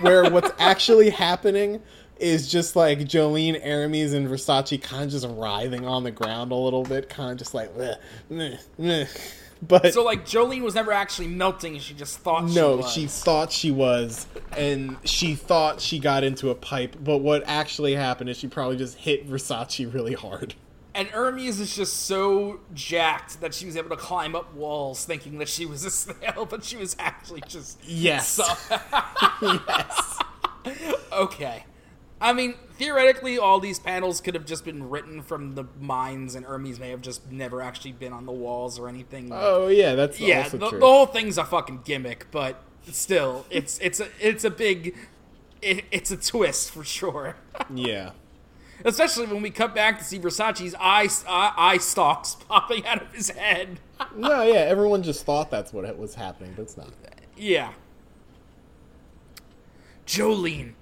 where 0.01 0.29
what's 0.29 0.51
actually 0.59 1.09
happening 1.09 1.81
is 2.19 2.49
just 2.49 2.75
like 2.75 3.07
Jolyne, 3.07 3.55
Aramis, 3.55 4.13
and 4.13 4.27
Versace 4.27 4.81
kind 4.81 5.05
of 5.05 5.11
just 5.11 5.27
writhing 5.27 5.85
on 5.85 6.03
the 6.03 6.11
ground 6.11 6.51
a 6.51 6.55
little 6.55 6.83
bit, 6.83 7.09
kind 7.09 7.31
of 7.31 7.37
just 7.37 7.53
like, 7.53 7.75
"Bleh, 7.75 7.95
meh, 8.29 8.57
meh." 8.77 9.05
but 9.67 9.93
so 9.93 10.03
like 10.03 10.25
Jolyne 10.25 10.63
was 10.63 10.75
never 10.75 10.91
actually 10.91 11.27
melting; 11.27 11.77
she 11.79 11.93
just 11.93 12.19
thought. 12.19 12.45
no, 12.45 12.77
she, 12.77 12.81
was. 12.81 12.93
she 12.93 13.07
thought 13.07 13.51
she 13.51 13.71
was, 13.71 14.27
and 14.55 14.97
she 15.03 15.35
thought 15.35 15.81
she 15.81 15.99
got 15.99 16.23
into 16.23 16.49
a 16.49 16.55
pipe. 16.55 16.95
But 17.03 17.17
what 17.17 17.43
actually 17.45 17.95
happened 17.95 18.29
is 18.29 18.37
she 18.37 18.47
probably 18.47 18.77
just 18.77 18.97
hit 18.97 19.27
Versace 19.29 19.91
really 19.91 20.13
hard. 20.13 20.53
And 20.93 21.07
Hermes 21.07 21.59
is 21.59 21.73
just 21.75 22.05
so 22.05 22.59
jacked 22.73 23.39
that 23.41 23.53
she 23.53 23.65
was 23.65 23.77
able 23.77 23.89
to 23.91 23.95
climb 23.95 24.35
up 24.35 24.53
walls 24.53 25.05
thinking 25.05 25.37
that 25.37 25.47
she 25.47 25.65
was 25.65 25.85
a 25.85 25.89
snail, 25.91 26.45
but 26.45 26.63
she 26.63 26.75
was 26.77 26.95
actually 26.99 27.41
just. 27.47 27.79
Yes. 27.83 28.27
So- 28.27 28.43
yes. 29.41 30.19
okay. 31.13 31.65
I 32.19 32.33
mean, 32.33 32.53
theoretically, 32.73 33.39
all 33.39 33.59
these 33.59 33.79
panels 33.79 34.21
could 34.21 34.35
have 34.35 34.45
just 34.45 34.63
been 34.63 34.89
written 34.89 35.23
from 35.23 35.55
the 35.55 35.63
minds, 35.79 36.35
and 36.35 36.45
Hermes 36.45 36.79
may 36.79 36.89
have 36.89 37.01
just 37.01 37.31
never 37.31 37.61
actually 37.63 37.93
been 37.93 38.13
on 38.13 38.25
the 38.27 38.31
walls 38.31 38.77
or 38.77 38.87
anything. 38.87 39.29
Like- 39.29 39.39
Oh 39.41 39.67
yeah, 39.67 39.95
that's 39.95 40.19
yeah, 40.19 40.47
the, 40.47 40.57
the 40.57 40.79
whole 40.81 41.07
thing's 41.07 41.37
a 41.39 41.45
fucking 41.45 41.81
gimmick, 41.83 42.27
but 42.29 42.61
still, 42.91 43.45
it's 43.49 43.79
it's 43.79 43.99
a 43.99 44.07
it's 44.19 44.43
a 44.43 44.51
big, 44.51 44.95
it, 45.63 45.85
it's 45.91 46.11
a 46.11 46.17
twist 46.17 46.69
for 46.71 46.83
sure. 46.83 47.37
yeah. 47.73 48.11
Especially 48.84 49.27
when 49.27 49.41
we 49.41 49.49
cut 49.49 49.75
back 49.75 49.99
to 49.99 50.03
see 50.03 50.19
Versace's 50.19 50.75
eye 50.79 51.07
eye, 51.27 51.53
eye 51.55 51.77
stalks 51.77 52.36
popping 52.47 52.86
out 52.86 53.01
of 53.01 53.13
his 53.13 53.29
head. 53.29 53.79
No, 54.15 54.41
yeah, 54.41 54.61
everyone 54.61 55.03
just 55.03 55.25
thought 55.25 55.51
that's 55.51 55.71
what 55.71 55.95
was 55.95 56.15
happening, 56.15 56.53
but 56.55 56.63
it's 56.63 56.75
not. 56.75 56.89
Yeah. 57.38 57.73
Jolyne, 60.07 60.75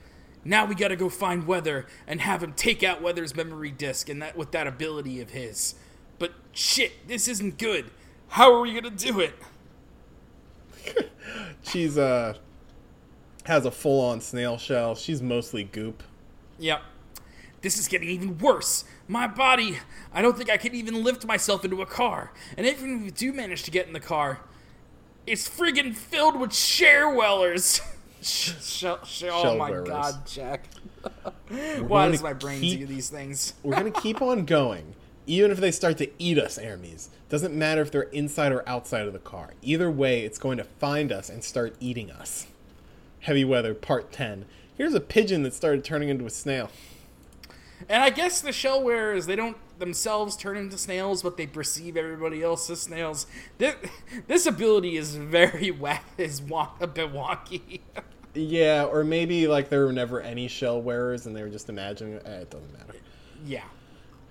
now 0.46 0.66
we 0.66 0.74
gotta 0.74 0.96
go 0.96 1.10
find 1.10 1.46
Weather 1.46 1.86
and 2.08 2.22
have 2.22 2.42
him 2.42 2.54
take 2.54 2.82
out 2.82 3.02
Weather's 3.02 3.36
memory 3.36 3.72
disk 3.72 4.08
and 4.08 4.22
that 4.22 4.38
with 4.38 4.52
that 4.52 4.68
ability 4.68 5.20
of 5.20 5.32
his. 5.32 5.76
But 6.18 6.32
shit, 6.54 7.10
this 7.10 7.28
isn't 7.28 7.58
good. 7.58 7.92
How 8.30 8.54
are 8.54 8.62
we 8.62 8.74
gonna 8.74 8.90
do 8.96 9.20
it? 9.20 9.34
She's 11.64 11.98
uh 11.98 12.36
has 13.46 13.66
a 13.66 13.72
full 13.72 14.02
on 14.02 14.22
snail 14.22 14.58
shell. 14.58 14.96
She's 14.96 15.22
mostly 15.22 15.64
goop. 15.64 16.04
Yep. 16.58 16.82
This 17.62 17.78
is 17.78 17.88
getting 17.88 18.10
even 18.10 18.38
worse. 18.38 18.86
My 19.08 19.28
body, 19.28 19.80
I 20.14 20.22
don't 20.22 20.38
think 20.38 20.50
I 20.50 20.58
can 20.58 20.74
even 20.74 21.04
lift 21.04 21.26
myself 21.26 21.66
into 21.66 21.82
a 21.82 21.86
car. 21.86 22.32
And 22.58 22.66
even 22.66 22.98
if 22.98 23.02
we 23.04 23.12
do 23.12 23.34
manage 23.34 23.64
to 23.64 23.72
get 23.72 23.88
in 23.88 23.94
the 23.94 24.00
car, 24.00 24.40
it's 25.28 25.48
friggin' 25.48 25.96
filled 25.96 26.40
with 26.40 26.52
sharewellers. 26.52 27.82
Sh- 28.22 28.52
sh- 28.62 28.84
sh- 29.06 29.24
oh 29.32 29.56
my 29.58 29.72
god, 29.72 30.28
Jack. 30.28 30.66
Why 31.80 32.10
does 32.10 32.22
my 32.22 32.34
brain 32.34 32.60
keep- 32.60 32.80
do 32.82 32.86
these 32.86 33.10
things? 33.10 33.54
We're 33.64 33.78
gonna 33.78 33.92
keep 33.92 34.22
on 34.22 34.44
going, 34.44 34.94
even 35.26 35.52
if 35.52 35.60
they 35.60 35.72
start 35.72 35.98
to 36.00 36.10
eat 36.22 36.38
us, 36.38 36.58
Aramis. 36.58 37.10
Doesn't 37.30 37.56
matter 37.56 37.82
if 37.82 37.92
they're 37.92 38.02
inside 38.04 38.52
or 38.52 38.68
outside 38.68 39.08
of 39.08 39.14
the 39.14 39.20
car. 39.20 39.54
Either 39.62 39.90
way, 39.90 40.26
it's 40.26 40.38
going 40.38 40.58
to 40.58 40.66
find 40.66 41.14
us 41.14 41.30
and 41.30 41.46
start 41.46 41.76
eating 41.80 42.12
us. 42.12 42.48
Heavy 43.22 43.46
weather, 43.46 43.74
part 43.74 44.12
ten. 44.12 44.44
Here's 44.76 44.94
a 44.94 45.00
pigeon 45.00 45.44
that 45.44 45.54
started 45.54 45.86
turning 45.86 46.10
into 46.10 46.26
a 46.26 46.30
snail. 46.30 46.70
And 47.88 48.04
I 48.04 48.10
guess 48.10 48.42
the 48.42 48.52
shell 48.52 48.84
wearers, 48.84 49.26
they 49.26 49.36
don't 49.36 49.58
themselves 49.80 50.36
turn 50.36 50.58
into 50.58 50.78
snails, 50.78 51.24
but 51.24 51.38
they 51.38 51.48
perceive 51.48 51.96
everybody 51.96 52.44
else 52.44 52.70
as 52.70 52.82
snails. 52.82 53.26
This, 53.58 53.76
this 54.28 54.46
ability 54.46 54.98
is 54.98 55.16
very 55.16 55.72
whack, 55.72 56.04
is 56.18 56.42
a 56.42 56.88
bit 56.88 57.14
wonky. 57.14 57.80
Yeah, 58.34 58.84
or 58.84 59.04
maybe 59.04 59.48
like 59.48 59.70
there 59.70 59.86
were 59.86 59.94
never 59.94 60.22
any 60.22 60.48
shell 60.48 60.82
wearers 60.82 61.26
and 61.26 61.36
they 61.36 61.42
were 61.42 61.50
just 61.50 61.70
imagining. 61.70 62.20
Eh, 62.26 62.42
it 62.42 62.50
doesn't 62.50 62.74
matter. 62.74 62.96
yeah. 63.46 63.64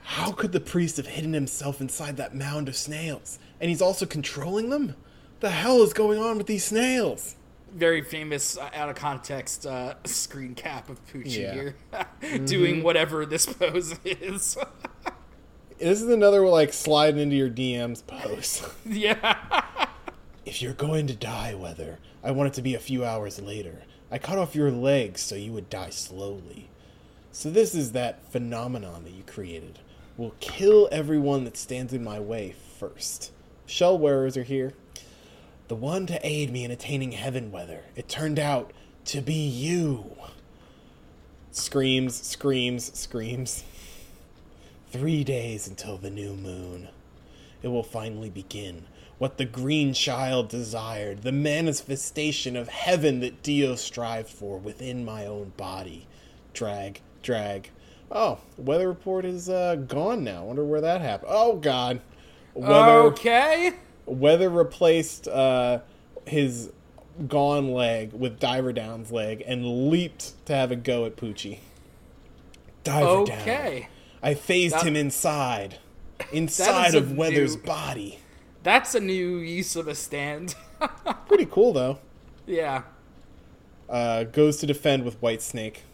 How 0.02 0.32
could 0.32 0.52
the 0.52 0.60
priest 0.60 0.96
have 0.96 1.06
hidden 1.06 1.34
himself 1.34 1.82
inside 1.82 2.16
that 2.16 2.34
mound 2.34 2.66
of 2.68 2.76
snails? 2.76 3.38
And 3.60 3.68
he's 3.68 3.82
also 3.82 4.06
controlling 4.06 4.70
them? 4.70 4.94
The 5.40 5.50
hell 5.50 5.82
is 5.82 5.92
going 5.92 6.18
on 6.18 6.38
with 6.38 6.46
these 6.46 6.64
snails? 6.64 7.36
Very 7.72 8.02
famous 8.02 8.56
uh, 8.56 8.70
out 8.74 8.88
of 8.88 8.96
context 8.96 9.66
uh, 9.66 9.94
screen 10.04 10.54
cap 10.54 10.88
of 10.88 11.04
Pucci 11.06 11.36
Yeah. 11.36 11.54
here 11.54 12.38
doing 12.44 12.82
whatever 12.82 13.26
this 13.26 13.46
pose 13.46 13.94
is. 14.04 14.56
This 15.78 16.02
is 16.02 16.08
another 16.08 16.46
like 16.46 16.72
sliding 16.72 17.20
into 17.20 17.36
your 17.36 17.50
DMs 17.50 18.04
pose. 18.06 18.66
yeah. 18.86 19.66
if 20.44 20.60
you're 20.62 20.72
going 20.72 21.06
to 21.08 21.14
die, 21.14 21.54
Weather, 21.54 21.98
I 22.24 22.30
want 22.32 22.48
it 22.48 22.54
to 22.54 22.62
be 22.62 22.74
a 22.74 22.80
few 22.80 23.04
hours 23.04 23.40
later. 23.40 23.82
I 24.10 24.18
cut 24.18 24.38
off 24.38 24.54
your 24.54 24.70
legs 24.70 25.20
so 25.20 25.34
you 25.34 25.52
would 25.52 25.68
die 25.70 25.90
slowly. 25.90 26.68
So 27.30 27.50
this 27.50 27.74
is 27.74 27.92
that 27.92 28.24
phenomenon 28.32 29.04
that 29.04 29.12
you 29.12 29.22
created. 29.24 29.78
We'll 30.16 30.34
kill 30.40 30.88
everyone 30.90 31.44
that 31.44 31.56
stands 31.56 31.92
in 31.92 32.02
my 32.02 32.18
way 32.18 32.54
first. 32.78 33.30
Shell 33.66 33.98
wearers 33.98 34.36
are 34.36 34.42
here. 34.42 34.72
The 35.68 35.76
one 35.76 36.06
to 36.06 36.18
aid 36.26 36.50
me 36.50 36.64
in 36.64 36.70
attaining 36.70 37.12
heaven, 37.12 37.52
Weather. 37.52 37.82
It 37.94 38.08
turned 38.08 38.38
out 38.38 38.72
to 39.04 39.20
be 39.20 39.34
you. 39.34 40.16
Screams, 41.50 42.14
screams, 42.14 42.98
screams. 42.98 43.64
Three 44.90 45.24
days 45.24 45.68
until 45.68 45.98
the 45.98 46.08
new 46.08 46.32
moon. 46.32 46.88
It 47.62 47.68
will 47.68 47.82
finally 47.82 48.30
begin. 48.30 48.86
What 49.18 49.36
the 49.36 49.44
green 49.44 49.92
child 49.92 50.48
desired, 50.48 51.22
the 51.22 51.32
manifestation 51.32 52.56
of 52.56 52.68
heaven 52.68 53.20
that 53.20 53.42
Dio 53.42 53.74
strived 53.74 54.30
for 54.30 54.56
within 54.56 55.04
my 55.04 55.26
own 55.26 55.52
body. 55.58 56.06
Drag, 56.54 57.02
drag. 57.22 57.70
Oh, 58.10 58.38
weather 58.56 58.88
report 58.88 59.26
is 59.26 59.50
uh, 59.50 59.74
gone 59.74 60.24
now. 60.24 60.44
Wonder 60.44 60.64
where 60.64 60.80
that 60.80 61.02
happened. 61.02 61.30
Oh 61.34 61.56
God, 61.56 62.00
weather 62.54 63.00
Okay. 63.08 63.74
Weather 64.08 64.48
replaced 64.50 65.28
uh, 65.28 65.80
his 66.26 66.70
gone 67.26 67.72
leg 67.72 68.12
with 68.12 68.38
Diver 68.38 68.72
Down's 68.72 69.10
leg 69.12 69.42
and 69.46 69.88
leaped 69.90 70.32
to 70.46 70.54
have 70.54 70.70
a 70.70 70.76
go 70.76 71.04
at 71.04 71.16
Pucci. 71.16 71.58
Diver 72.84 73.24
Down. 73.24 73.40
Okay. 73.40 73.88
I 74.22 74.34
phased 74.34 74.74
That- 74.76 74.86
him 74.86 74.96
inside, 74.96 75.78
inside 76.32 76.94
of 76.94 77.12
Weather's 77.16 77.56
new- 77.56 77.62
body. 77.62 78.18
That's 78.62 78.94
a 78.94 79.00
new 79.00 79.36
use 79.38 79.76
of 79.76 79.86
a 79.88 79.94
stand. 79.94 80.54
Pretty 81.28 81.46
cool 81.46 81.72
though. 81.72 81.98
yeah. 82.46 82.82
Uh, 83.88 84.24
goes 84.24 84.58
to 84.58 84.66
defend 84.66 85.02
with 85.04 85.14
White 85.22 85.40
Snake. 85.40 85.84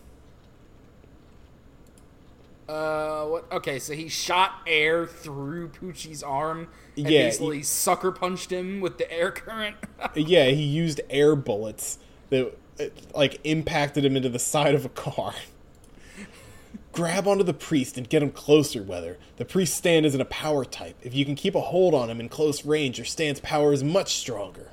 Uh, 2.69 3.25
what? 3.27 3.53
Okay, 3.53 3.79
so 3.79 3.93
he 3.93 4.09
shot 4.09 4.61
air 4.67 5.07
through 5.07 5.69
Pucci's 5.69 6.23
arm 6.23 6.69
and 6.97 7.09
Yeah, 7.09 7.27
basically 7.27 7.63
sucker 7.63 8.11
punched 8.11 8.51
him 8.51 8.81
with 8.81 8.99
the 8.99 9.11
air 9.13 9.31
current. 9.31 9.77
Yeah, 10.15 10.47
he 10.47 10.63
used 10.63 11.01
air 11.11 11.35
bullets 11.35 11.99
that 12.31 12.55
like 13.15 13.41
impacted 13.45 14.05
him 14.05 14.17
into 14.17 14.29
the 14.29 14.39
side 14.39 14.75
of 14.75 14.85
a 14.85 14.89
car. 14.89 15.35
Grab 16.93 17.27
onto 17.27 17.43
the 17.43 17.55
priest 17.55 17.99
and 17.99 18.09
get 18.09 18.23
him 18.23 18.31
closer, 18.31 18.83
Weather. 18.83 19.19
The 19.37 19.45
priest's 19.45 19.77
stand 19.77 20.07
isn't 20.07 20.21
a 20.21 20.27
power 20.27 20.65
type. 20.65 20.97
If 21.03 21.13
you 21.15 21.25
can 21.25 21.35
keep 21.35 21.57
a 21.57 21.61
hold 21.61 21.93
on 21.93 22.09
him 22.09 22.21
in 22.21 22.29
close 22.29 22.65
range, 22.65 22.99
your 22.99 23.05
stand's 23.05 23.41
power 23.41 23.73
is 23.73 23.83
much 23.83 24.15
stronger. 24.15 24.71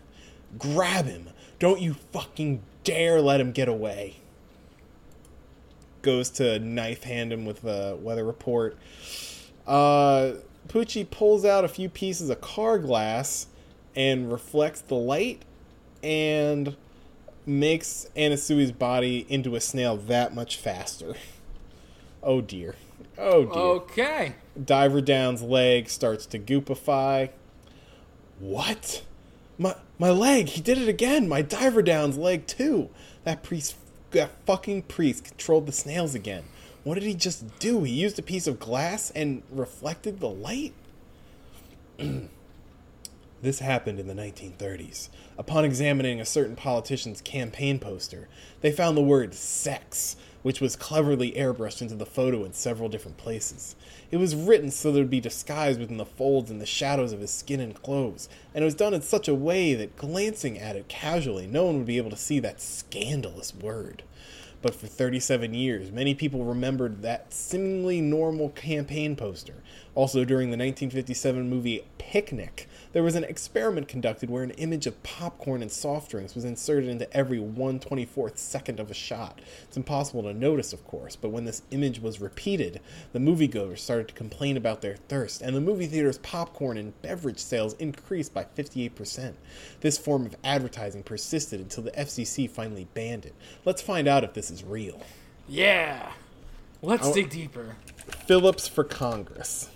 Grab 0.59 1.05
him. 1.05 1.29
Don't 1.57 1.81
you 1.81 1.95
fucking 2.11 2.61
dare 2.83 3.21
let 3.21 3.41
him 3.41 3.51
get 3.51 3.67
away. 3.67 4.17
Goes 6.01 6.29
to 6.31 6.59
knife 6.59 7.03
hand 7.03 7.31
him 7.31 7.45
with 7.45 7.61
the 7.61 7.97
weather 8.01 8.23
report. 8.23 8.77
Uh, 9.67 10.33
Pucci 10.67 11.09
pulls 11.09 11.45
out 11.45 11.63
a 11.63 11.67
few 11.67 11.89
pieces 11.89 12.29
of 12.29 12.41
car 12.41 12.79
glass 12.79 13.47
and 13.95 14.31
reflects 14.31 14.81
the 14.81 14.95
light 14.95 15.43
and 16.01 16.75
makes 17.45 18.07
Anasui's 18.15 18.71
body 18.71 19.25
into 19.29 19.55
a 19.55 19.61
snail 19.61 19.97
that 19.97 20.33
much 20.33 20.57
faster. 20.57 21.15
Oh 22.23 22.39
dear. 22.39 22.75
Oh 23.17 23.45
dear. 23.45 23.55
Okay. 23.55 24.35
Diver 24.63 25.01
Down's 25.01 25.41
leg 25.41 25.89
starts 25.89 26.27
to 26.27 26.37
goopify. 26.37 27.31
What? 28.37 29.03
My 29.57 29.75
my 29.97 30.11
leg, 30.11 30.49
he 30.49 30.61
did 30.61 30.77
it 30.77 30.87
again. 30.87 31.27
My 31.27 31.41
Diver 31.41 31.81
Down's 31.81 32.19
leg 32.19 32.45
too. 32.45 32.89
That 33.23 33.41
priest 33.41 33.75
that 34.11 34.31
fucking 34.45 34.83
priest 34.83 35.25
controlled 35.25 35.65
the 35.65 35.71
snails 35.71 36.15
again. 36.15 36.43
What 36.83 36.95
did 36.95 37.03
he 37.03 37.13
just 37.13 37.59
do? 37.59 37.83
He 37.83 37.93
used 37.93 38.17
a 38.17 38.23
piece 38.23 38.47
of 38.47 38.59
glass 38.59 39.11
and 39.11 39.43
reflected 39.51 40.19
the 40.19 40.29
light? 40.29 40.73
This 43.41 43.57
happened 43.57 43.99
in 43.99 44.07
the 44.07 44.13
1930s. 44.13 45.09
Upon 45.35 45.65
examining 45.65 46.21
a 46.21 46.25
certain 46.25 46.55
politician's 46.55 47.21
campaign 47.21 47.79
poster, 47.79 48.27
they 48.61 48.71
found 48.71 48.95
the 48.95 49.01
word 49.01 49.33
sex, 49.33 50.15
which 50.41 50.61
was 50.61 50.75
cleverly 50.75 51.31
airbrushed 51.33 51.81
into 51.81 51.95
the 51.95 52.05
photo 52.05 52.43
in 52.43 52.53
several 52.53 52.89
different 52.89 53.17
places. 53.17 53.75
It 54.09 54.17
was 54.17 54.35
written 54.35 54.71
so 54.71 54.89
it 54.89 54.93
would 54.93 55.09
be 55.09 55.19
disguised 55.19 55.79
within 55.79 55.97
the 55.97 56.05
folds 56.05 56.49
and 56.49 56.59
the 56.59 56.65
shadows 56.65 57.13
of 57.13 57.19
his 57.19 57.31
skin 57.31 57.59
and 57.59 57.81
clothes, 57.81 58.27
and 58.53 58.63
it 58.63 58.65
was 58.65 58.75
done 58.75 58.93
in 58.93 59.01
such 59.01 59.27
a 59.27 59.35
way 59.35 59.73
that 59.73 59.97
glancing 59.97 60.57
at 60.57 60.75
it 60.75 60.87
casually, 60.87 61.47
no 61.47 61.65
one 61.65 61.77
would 61.77 61.85
be 61.85 61.97
able 61.97 62.09
to 62.09 62.17
see 62.17 62.39
that 62.39 62.61
scandalous 62.61 63.53
word. 63.53 64.03
But 64.61 64.75
for 64.75 64.85
37 64.85 65.53
years, 65.53 65.91
many 65.91 66.13
people 66.13 66.45
remembered 66.45 67.01
that 67.01 67.33
seemingly 67.33 67.99
normal 67.99 68.49
campaign 68.49 69.15
poster. 69.15 69.55
Also, 69.95 70.23
during 70.23 70.49
the 70.51 70.57
1957 70.57 71.49
movie 71.49 71.83
Picnic, 71.97 72.69
there 72.93 73.03
was 73.03 73.15
an 73.15 73.23
experiment 73.23 73.87
conducted 73.87 74.29
where 74.29 74.43
an 74.43 74.51
image 74.51 74.85
of 74.87 75.01
popcorn 75.03 75.61
and 75.61 75.71
soft 75.71 76.11
drinks 76.11 76.35
was 76.35 76.43
inserted 76.45 76.89
into 76.89 77.11
every 77.15 77.39
124th 77.39 78.37
second 78.37 78.79
of 78.79 78.91
a 78.91 78.93
shot. 78.93 79.39
It's 79.63 79.77
impossible 79.77 80.23
to 80.23 80.33
notice, 80.33 80.73
of 80.73 80.85
course, 80.85 81.15
but 81.15 81.29
when 81.29 81.45
this 81.45 81.61
image 81.71 81.99
was 81.99 82.19
repeated, 82.21 82.81
the 83.13 83.19
moviegoers 83.19 83.79
started 83.79 84.07
to 84.09 84.13
complain 84.13 84.57
about 84.57 84.81
their 84.81 84.95
thirst, 84.95 85.41
and 85.41 85.55
the 85.55 85.61
movie 85.61 85.87
theater's 85.87 86.17
popcorn 86.19 86.77
and 86.77 86.99
beverage 87.01 87.39
sales 87.39 87.73
increased 87.75 88.33
by 88.33 88.45
58%. 88.57 89.33
This 89.79 89.97
form 89.97 90.25
of 90.25 90.35
advertising 90.43 91.03
persisted 91.03 91.59
until 91.59 91.83
the 91.83 91.91
FCC 91.91 92.49
finally 92.49 92.87
banned 92.93 93.25
it. 93.25 93.35
Let's 93.65 93.81
find 93.81 94.07
out 94.07 94.23
if 94.23 94.33
this 94.33 94.51
is 94.51 94.63
real. 94.63 95.01
Yeah. 95.47 96.11
Let's 96.81 97.07
Oh. 97.07 97.13
dig 97.13 97.29
deeper. 97.29 97.75
Phillips 98.25 98.67
for 98.67 98.83
Congress. 98.83 99.69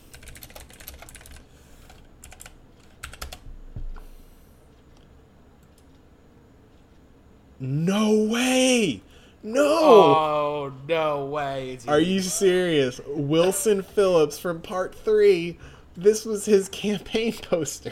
No 7.60 8.24
way! 8.24 9.02
No! 9.44 9.64
Oh 9.64 10.74
no 10.88 11.26
way! 11.26 11.78
dude. 11.80 11.90
Are 11.90 12.00
you 12.00 12.22
serious? 12.22 13.00
Wilson 13.08 13.84
Phillips 13.84 14.40
from 14.40 14.62
part 14.62 14.96
three. 14.96 15.58
This 15.96 16.26
was 16.26 16.46
his 16.46 16.68
campaign 16.70 17.34
poster. 17.42 17.92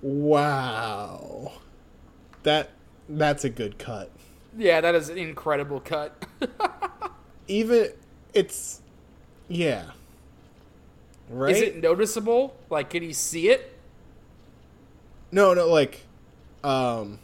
Wow. 0.00 1.52
That 2.42 2.70
that's 3.08 3.44
a 3.44 3.50
good 3.50 3.78
cut. 3.78 4.10
Yeah, 4.56 4.80
that 4.80 4.94
is 4.94 5.08
an 5.08 5.18
incredible 5.18 5.80
cut. 5.80 6.24
Even 7.48 7.90
it's 8.34 8.80
yeah. 9.48 9.90
Right? 11.28 11.54
Is 11.54 11.62
it 11.62 11.82
noticeable? 11.82 12.56
Like, 12.68 12.90
can 12.90 13.02
you 13.02 13.12
see 13.12 13.48
it? 13.48 13.78
No, 15.30 15.54
no, 15.54 15.68
like 15.68 16.04
um 16.64 17.18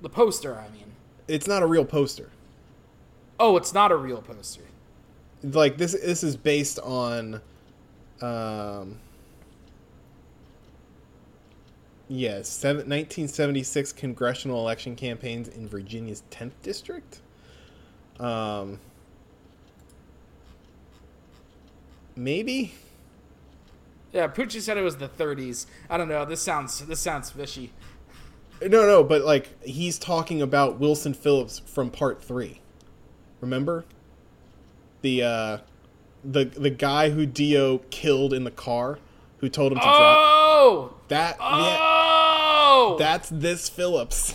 The 0.00 0.08
poster, 0.08 0.56
I 0.58 0.68
mean. 0.70 0.92
it's 1.26 1.46
not 1.48 1.62
a 1.62 1.66
real 1.66 1.84
poster. 1.84 2.30
Oh, 3.40 3.56
it's 3.56 3.72
not 3.74 3.90
a 3.92 3.96
real 3.96 4.20
poster. 4.22 4.62
Like 5.42 5.76
this 5.78 5.92
this 5.92 6.22
is 6.24 6.36
based 6.36 6.78
on 6.80 7.40
um 8.20 8.98
Yes, 12.10 12.48
seven, 12.48 12.88
1976 12.88 13.92
congressional 13.92 14.58
election 14.60 14.96
campaigns 14.96 15.46
in 15.48 15.68
Virginia's 15.68 16.22
10th 16.30 16.52
district. 16.62 17.20
Um, 18.18 18.80
maybe. 22.16 22.72
Yeah, 24.12 24.26
Poochie 24.28 24.60
said 24.60 24.76
it 24.78 24.82
was 24.82 24.96
the 24.96 25.08
30s. 25.08 25.66
I 25.90 25.96
don't 25.98 26.08
know. 26.08 26.24
This 26.24 26.40
sounds 26.40 26.80
this 26.86 27.00
sounds 27.00 27.30
fishy. 27.30 27.72
No, 28.62 28.86
no, 28.86 29.04
but 29.04 29.22
like 29.22 29.62
he's 29.62 29.98
talking 29.98 30.40
about 30.42 30.78
Wilson 30.80 31.14
Phillips 31.14 31.58
from 31.60 31.90
part 31.90 32.22
three. 32.22 32.60
Remember? 33.40 33.84
The 35.02 35.22
uh 35.22 35.58
the 36.24 36.44
the 36.46 36.70
guy 36.70 37.10
who 37.10 37.26
Dio 37.26 37.78
killed 37.90 38.32
in 38.32 38.44
the 38.44 38.50
car, 38.50 38.98
who 39.38 39.48
told 39.48 39.72
him 39.72 39.78
to 39.78 39.84
drop 39.84 39.94
Oh! 39.94 40.94
that. 41.08 41.36
Oh! 41.40 42.96
that's 42.98 43.28
this 43.28 43.68
Phillips. 43.68 44.34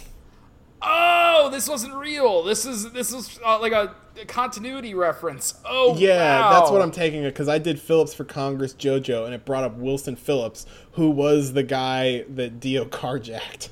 Oh, 0.81 1.49
this 1.51 1.67
wasn't 1.67 1.95
real. 1.95 2.43
This 2.43 2.65
is 2.65 2.91
this 2.91 3.11
is 3.13 3.39
uh, 3.45 3.59
like 3.59 3.73
a 3.73 3.95
continuity 4.27 4.93
reference. 4.93 5.55
Oh, 5.65 5.95
Yeah, 5.97 6.39
wow. 6.41 6.59
that's 6.59 6.71
what 6.71 6.81
I'm 6.81 6.91
taking 6.91 7.23
it 7.23 7.31
because 7.31 7.47
I 7.49 7.57
did 7.57 7.79
Phillips 7.79 8.13
for 8.13 8.23
Congress 8.23 8.73
JoJo, 8.73 9.25
and 9.25 9.33
it 9.33 9.45
brought 9.45 9.63
up 9.63 9.75
Wilson 9.77 10.15
Phillips, 10.15 10.65
who 10.93 11.09
was 11.09 11.53
the 11.53 11.63
guy 11.63 12.23
that 12.29 12.59
Dio 12.59 12.85
carjacked. 12.85 13.69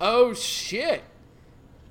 Oh 0.00 0.34
shit. 0.34 1.02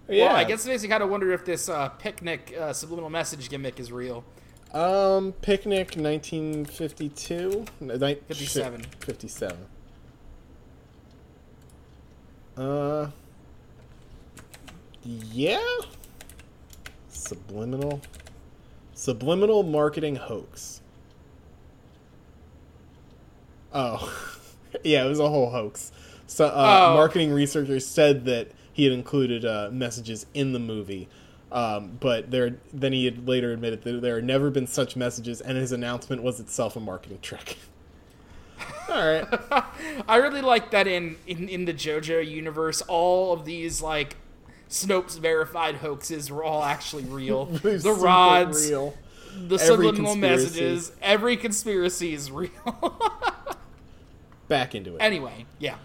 Yeah, 0.09 0.27
Well, 0.27 0.35
I 0.35 0.43
guess 0.43 0.65
it 0.65 0.69
makes 0.69 0.83
me 0.83 0.89
kind 0.89 1.03
of 1.03 1.09
wonder 1.09 1.31
if 1.31 1.45
this 1.45 1.69
uh, 1.69 1.87
picnic 1.89 2.53
uh, 2.59 2.73
subliminal 2.73 3.09
message 3.09 3.49
gimmick 3.49 3.79
is 3.79 3.91
real. 3.91 4.25
Um, 4.73 5.33
Picnic, 5.41 5.95
1952, 5.97 7.65
No, 7.81 7.95
ni- 7.95 8.15
57. 8.15 8.81
57. 8.99 9.57
Uh, 12.57 13.07
yeah. 15.03 15.59
Subliminal, 17.21 18.01
subliminal 18.93 19.63
marketing 19.63 20.15
hoax. 20.15 20.81
Oh, 23.73 24.11
yeah, 24.83 25.05
it 25.05 25.07
was 25.09 25.19
a 25.19 25.29
whole 25.29 25.51
hoax. 25.51 25.91
So, 26.27 26.45
uh, 26.47 26.87
Oh. 26.91 26.93
marketing 26.95 27.31
researchers 27.31 27.85
said 27.85 28.25
that 28.25 28.51
he 28.73 28.85
had 28.85 28.93
included 28.93 29.45
uh, 29.45 29.69
messages 29.71 30.25
in 30.33 30.53
the 30.53 30.59
movie, 30.59 31.07
um, 31.51 31.97
but 31.99 32.31
there 32.31 32.57
then 32.73 32.93
he 32.93 33.05
had 33.05 33.27
later 33.27 33.51
admitted 33.51 33.83
that 33.83 34.01
there 34.01 34.15
had 34.15 34.23
never 34.25 34.49
been 34.49 34.65
such 34.67 34.95
messages, 34.95 35.41
and 35.41 35.57
his 35.57 35.71
announcement 35.71 36.23
was 36.23 36.39
itself 36.39 36.75
a 36.75 36.79
marketing 36.79 37.19
trick. 37.21 37.57
All 38.89 38.95
right, 38.95 39.27
I 40.07 40.15
really 40.17 40.41
like 40.41 40.71
that 40.71 40.87
in, 40.87 41.17
in 41.27 41.47
in 41.49 41.65
the 41.65 41.73
JoJo 41.73 42.27
universe, 42.27 42.81
all 42.87 43.31
of 43.33 43.45
these 43.45 43.81
like 43.81 44.15
Snopes 44.71 45.19
verified 45.19 45.75
hoaxes 45.75 46.31
were 46.31 46.43
all 46.43 46.63
actually 46.63 47.03
real. 47.03 47.45
The 47.61 47.91
rods, 47.93 48.69
real. 48.69 48.95
the 49.47 49.55
Every 49.55 49.67
subliminal 49.67 50.13
conspiracy. 50.13 50.43
messages, 50.45 50.91
every 51.01 51.37
conspiracy 51.37 52.13
is 52.13 52.31
real. 52.31 52.49
Back 54.47 54.73
into 54.73 54.95
it. 54.95 54.99
anyway, 54.99 55.45
yeah. 55.59 55.75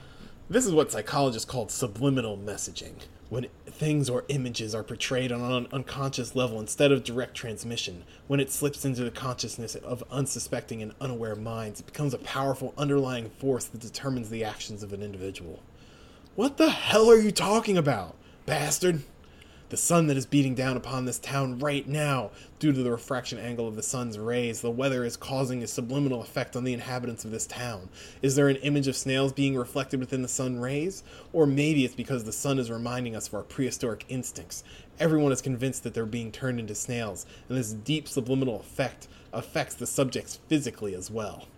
This 0.49 0.65
is 0.67 0.73
what 0.73 0.93
psychologists 0.93 1.51
call 1.51 1.69
subliminal 1.69 2.37
messaging. 2.39 2.95
When 3.29 3.49
things 3.67 4.09
or 4.09 4.25
images 4.29 4.73
are 4.73 4.85
portrayed 4.85 5.33
on 5.33 5.41
an 5.53 5.67
unconscious 5.73 6.37
level 6.37 6.61
instead 6.61 6.93
of 6.93 7.03
direct 7.03 7.35
transmission, 7.35 8.05
when 8.29 8.39
it 8.39 8.53
slips 8.53 8.85
into 8.85 9.03
the 9.03 9.11
consciousness 9.11 9.75
of 9.75 10.05
unsuspecting 10.13 10.81
and 10.81 10.95
unaware 11.01 11.35
minds, 11.35 11.81
it 11.81 11.87
becomes 11.87 12.15
a 12.15 12.19
powerful 12.19 12.73
underlying 12.79 13.31
force 13.31 13.65
that 13.65 13.81
determines 13.81 14.31
the 14.31 14.45
actions 14.45 14.85
of 14.85 14.93
an 14.93 15.03
individual. 15.03 15.61
What 16.37 16.57
the 16.57 16.71
hell 16.71 17.11
are 17.11 17.19
you 17.19 17.33
talking 17.33 17.77
about, 17.77 18.15
bastard? 18.47 19.03
The 19.69 19.77
sun 19.77 20.07
that 20.07 20.17
is 20.17 20.27
beating 20.27 20.55
down 20.55 20.77
upon 20.77 21.05
this 21.07 21.19
town 21.19 21.59
right 21.59 21.87
now, 21.89 22.31
due 22.61 22.73
to 22.73 22.83
the 22.85 22.93
refraction 22.93 23.37
angle 23.41 23.67
of 23.67 23.75
the 23.75 23.83
sun's 23.83 24.17
rays, 24.17 24.61
the 24.61 24.71
weather 24.71 25.05
is 25.05 25.17
causing 25.17 25.61
a 25.61 25.67
subliminal 25.67 26.21
effect 26.21 26.55
on 26.55 26.63
the 26.63 26.73
inhabitants 26.73 27.25
of 27.25 27.33
this 27.33 27.49
town. 27.49 27.89
Is 28.23 28.37
there 28.37 28.49
an 28.49 28.57
image 28.57 28.87
of 28.87 28.95
snails 28.95 29.33
being 29.33 29.57
reflected 29.57 29.99
within 29.99 30.23
the 30.23 30.29
sun 30.29 30.61
rays? 30.61 31.03
Or 31.33 31.47
maybe 31.47 31.85
it's 31.85 31.97
because 31.97 32.23
the 32.23 32.31
sun 32.33 32.61
is 32.61 32.71
reminding 32.71 33.17
us 33.17 33.27
of 33.27 33.35
our 33.35 33.43
prehistoric 33.43 34.05
instincts. 34.09 34.63
Everyone 35.01 35.33
is 35.33 35.43
convinced 35.43 35.83
that 35.83 35.95
they're 35.95 36.07
being 36.07 36.31
turned 36.31 36.61
into 36.61 36.77
snails, 36.77 37.27
and 37.49 37.59
this 37.59 37.73
deep 37.73 38.07
subliminal 38.07 38.61
effect 38.61 39.09
affects 39.33 39.75
the 39.75 39.87
subjects 39.87 40.39
physically 40.49 40.95
as 40.95 41.11
well. 41.11 41.49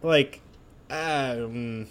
Like, 0.00 0.40
um, 0.90 1.88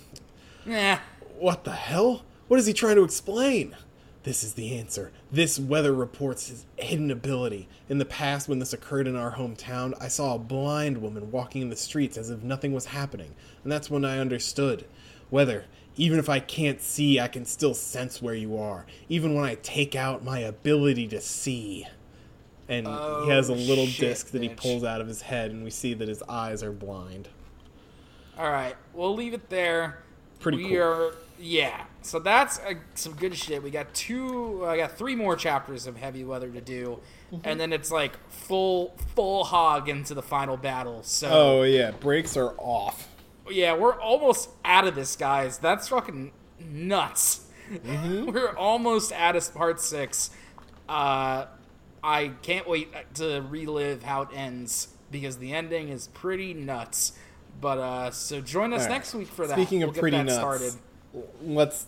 Yeah. 0.66 1.00
what 1.38 1.66
the 1.66 1.74
hell? 1.74 2.24
What 2.48 2.60
is 2.60 2.66
he 2.66 2.74
trying 2.74 2.96
to 2.98 3.04
explain? 3.04 3.76
This 4.24 4.44
is 4.44 4.54
the 4.54 4.78
answer. 4.78 5.12
This 5.32 5.60
weather 5.60 5.94
reports 5.94 6.48
his 6.48 6.66
hidden 6.78 7.12
ability. 7.12 7.68
In 7.90 7.98
the 7.98 8.06
past, 8.06 8.48
when 8.48 8.60
this 8.60 8.72
occurred 8.74 9.08
in 9.08 9.16
our 9.18 9.34
hometown, 9.36 9.94
I 10.02 10.08
saw 10.08 10.36
a 10.36 10.40
blind 10.40 11.02
woman 11.02 11.32
walking 11.32 11.62
in 11.62 11.70
the 11.70 11.76
streets 11.76 12.18
as 12.18 12.30
if 12.30 12.42
nothing 12.42 12.72
was 12.74 12.86
happening, 12.88 13.36
and 13.64 13.72
that's 13.72 13.90
when 13.90 14.06
I 14.06 14.20
understood. 14.20 14.86
Weather 15.30 15.66
Even 15.96 16.20
if 16.20 16.30
I 16.30 16.40
can't 16.40 16.82
see, 16.82 17.20
I 17.20 17.28
can 17.28 17.46
still 17.46 17.74
sense 17.74 18.22
where 18.22 18.34
you 18.34 18.58
are, 18.58 18.86
even 19.10 19.36
when 19.36 19.44
I 19.46 19.56
take 19.56 19.96
out 19.96 20.24
my 20.24 20.40
ability 20.40 21.08
to 21.10 21.22
see. 21.22 21.88
And 22.68 22.88
he 22.88 23.30
has 23.30 23.50
a 23.50 23.54
Oh, 23.54 23.56
little 23.56 23.86
shit, 23.86 24.10
disc 24.10 24.32
that 24.32 24.42
he 24.42 24.50
pulls 24.50 24.84
out 24.84 25.02
of 25.02 25.08
his 25.08 25.22
head, 25.24 25.52
and 25.52 25.64
we 25.64 25.70
see 25.70 25.94
that 25.94 26.08
his 26.08 26.24
eyes 26.30 26.64
are 26.64 26.72
blind. 26.72 27.30
All 28.38 28.50
right, 28.52 28.76
we'll 28.94 29.14
leave 29.16 29.34
it 29.34 29.50
there. 29.50 30.00
Pretty 30.40 30.58
we 30.58 30.70
cool. 30.70 30.82
are 30.82 31.16
yeah. 31.40 31.86
So 32.04 32.20
that's 32.20 32.60
uh, 32.60 32.74
some 32.96 33.14
good 33.14 33.36
shit. 33.36 33.64
We 33.64 33.72
got 33.72 33.94
two. 33.94 34.66
I 34.66 34.78
got 34.78 34.98
three 34.98 35.16
more 35.16 35.36
chapters 35.36 35.88
of 35.88 35.98
heavy 35.98 36.24
weather 36.24 36.50
to 36.50 36.62
do, 36.62 37.00
Mm-hmm. 37.32 37.48
and 37.48 37.60
then 37.60 37.74
it's 37.74 37.90
like 37.90 38.12
full 38.30 38.94
full 39.16 39.44
hog 39.46 39.90
into 39.90 40.14
the 40.14 40.22
final 40.22 40.56
battle. 40.58 41.02
So 41.04 41.30
Oh, 41.32 41.64
yeah, 41.64 41.90
brakes 41.92 42.38
are 42.38 42.54
off. 42.60 43.08
yeah, 43.50 43.76
we're 43.76 44.00
almost 44.00 44.50
out 44.64 44.86
of 44.86 44.94
this, 44.96 45.16
guys. 45.16 45.58
That's 45.58 45.88
fucking 45.88 46.32
nuts. 46.60 47.48
Mm-hmm. 47.72 48.26
we're 48.32 48.56
almost 48.56 49.12
out 49.14 49.36
of 49.36 49.54
part 49.56 49.80
six. 49.80 50.30
Uh, 50.88 51.46
I 52.04 52.32
can't 52.42 52.68
wait 52.68 52.90
to 53.16 53.42
relive 53.50 54.04
how 54.04 54.24
it 54.24 54.30
ends 54.36 54.90
because 55.10 55.38
the 55.38 55.54
ending 55.54 55.90
is 55.90 56.08
pretty 56.10 56.54
nuts. 56.54 57.14
But 57.62 57.78
uh, 57.78 58.12
so 58.12 58.42
join 58.42 58.74
us 58.74 58.82
right. 58.82 58.90
next 58.92 59.14
week 59.16 59.28
for 59.30 59.48
that. 59.48 59.54
Speaking 59.58 59.80
We'll 59.80 59.90
of 59.90 59.96
get 59.96 60.02
pretty 60.02 60.18
nuts, 60.18 60.36
started. 60.36 60.74
Let's. 61.42 61.86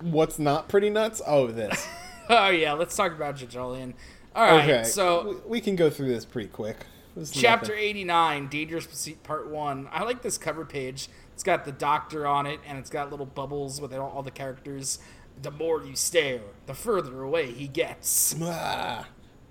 What's 0.00 0.38
not 0.38 0.68
pretty 0.68 0.90
nuts? 0.90 1.20
Oh, 1.26 1.46
this. 1.48 1.86
Oh 2.30 2.50
yeah, 2.50 2.74
let's 2.74 2.94
talk 2.94 3.12
about 3.12 3.36
JoJolion. 3.36 3.94
All 4.36 4.44
right, 4.44 4.62
Okay, 4.62 4.84
so 4.84 5.40
we, 5.46 5.50
we 5.52 5.60
can 5.62 5.76
go 5.76 5.88
through 5.88 6.08
this 6.08 6.26
pretty 6.26 6.50
quick. 6.50 6.76
This 7.16 7.30
chapter 7.30 7.72
nothing. 7.72 7.86
89 7.88 8.48
dangerous 8.48 8.86
pursuit 8.86 9.22
part 9.22 9.48
1 9.48 9.88
i 9.90 10.04
like 10.04 10.20
this 10.20 10.36
cover 10.36 10.66
page 10.66 11.08
it's 11.32 11.42
got 11.42 11.64
the 11.64 11.72
doctor 11.72 12.26
on 12.26 12.44
it 12.46 12.60
and 12.68 12.76
it's 12.76 12.90
got 12.90 13.10
little 13.10 13.24
bubbles 13.24 13.80
with 13.80 13.94
all, 13.94 14.10
all 14.10 14.22
the 14.22 14.30
characters 14.30 14.98
the 15.40 15.50
more 15.50 15.82
you 15.82 15.96
stare 15.96 16.42
the 16.66 16.74
further 16.74 17.22
away 17.22 17.50
he 17.50 17.66
gets. 17.66 18.34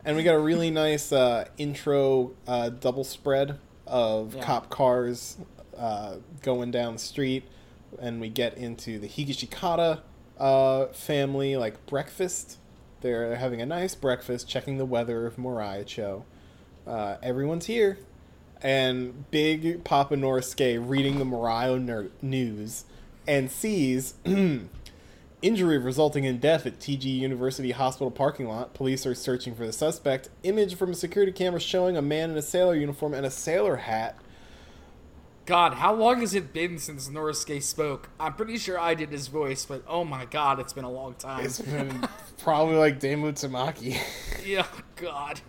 And 0.06 0.16
we 0.16 0.22
got 0.24 0.36
a 0.36 0.40
really 0.40 0.70
nice 0.86 1.12
uh, 1.12 1.46
intro 1.58 2.34
uh, 2.48 2.70
double 2.70 3.04
spread 3.04 3.58
of 3.88 4.36
Yeah. 4.36 4.44
cop 4.44 4.70
cars 4.70 5.38
uh, 5.76 6.18
going 6.44 6.70
down 6.72 6.94
the 6.94 7.00
street, 7.00 7.44
and 8.00 8.20
we 8.20 8.30
get 8.30 8.58
into 8.58 9.00
the 9.00 9.08
Higashikata 9.08 10.02
uh, 10.40 10.88
family 10.88 11.56
like 11.56 11.86
breakfast. 11.86 12.58
They're 13.02 13.36
having 13.36 13.62
a 13.62 13.66
nice 13.66 13.96
breakfast, 13.96 14.48
checking 14.48 14.78
the 14.78 14.86
weather 14.86 15.26
of 15.26 15.36
Morioh-cho. 15.36 16.26
Uh, 16.86 17.18
everyone's 17.22 17.66
here, 17.66 18.00
and 18.62 19.30
big 19.30 19.84
Papa 19.84 20.16
Norisuke 20.16 20.84
reading 20.88 21.20
the 21.20 21.26
Morioh 21.26 21.82
ner- 21.82 22.10
news 22.22 22.86
and 23.28 23.52
sees 23.52 24.16
Injury 25.44 25.78
resulting 25.78 26.24
in 26.24 26.40
death 26.40 26.66
at 26.66 26.80
TG 26.80 27.04
University 27.04 27.70
Hospital 27.70 28.10
parking 28.10 28.48
lot. 28.48 28.74
Police 28.74 29.06
are 29.06 29.14
searching 29.14 29.54
for 29.54 29.68
the 29.68 29.72
suspect. 29.72 30.30
Image 30.42 30.74
from 30.74 30.90
a 30.90 30.96
security 30.96 31.32
camera 31.32 31.60
showing 31.60 31.96
a 31.96 32.02
man 32.02 32.32
in 32.32 32.38
a 32.38 32.42
sailor 32.42 32.74
uniform 32.74 33.14
and 33.14 33.24
a 33.24 33.30
sailor 33.30 33.76
hat. 33.76 34.18
God 35.48 35.76
how 35.76 35.96
long 35.96 36.20
has 36.20 36.36
it 36.36 36.52
been 36.54 36.78
since 36.78 37.08
norisuke 37.08 37.64
spoke 37.64 38.10
i'm 38.20 38.34
pretty 38.34 38.58
sure 38.58 38.78
i 38.78 38.94
did 38.94 39.10
his 39.10 39.28
voice 39.30 39.66
but 39.66 39.82
oh 39.88 40.04
my 40.04 40.26
god 40.26 40.60
it's 40.60 40.74
been 40.74 40.84
a 40.84 40.92
long 40.92 41.14
time 41.14 41.46
It's 41.46 41.60
been 41.62 42.06
probably 42.38 42.76
like 42.76 43.00
Damo 43.00 43.32
Tamaki. 43.32 43.98
yeah 44.46 44.68
god 44.98 45.40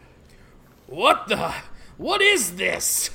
what 0.86 1.26
the 1.28 1.52
what 1.96 2.22
is 2.22 2.54
this 2.56 3.10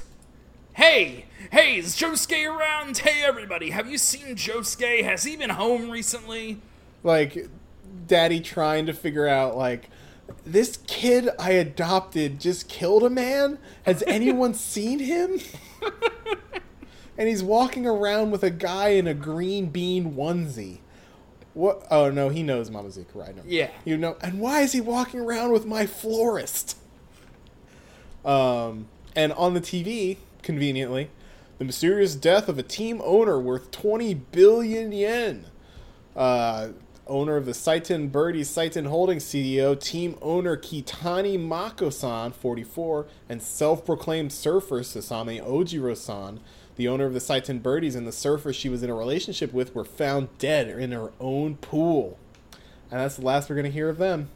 Hey, 0.75 1.25
hey, 1.51 1.77
is 1.77 1.95
Josuke 1.95 2.49
around? 2.49 2.97
Hey, 2.97 3.23
everybody, 3.23 3.69
have 3.69 3.87
you 3.87 3.99
seen 3.99 4.35
Josuke? 4.35 5.03
Has 5.03 5.23
he 5.23 5.35
been 5.35 5.51
home 5.51 5.87
recently? 5.91 6.59
like, 7.03 7.47
daddy 8.07 8.39
trying 8.39 8.87
to 8.87 8.93
figure 8.93 9.27
out, 9.27 9.55
like, 9.55 9.91
this 10.43 10.77
kid 10.87 11.29
I 11.37 11.51
adopted 11.51 12.39
just 12.39 12.67
killed 12.67 13.03
a 13.03 13.09
man? 13.11 13.59
Has 13.83 14.03
anyone 14.07 14.53
seen 14.73 14.97
him? 14.97 15.39
and 17.17 17.27
he's 17.27 17.43
walking 17.43 17.85
around 17.85 18.31
with 18.31 18.43
a 18.43 18.49
guy 18.49 18.89
in 18.89 19.07
a 19.07 19.13
green 19.13 19.67
bean 19.67 20.13
onesie. 20.15 20.79
What? 21.53 21.85
Oh 21.91 22.09
no, 22.09 22.29
he 22.29 22.43
knows 22.43 22.69
Mamezuku 22.69 23.15
right 23.15 23.35
now. 23.35 23.43
Yeah. 23.45 23.69
You 23.85 23.97
know, 23.97 24.17
and 24.21 24.39
why 24.39 24.61
is 24.61 24.71
he 24.71 24.81
walking 24.81 25.19
around 25.19 25.51
with 25.51 25.65
my 25.65 25.85
florist? 25.85 26.77
Um, 28.25 28.87
and 29.15 29.33
on 29.33 29.53
the 29.53 29.61
TV, 29.61 30.17
conveniently, 30.41 31.09
the 31.59 31.65
mysterious 31.65 32.15
death 32.15 32.49
of 32.49 32.57
a 32.57 32.63
team 32.63 33.01
owner 33.03 33.39
worth 33.39 33.69
20 33.71 34.13
billion 34.13 34.91
yen. 34.91 35.45
Uh, 36.15 36.69
owner 37.07 37.35
of 37.35 37.45
the 37.45 37.53
Saiton 37.53 38.11
Birdie 38.11 38.43
Saiton 38.43 38.85
Holdings 38.85 39.25
CEO, 39.25 39.79
team 39.79 40.17
owner 40.21 40.55
Kitani 40.55 41.39
Mako-san, 41.39 42.31
44, 42.31 43.07
and 43.27 43.41
self-proclaimed 43.41 44.31
surfer 44.31 44.79
Sasame 44.79 45.41
Ojiro-san, 45.41 46.39
the 46.75 46.87
owner 46.87 47.05
of 47.05 47.13
the 47.13 47.19
Saiton 47.19 47.61
Birdies 47.61 47.95
and 47.95 48.07
the 48.07 48.11
surfer 48.11 48.51
she 48.53 48.69
was 48.69 48.83
in 48.83 48.89
a 48.89 48.95
relationship 48.95 49.53
with, 49.53 49.75
were 49.75 49.85
found 49.85 50.29
dead 50.37 50.67
in 50.67 50.91
her 50.91 51.11
own 51.19 51.55
pool. 51.57 52.17
And 52.89 52.99
that's 52.99 53.15
the 53.15 53.25
last 53.25 53.49
we're 53.49 53.55
going 53.55 53.65
to 53.65 53.71
hear 53.71 53.89
of 53.89 53.97
them. 53.97 54.29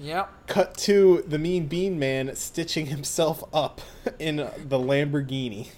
Yep. 0.00 0.46
Cut 0.48 0.76
to 0.78 1.24
the 1.26 1.38
Mean 1.38 1.66
Bean 1.66 1.98
Man 1.98 2.34
stitching 2.34 2.86
himself 2.86 3.44
up 3.52 3.80
in 4.18 4.36
the 4.36 4.78
Lamborghini. 4.78 5.68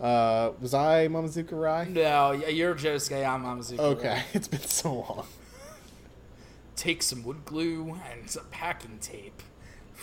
Uh, 0.00 0.52
was 0.60 0.74
I 0.74 1.06
Mamezuku 1.08 1.52
Rai? 1.52 1.88
No, 1.88 2.32
you're 2.32 2.74
Josuke. 2.74 3.24
I'm 3.26 3.44
Mamezuku. 3.44 3.78
Rai. 3.78 3.86
Okay, 3.86 4.22
it's 4.32 4.48
been 4.48 4.60
so 4.60 4.94
long. 4.94 5.26
Take 6.74 7.02
some 7.02 7.22
wood 7.22 7.44
glue 7.44 7.98
and 8.10 8.28
some 8.28 8.46
packing 8.50 8.98
tape. 9.00 9.42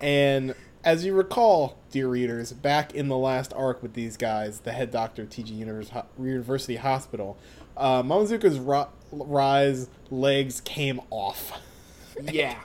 And 0.00 0.54
as 0.84 1.04
you 1.04 1.14
recall, 1.14 1.78
dear 1.90 2.08
readers, 2.08 2.52
back 2.52 2.94
in 2.94 3.08
the 3.08 3.16
last 3.16 3.52
arc 3.54 3.82
with 3.82 3.94
these 3.94 4.16
guys, 4.16 4.60
the 4.60 4.72
head 4.72 4.90
doctor 4.90 5.22
of 5.22 5.28
TG 5.28 5.48
Univers- 5.56 5.90
University 6.18 6.76
Hospital, 6.76 7.36
uh, 7.76 8.02
Mamezuku's 8.02 8.58
ri- 8.58 8.86
Rai's 9.12 9.88
legs 10.10 10.60
came 10.62 11.00
off. 11.10 11.52
yeah. 12.32 12.56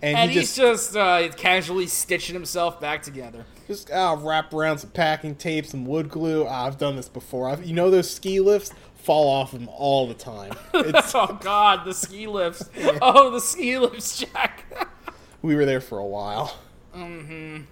And, 0.00 0.16
And 0.16 0.30
he 0.30 0.38
he's 0.38 0.54
just, 0.54 0.92
just 0.92 0.96
uh, 0.96 1.28
casually 1.36 1.86
stitching 1.88 2.34
himself 2.34 2.80
back 2.80 3.02
together. 3.02 3.44
just 3.66 3.90
ah, 3.92 4.16
wrap 4.20 4.52
around 4.54 4.78
some 4.78 4.90
packing 4.90 5.34
tape, 5.34 5.66
some 5.66 5.84
wood 5.86 6.08
glue. 6.08 6.46
Ah, 6.46 6.66
I've 6.66 6.78
done 6.78 6.94
this 6.96 7.08
before. 7.08 7.48
I've, 7.48 7.64
you 7.66 7.74
know 7.74 7.90
those 7.90 8.08
ski 8.10 8.38
lifts? 8.40 8.72
Fall 8.94 9.28
off 9.28 9.52
them 9.52 9.68
all 9.72 10.06
the 10.06 10.14
time. 10.14 10.52
It's, 10.74 11.14
Oh 11.14 11.38
God, 11.40 11.84
the 11.84 11.94
ski 11.94 12.26
lifts. 12.28 12.68
Oh, 13.02 13.30
the 13.30 13.40
ski 13.40 13.76
lifts, 13.78 14.18
Jack. 14.18 14.64
We 15.42 15.54
were 15.54 15.64
there 15.64 15.80
for 15.80 15.98
a 15.98 16.06
while. 16.06 16.58
Mm-hmm. 16.94 17.62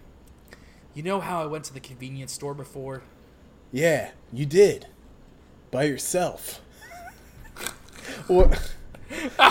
You 0.95 1.03
know 1.03 1.21
how 1.21 1.43
I 1.43 1.47
went 1.47 1.65
to 1.65 1.75
the 1.75 1.81
convenience 1.81 2.33
store 2.33 2.55
before? 2.55 3.03
Yeah, 3.73 4.11
you 4.33 4.47
did. 4.47 4.87
By 5.71 5.85
yourself. 5.85 6.61
what? 8.27 8.73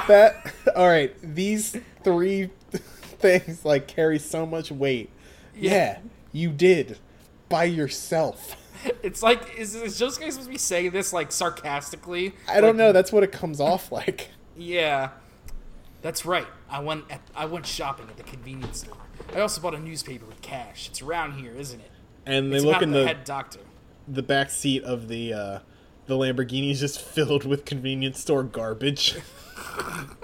That. 0.08 0.54
Alright, 0.76 1.16
these 1.22 1.78
three 2.04 2.50
things, 2.72 3.64
like, 3.66 3.88
carry 3.88 4.20
so 4.20 4.46
much 4.46 4.72
weight. 4.72 5.10
Yeah, 5.56 6.00
you 6.32 6.50
did. 6.52 6.98
By 7.50 7.66
yourself. 7.66 8.58
It's 9.02 9.24
like, 9.24 9.58
is, 9.58 9.74
is 9.76 10.00
Josuke 10.00 10.14
supposed 10.32 10.44
to 10.44 10.50
be 10.50 10.58
saying 10.58 10.92
this 10.92 11.14
like 11.14 11.32
sarcastically? 11.32 12.34
I 12.48 12.56
don't 12.62 12.72
Like, 12.72 12.76
know, 12.76 12.92
that's 12.92 13.12
what 13.12 13.24
it 13.24 13.32
comes 13.32 13.60
off 13.60 13.92
like. 13.92 14.30
Yeah, 14.58 15.10
that's 16.06 16.24
right. 16.24 16.46
I 16.70 16.82
went 16.82 17.06
at, 17.10 17.20
I 17.36 17.46
went 17.46 17.66
shopping 17.66 18.06
at 18.10 18.16
the 18.16 18.22
convenience 18.22 18.82
store. 18.82 18.98
I 19.36 19.40
also 19.40 19.60
bought 19.60 19.74
a 19.74 19.80
newspaper 19.80 20.28
with 20.28 20.40
cash. 20.40 20.88
It's 20.88 21.02
around 21.02 21.40
here, 21.40 21.52
isn't 21.58 21.80
it? 21.80 21.90
And 22.28 22.54
they 22.54 22.58
It's 22.58 22.66
look 22.66 22.84
in 22.84 22.92
the, 22.92 23.00
the, 23.00 23.08
head 23.08 23.24
doctor. 23.24 23.62
the 24.08 24.22
back 24.22 24.52
seat 24.52 24.84
of 24.84 25.08
the, 25.08 25.34
uh, 25.34 25.60
the 26.06 26.14
Lamborghini 26.14 26.70
is 26.70 26.80
just 26.80 27.02
filled 27.16 27.44
with 27.44 27.66
convenience 27.66 28.20
store 28.20 28.44
garbage. 28.44 29.16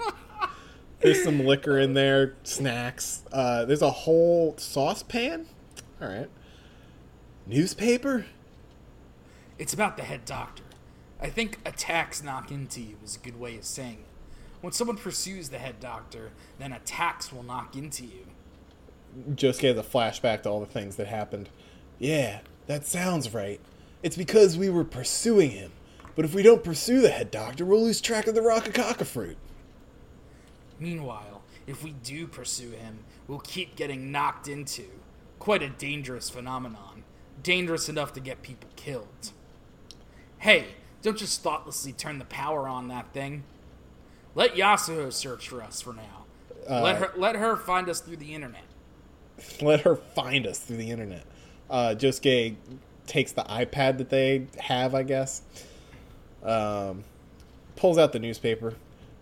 there's 1.00 1.24
some 1.24 1.44
liquor 1.44 1.80
in 1.80 1.94
there, 1.94 2.36
snacks. 2.44 3.24
Uh, 3.32 3.64
there's 3.64 3.82
a 3.82 3.90
whole 3.90 4.54
saucepan. 4.58 5.46
All 6.00 6.06
right. 6.06 6.30
Newspaper? 7.44 8.26
It's 9.58 9.74
about 9.74 9.96
the 9.96 10.04
head 10.04 10.24
doctor. 10.26 10.62
I 11.20 11.28
think 11.28 11.58
attacks 11.66 12.22
knock 12.22 12.52
into 12.52 12.80
you 12.80 12.98
is 13.02 13.16
a 13.16 13.18
good 13.18 13.40
way 13.40 13.56
of 13.56 13.64
saying 13.64 13.94
it. 13.94 14.11
When 14.62 14.72
someone 14.72 14.96
pursues 14.96 15.50
the 15.50 15.58
head 15.58 15.78
doctor, 15.80 16.30
then 16.58 16.72
attacks 16.72 17.30
will 17.32 17.42
knock 17.42 17.76
into 17.76 18.04
you. 18.04 18.26
Josuke 19.32 19.76
has 19.76 19.78
a 19.78 19.82
flashback 19.82 20.42
to 20.44 20.48
all 20.48 20.60
the 20.60 20.66
things 20.66 20.96
that 20.96 21.08
happened. 21.08 21.50
Yeah, 21.98 22.40
that 22.66 22.86
sounds 22.86 23.34
right. 23.34 23.60
It's 24.02 24.16
because 24.16 24.56
we 24.56 24.70
were 24.70 24.84
pursuing 24.84 25.50
him. 25.50 25.72
But 26.14 26.24
if 26.24 26.34
we 26.34 26.42
don't 26.42 26.64
pursue 26.64 27.00
the 27.00 27.10
head 27.10 27.30
doctor, 27.30 27.64
we'll 27.64 27.82
lose 27.82 28.00
track 28.00 28.26
of 28.26 28.34
the 28.34 28.40
Rokakaka 28.40 29.04
fruit. 29.04 29.36
Meanwhile, 30.78 31.42
if 31.66 31.82
we 31.82 31.92
do 31.92 32.26
pursue 32.26 32.70
him, 32.70 33.00
we'll 33.26 33.40
keep 33.40 33.76
getting 33.76 34.10
knocked 34.12 34.48
into. 34.48 34.84
Quite 35.38 35.62
a 35.62 35.68
dangerous 35.70 36.30
phenomenon. 36.30 37.02
dangerous 37.42 37.88
enough 37.88 38.12
to 38.14 38.20
get 38.20 38.42
people 38.42 38.68
killed. 38.76 39.32
Hey, 40.38 40.66
don't 41.02 41.18
just 41.18 41.42
thoughtlessly 41.42 41.92
turn 41.92 42.18
the 42.18 42.24
power 42.24 42.68
on 42.68 42.88
that 42.88 43.12
thing. 43.12 43.44
Let 44.34 44.54
Yasuho 44.54 45.12
search 45.12 45.48
for 45.48 45.62
us 45.62 45.80
for 45.80 45.92
now. 45.92 46.24
let 46.68 46.96
her 46.96 47.12
let 47.16 47.36
her 47.36 47.56
find 47.56 47.88
us 47.88 48.00
through 48.00 48.16
the 48.16 48.34
internet. 48.34 48.64
Let 49.60 49.80
her 49.80 49.96
find 49.96 50.46
us 50.46 50.58
through 50.60 50.76
the 50.76 50.90
internet. 50.90 51.24
Uh, 51.68 51.94
Josuke 51.98 52.54
takes 53.06 53.32
the 53.32 53.42
iPad 53.42 53.98
that 53.98 54.08
they 54.10 54.46
have, 54.58 54.94
I 54.94 55.02
guess. 55.02 55.42
Um, 56.44 57.02
pulls 57.74 57.98
out 57.98 58.12
the 58.12 58.18
newspaper. 58.20 58.74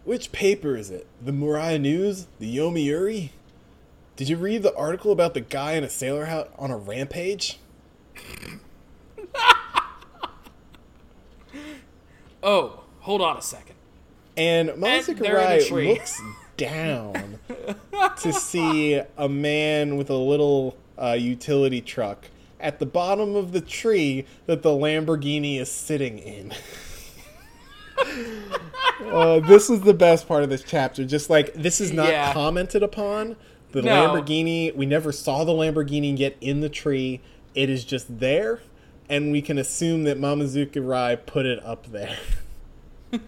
Which 0.04 0.32
paper 0.32 0.76
is 0.76 0.90
it? 0.90 1.06
The 1.24 1.32
Morioh 1.32 1.80
News? 1.80 2.26
The 2.38 2.54
Yomiuri? 2.54 3.30
Did 4.16 4.28
you 4.28 4.36
read 4.36 4.62
the 4.62 4.74
article 4.76 5.12
about 5.12 5.32
the 5.32 5.40
guy 5.40 5.72
in 5.72 5.84
a 5.84 5.88
sailor 5.88 6.26
hat 6.26 6.52
on 6.58 6.70
a 6.70 6.76
rampage? 6.76 7.58
Oh, 12.42 12.84
hold 13.00 13.20
on 13.20 13.36
a 13.36 13.42
second. 13.42 13.74
And 14.40 14.68
they're 14.68 14.74
in 14.76 14.82
a 14.82 15.02
Masakurai 15.02 15.68
tree. 15.68 15.88
looks 15.92 16.20
down 16.56 17.38
to 18.22 18.32
see 18.34 19.00
a 19.18 19.28
man 19.28 19.96
with 19.96 20.08
a 20.10 20.16
little 20.16 20.76
uh, 21.00 21.12
utility 21.12 21.80
truck 21.80 22.26
at 22.58 22.78
the 22.78 22.86
bottom 22.86 23.36
of 23.36 23.52
the 23.52 23.60
tree 23.60 24.24
that 24.46 24.62
the 24.62 24.70
Lamborghini 24.70 25.58
is 25.60 25.70
sitting 25.70 26.18
in. 26.18 26.52
uh, 29.12 29.40
this 29.40 29.68
is 29.70 29.82
the 29.82 29.94
best 29.94 30.26
part 30.26 30.42
of 30.42 30.50
this 30.50 30.62
chapter. 30.62 31.04
Just 31.04 31.28
like 31.30 31.52
this 31.54 31.80
is 31.80 31.92
not 31.92 32.08
Yeah. 32.08 32.32
commented 32.32 32.82
upon. 32.82 33.36
The 33.72 33.82
No. 33.82 33.90
Lamborghini, 34.08 34.74
we 34.74 34.84
never 34.86 35.12
saw 35.12 35.44
the 35.44 35.52
Lamborghini 35.52 36.16
get 36.16 36.36
in 36.40 36.60
the 36.60 36.68
tree. 36.68 37.20
It 37.54 37.70
is 37.70 37.84
just 37.84 38.18
there, 38.20 38.60
and 39.08 39.30
we 39.32 39.42
can 39.42 39.58
assume 39.58 40.04
that 40.04 40.18
Mamezuku 40.18 40.86
Rai 40.86 41.16
put 41.16 41.46
it 41.46 41.62
up 41.64 41.86
there. 41.92 42.16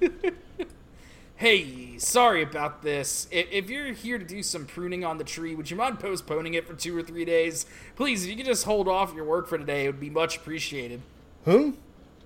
Hey, 1.43 1.99
sorry 1.99 2.45
about 2.45 2.83
this. 2.83 3.27
If, 3.33 3.69
you're 3.69 3.93
here 3.93 4.17
to 4.17 4.25
do 4.25 4.45
some 4.45 4.65
pruning 4.65 5.05
on 5.05 5.19
the 5.19 5.25
tree, 5.25 5.57
would 5.57 5.73
you 5.73 5.77
mind 5.77 5.99
postponing 5.99 6.55
it 6.55 6.69
for 6.69 6.75
two 6.75 6.97
or 6.97 7.03
three 7.03 7.25
days? 7.25 7.67
Please, 7.97 8.23
if 8.23 8.31
you 8.31 8.37
could 8.37 8.47
just 8.47 8.65
hold 8.65 8.87
off 8.87 9.13
your 9.13 9.25
work 9.25 9.49
for 9.49 9.59
today, 9.59 9.85
it 9.85 9.89
would 9.89 9.99
be 9.99 10.09
much 10.09 10.37
appreciated. 10.37 11.03
Huh? 11.45 11.73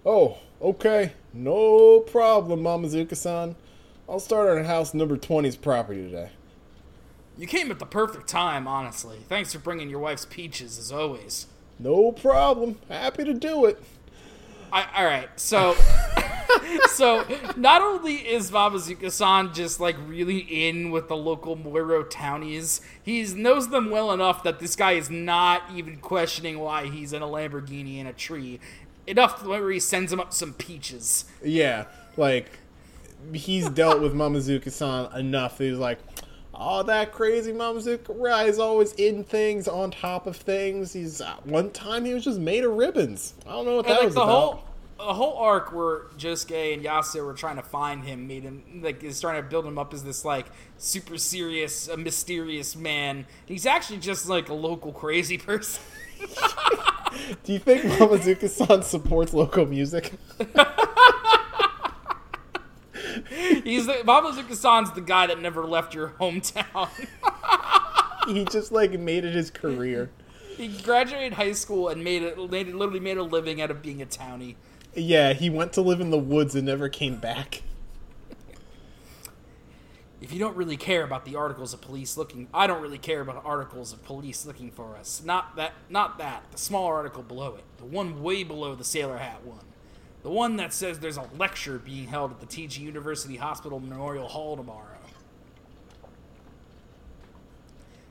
Oh, 0.04 0.36
okay. 0.60 1.12
No 1.32 2.00
problem, 2.00 2.60
Mamezuku-san. 2.60 3.56
I'll 4.06 4.20
start 4.20 4.58
on 4.58 4.66
house 4.66 4.92
number 4.92 5.16
20's 5.16 5.56
property 5.56 6.02
today. 6.02 6.28
You 7.38 7.46
came 7.46 7.70
at 7.70 7.78
the 7.78 7.86
perfect 7.86 8.28
time, 8.28 8.68
honestly. 8.68 9.20
Thanks 9.30 9.50
for 9.50 9.60
bringing 9.60 9.88
your 9.88 10.00
wife's 10.00 10.26
peaches, 10.26 10.78
as 10.78 10.92
always. 10.92 11.46
No 11.78 12.12
problem. 12.12 12.80
Happy 12.90 13.24
to 13.24 13.32
do 13.32 13.64
it. 13.64 13.82
I, 14.72 14.86
all 14.96 15.04
right, 15.04 15.28
so 15.36 15.74
so 16.88 17.24
not 17.56 17.82
only 17.82 18.14
is 18.14 18.50
Babazuka-san 18.50 19.54
just 19.54 19.80
like 19.80 19.96
really 20.06 20.38
in 20.38 20.90
with 20.90 21.08
the 21.08 21.16
local 21.16 21.56
Moiro 21.56 22.08
townies, 22.08 22.80
he 23.02 23.22
knows 23.34 23.68
them 23.68 23.90
well 23.90 24.12
enough 24.12 24.42
that 24.44 24.58
this 24.58 24.76
guy 24.76 24.92
is 24.92 25.10
not 25.10 25.62
even 25.74 25.98
questioning 25.98 26.58
why 26.58 26.86
he's 26.86 27.12
in 27.12 27.22
a 27.22 27.26
Lamborghini 27.26 27.98
in 27.98 28.06
a 28.06 28.12
tree. 28.12 28.60
Enough 29.06 29.44
where 29.44 29.70
he 29.70 29.78
sends 29.78 30.12
him 30.12 30.18
up 30.18 30.32
some 30.32 30.52
peaches. 30.54 31.26
Yeah, 31.42 31.84
like, 32.16 32.50
he's 33.32 33.68
dealt 33.68 34.00
with 34.00 34.14
Mamezuku-san 34.14 35.16
enough 35.18 35.58
that 35.58 35.64
he's 35.64 35.78
like, 35.78 35.98
oh, 36.58 36.82
that 36.84 37.12
crazy 37.12 37.52
Mamezuku 37.52 38.06
Rai 38.18 38.48
is 38.48 38.58
always 38.58 38.92
in 38.94 39.22
things, 39.24 39.68
on 39.68 39.90
top 39.90 40.26
of 40.26 40.36
things. 40.36 40.92
He's 40.92 41.20
uh, 41.20 41.36
One 41.44 41.70
time 41.70 42.04
he 42.04 42.14
was 42.14 42.24
just 42.24 42.38
made 42.40 42.64
of 42.64 42.72
ribbons. 42.72 43.34
I 43.46 43.50
don't 43.52 43.64
know 43.66 43.76
what 43.76 43.86
And 43.86 43.92
that 43.94 43.98
like 43.98 44.04
was 44.06 44.14
the 44.14 44.22
about. 44.22 44.30
whole 44.32 44.62
the 44.98 45.12
whole 45.12 45.36
arc 45.36 45.72
where 45.74 46.04
Josuke 46.16 46.72
and 46.72 46.82
Yasuho 46.82 47.22
were 47.26 47.34
trying 47.34 47.56
to 47.56 47.62
find 47.62 48.02
him 48.02 48.26
made 48.26 48.44
him 48.44 48.80
like 48.82 49.04
is 49.04 49.20
trying 49.20 49.42
to 49.42 49.46
build 49.48 49.66
him 49.66 49.76
up 49.78 49.92
as 49.92 50.02
this 50.04 50.24
like 50.24 50.46
super 50.78 51.18
serious, 51.18 51.88
uh, 51.90 51.96
mysterious 51.98 52.74
man. 52.74 53.26
He's 53.44 53.66
actually 53.66 53.98
just 53.98 54.26
like 54.28 54.48
a 54.48 54.54
local 54.54 54.92
crazy 54.92 55.36
person. 55.50 55.82
Do 57.44 57.52
you 57.52 57.58
think 57.58 57.82
Mamezuku-san 57.82 58.82
supports 58.82 59.34
local 59.34 59.66
music? 59.66 60.12
He's 63.64 63.86
the 63.86 63.94
Babazuka-san's 64.04 64.92
the 64.92 65.00
guy 65.00 65.26
that 65.26 65.40
never 65.40 65.64
left 65.66 65.94
your 65.94 66.08
hometown. 66.20 66.88
he 68.28 68.44
just, 68.44 68.72
like, 68.72 68.98
made 68.98 69.24
it 69.24 69.34
his 69.34 69.50
career. 69.50 70.10
he 70.56 70.68
graduated 70.68 71.34
high 71.34 71.52
school 71.52 71.88
and 71.88 72.02
made 72.02 72.22
it, 72.22 72.38
made 72.50 72.68
it 72.68 72.74
literally 72.74 73.00
made 73.00 73.18
a 73.18 73.22
living 73.22 73.60
out 73.60 73.70
of 73.70 73.82
being 73.82 74.00
a 74.00 74.06
townie. 74.06 74.56
Yeah, 74.94 75.34
he 75.34 75.50
went 75.50 75.74
to 75.74 75.82
live 75.82 76.00
in 76.00 76.10
the 76.10 76.18
woods 76.18 76.54
and 76.54 76.64
never 76.66 76.88
came 76.88 77.18
back. 77.18 77.62
If 80.22 80.32
you 80.32 80.38
don't 80.38 80.56
really 80.56 80.78
care 80.78 81.04
about 81.04 81.26
the 81.26 81.36
articles 81.36 81.74
of 81.74 81.82
police 81.82 82.16
looking, 82.16 82.48
I 82.54 82.66
don't 82.66 82.80
really 82.80 82.98
care 82.98 83.20
about 83.20 83.42
articles 83.44 83.92
of 83.92 84.02
police 84.02 84.46
looking 84.46 84.70
for 84.70 84.96
us. 84.96 85.22
Not 85.22 85.56
that, 85.56 85.74
not 85.90 86.16
that. 86.18 86.50
The 86.50 86.58
smaller 86.58 86.94
article 86.94 87.22
below 87.22 87.54
it, 87.56 87.64
the 87.76 87.84
one 87.84 88.22
way 88.22 88.42
below 88.42 88.74
the 88.74 88.84
sailor 88.84 89.18
hat 89.18 89.44
one, 89.44 89.60
the 90.26 90.32
one 90.32 90.56
that 90.56 90.72
says 90.72 90.98
there's 90.98 91.18
a 91.18 91.28
lecture 91.38 91.78
being 91.78 92.08
held 92.08 92.32
at 92.32 92.40
the 92.40 92.46
TG 92.46 92.80
University 92.80 93.36
Hospital 93.36 93.78
Memorial 93.78 94.26
Hall 94.26 94.56
tomorrow. 94.56 94.98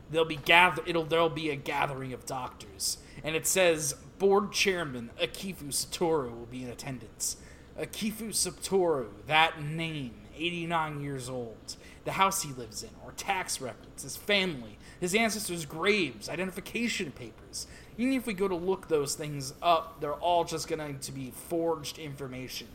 There'll 0.09 0.25
be 0.25 0.37
gather. 0.37 0.81
It'll 0.85 1.03
there'll 1.03 1.27
be 1.27 1.49
a 1.49 1.57
gathering 1.57 2.13
of 2.13 2.25
doctors, 2.25 2.99
and 3.21 3.35
it 3.35 3.45
says 3.45 3.95
board 4.17 4.53
chairman 4.53 5.09
Akefu 5.21 5.73
Satoru 5.73 6.29
will 6.29 6.47
be 6.49 6.63
in 6.63 6.69
attendance. 6.69 7.35
Akefu 7.77 8.29
Satoru, 8.29 9.07
that 9.27 9.61
name, 9.61 10.13
89 10.37 11.01
years 11.01 11.27
old, 11.27 11.75
the 12.05 12.13
house 12.13 12.43
he 12.43 12.53
lives 12.53 12.81
in, 12.81 12.91
or 13.03 13.11
tax 13.17 13.59
records, 13.59 14.03
his 14.03 14.15
family, 14.15 14.77
his 15.01 15.13
ancestors' 15.13 15.65
graves, 15.65 16.29
identification 16.29 17.11
papers. 17.11 17.67
Even 17.97 18.13
if 18.13 18.25
we 18.25 18.33
go 18.33 18.47
to 18.47 18.55
look 18.55 18.87
those 18.87 19.15
things 19.15 19.53
up, 19.61 20.01
they're 20.01 20.13
all 20.13 20.43
just 20.43 20.67
going 20.67 20.99
to 20.99 21.11
be 21.11 21.31
forged 21.49 21.97
information. 21.97 22.67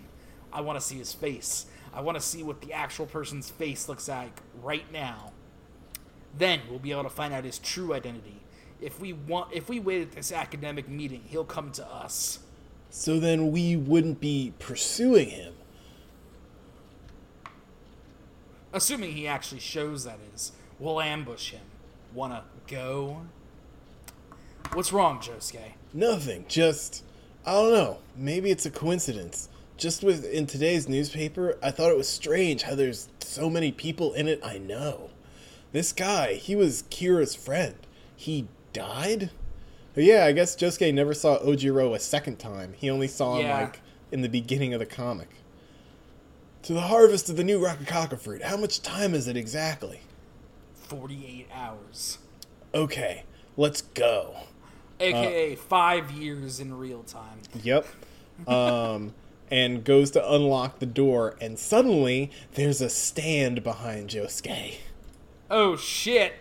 I 0.53 0.63
want 0.63 0.81
to 0.81 0.85
see 0.85 0.97
his 0.97 1.13
face. 1.13 1.67
I 1.93 2.01
want 2.01 2.17
to 2.17 2.23
see 2.23 2.43
what 2.43 2.61
the 2.61 2.73
actual 2.73 3.07
person's 3.07 3.51
face 3.51 3.89
looks 3.89 4.09
like 4.09 4.41
right 4.63 4.91
now. 4.93 5.33
Then 6.37 6.61
we'll 6.69 6.79
be 6.79 6.93
able 6.93 7.03
to 7.05 7.11
find 7.11 7.35
out 7.35 7.45
his 7.45 7.59
true 7.59 7.93
identity. 7.93 8.41
If 8.81 9.01
we 9.01 9.13
want, 9.13 9.53
if 9.53 9.69
we 9.69 9.79
wait 9.79 10.03
at 10.03 10.13
this 10.13 10.33
academic 10.33 10.89
meeting, 10.89 11.23
he'll 11.27 11.45
come 11.45 11.71
to 11.73 11.87
us. 11.87 12.39
So 12.89 13.21
then 13.21 13.53
we 13.53 13.77
wouldn't 13.77 14.21
be 14.21 14.55
pursuing 14.59 15.29
him. 15.29 15.55
Assuming 18.73 19.13
he 19.13 19.27
actually 19.27 19.61
shows 19.61 20.05
that 20.05 20.19
is, 20.35 20.53
we'll 20.79 21.01
ambush 21.01 21.51
him. 21.51 21.61
Wanna 22.15 22.45
go? 22.67 23.23
What's 24.73 24.93
wrong, 24.93 25.19
Josuke? 25.19 25.73
Nothing. 25.93 26.45
Just 26.49 27.05
I 27.45 27.53
don't 27.53 27.73
know. 27.73 27.99
Maybe 28.17 28.51
it's 28.51 28.67
a 28.67 28.71
coincidence. 28.71 29.49
Just 29.77 30.05
with 30.05 30.25
in 30.25 30.47
today's 30.47 30.89
newspaper, 30.89 31.59
I 31.63 31.71
thought 31.71 31.91
it 31.91 31.97
was 31.97 32.09
strange 32.09 32.63
how 32.63 32.75
there's 32.75 33.09
so 33.21 33.49
many 33.51 33.73
people 33.73 34.13
in 34.13 34.29
it 34.29 34.41
I 34.45 34.59
know. 34.59 35.11
This 35.73 35.93
guy, 35.93 36.35
he 36.35 36.55
was 36.55 36.85
Kira's 36.91 37.35
friend. 37.35 37.75
He 38.15 38.47
died? 38.73 39.31
But 39.95 40.05
yeah, 40.05 40.25
I 40.27 40.33
guess 40.33 40.55
Josuke 40.55 40.93
never 40.95 41.15
saw 41.15 41.39
Ojiro 41.39 41.95
a 41.95 41.99
second 41.99 42.39
time. 42.39 42.75
He 42.77 42.91
only 42.91 43.09
saw 43.09 43.37
him 43.37 43.47
Yeah. 43.47 43.61
like 43.63 43.81
in 44.13 44.21
the 44.21 44.29
beginning 44.29 44.73
of 44.75 44.81
the 44.81 44.87
comic. 44.87 45.29
To 46.65 46.75
the 46.75 46.83
harvest 46.83 47.31
of 47.31 47.37
the 47.37 47.45
new 47.45 47.59
Rokakaka 47.59 48.19
fruit. 48.21 48.43
How 48.43 48.57
much 48.57 48.83
time 48.83 49.15
is 49.15 49.27
it 49.27 49.37
exactly? 49.37 50.01
48 50.75 51.49
hours. 51.53 52.19
Okay, 52.75 53.25
let's 53.57 53.81
go. 53.81 54.37
AKA 55.01 55.57
five 55.57 56.11
years 56.11 56.61
in 56.61 56.77
real 56.77 57.03
time. 57.03 57.41
Yep. 57.63 57.87
Um, 58.47 59.15
and 59.51 59.83
goes 59.85 60.11
to 60.13 60.33
unlock 60.33 60.79
the 60.79 60.87
door, 60.87 61.37
and 61.41 61.59
suddenly 61.59 62.31
there's 62.55 62.81
a 62.81 62.89
stand 62.89 63.63
behind 63.65 64.11
Josuke. 64.11 64.77
Oh 65.51 65.77
shit! 65.77 66.35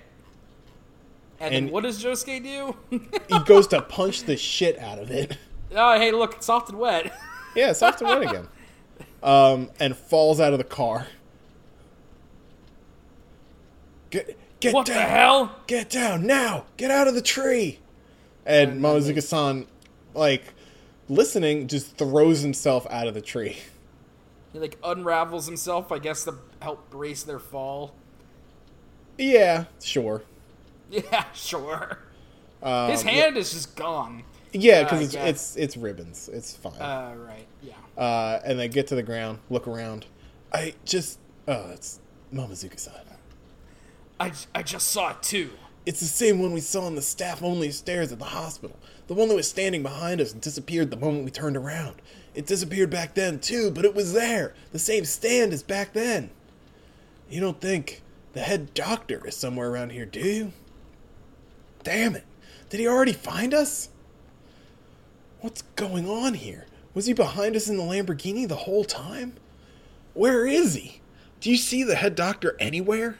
And, 1.39 1.55
And- 1.55 1.65
then 1.67 1.73
what 1.73 1.83
does 1.83 2.03
Josuke 2.03 2.43
do? 2.43 2.75
He 3.29 3.39
goes 3.45 3.65
to 3.67 3.81
punch 3.89 4.23
the 4.23 4.37
shit 4.37 4.77
out 4.77 4.99
of 4.99 5.09
it. 5.09 5.37
oh, 5.75 5.97
hey, 5.97 6.11
look, 6.11 6.35
it's 6.35 6.45
soft 6.45 6.69
and 6.69 6.77
wet. 6.79 7.11
Yeah, 7.55 7.73
soft 7.73 8.01
and 8.01 8.09
wet 8.09 8.21
again. 8.29 8.47
Um, 9.23 9.69
and 9.79 9.97
falls 9.97 10.39
out 10.39 10.53
of 10.53 10.59
the 10.59 10.63
car. 10.65 11.07
Get, 14.11 14.37
get 14.59 14.73
what 14.73 14.85
down! 14.87 14.95
the 14.95 15.01
hell? 15.03 15.55
Get 15.67 15.89
down 15.89 16.25
now! 16.25 16.65
Get 16.77 16.89
out 16.91 17.07
of 17.07 17.15
the 17.15 17.21
tree! 17.21 17.79
And 18.45 18.81
Momozuka-san, 18.81 19.67
like, 20.13 20.43
listening, 21.07 21.67
just 21.67 21.97
throws 21.97 22.41
himself 22.41 22.87
out 22.89 23.07
of 23.07 23.13
the 23.13 23.21
tree. 23.21 23.57
He 24.53 24.57
like 24.59 24.77
unravels 24.83 25.45
himself, 25.45 25.91
I 25.91 25.99
guess, 25.99 26.23
to 26.23 26.35
help 26.61 26.89
brace 26.89 27.21
their 27.23 27.39
fall. 27.39 27.93
Yeah, 29.17 29.65
sure. 29.81 30.23
Yeah, 30.91 31.25
sure. 31.33 31.99
Um, 32.63 32.89
His 32.89 33.03
hand 33.03 33.37
is 33.37 33.51
just 33.53 33.75
gone. 33.75 34.23
Yeah, 34.51 34.79
Uh, 34.79 34.83
because 34.85 35.15
I 35.15 35.27
it's, 35.27 35.55
it's 35.55 35.55
it's 35.55 35.77
ribbons. 35.77 36.27
It's 36.33 36.55
fine. 36.55 36.73
Uh, 36.81 37.13
right. 37.15 37.45
Yeah. 37.61 37.73
Uh, 37.95 38.39
and 38.43 38.57
they 38.57 38.67
get 38.67 38.87
to 38.87 38.95
the 38.95 39.03
ground, 39.03 39.37
look 39.51 39.67
around. 39.67 40.07
I 40.51 40.73
just 40.85 41.19
oh, 41.47 41.69
it's 41.69 41.99
Mamezuku-san. 42.33 42.93
I, 44.19 44.31
I 44.55 44.63
just 44.63 44.87
saw 44.87 45.11
it 45.11 45.21
too. 45.21 45.51
It's 45.89 46.01
the 46.01 46.05
same 46.05 46.37
one 46.37 46.53
we 46.53 46.61
saw 46.61 46.85
on 46.85 46.93
the 46.93 47.01
staff 47.01 47.41
only 47.41 47.71
stairs 47.71 48.11
at 48.11 48.19
the 48.19 48.25
hospital. 48.25 48.77
The 49.07 49.15
one 49.15 49.27
that 49.27 49.33
was 49.33 49.49
standing 49.49 49.81
behind 49.81 50.21
us 50.21 50.31
and 50.31 50.39
disappeared 50.39 50.91
the 50.91 50.97
moment 50.97 51.25
we 51.25 51.31
turned 51.31 51.57
around. 51.57 51.95
It 52.35 52.45
disappeared 52.45 52.91
back 52.91 53.15
then 53.15 53.39
too, 53.39 53.71
but 53.71 53.85
it 53.85 53.95
was 53.95 54.13
there. 54.13 54.53
The 54.71 54.77
same 54.77 55.03
stand 55.03 55.51
as 55.51 55.63
back 55.63 55.93
then. 55.93 56.29
You 57.27 57.41
don't 57.41 57.59
think 57.59 58.03
the 58.33 58.41
head 58.41 58.75
doctor 58.75 59.25
is 59.25 59.35
somewhere 59.35 59.71
around 59.71 59.93
here, 59.93 60.05
do 60.05 60.19
you? 60.19 60.53
Damn 61.81 62.15
it. 62.15 62.25
Did 62.69 62.81
he 62.81 62.87
already 62.87 63.13
find 63.13 63.51
us? 63.51 63.89
What's 65.39 65.63
going 65.75 66.07
on 66.07 66.35
here? 66.35 66.67
Was 66.93 67.07
he 67.07 67.13
behind 67.13 67.55
us 67.55 67.67
in 67.67 67.77
the 67.77 67.83
Lamborghini 67.83 68.47
the 68.47 68.57
whole 68.57 68.83
time? 68.83 69.37
Where 70.13 70.45
is 70.45 70.75
he? 70.75 71.01
Do 71.39 71.49
you 71.49 71.57
see 71.57 71.81
the 71.81 71.95
head 71.95 72.13
doctor 72.13 72.55
anywhere? 72.59 73.17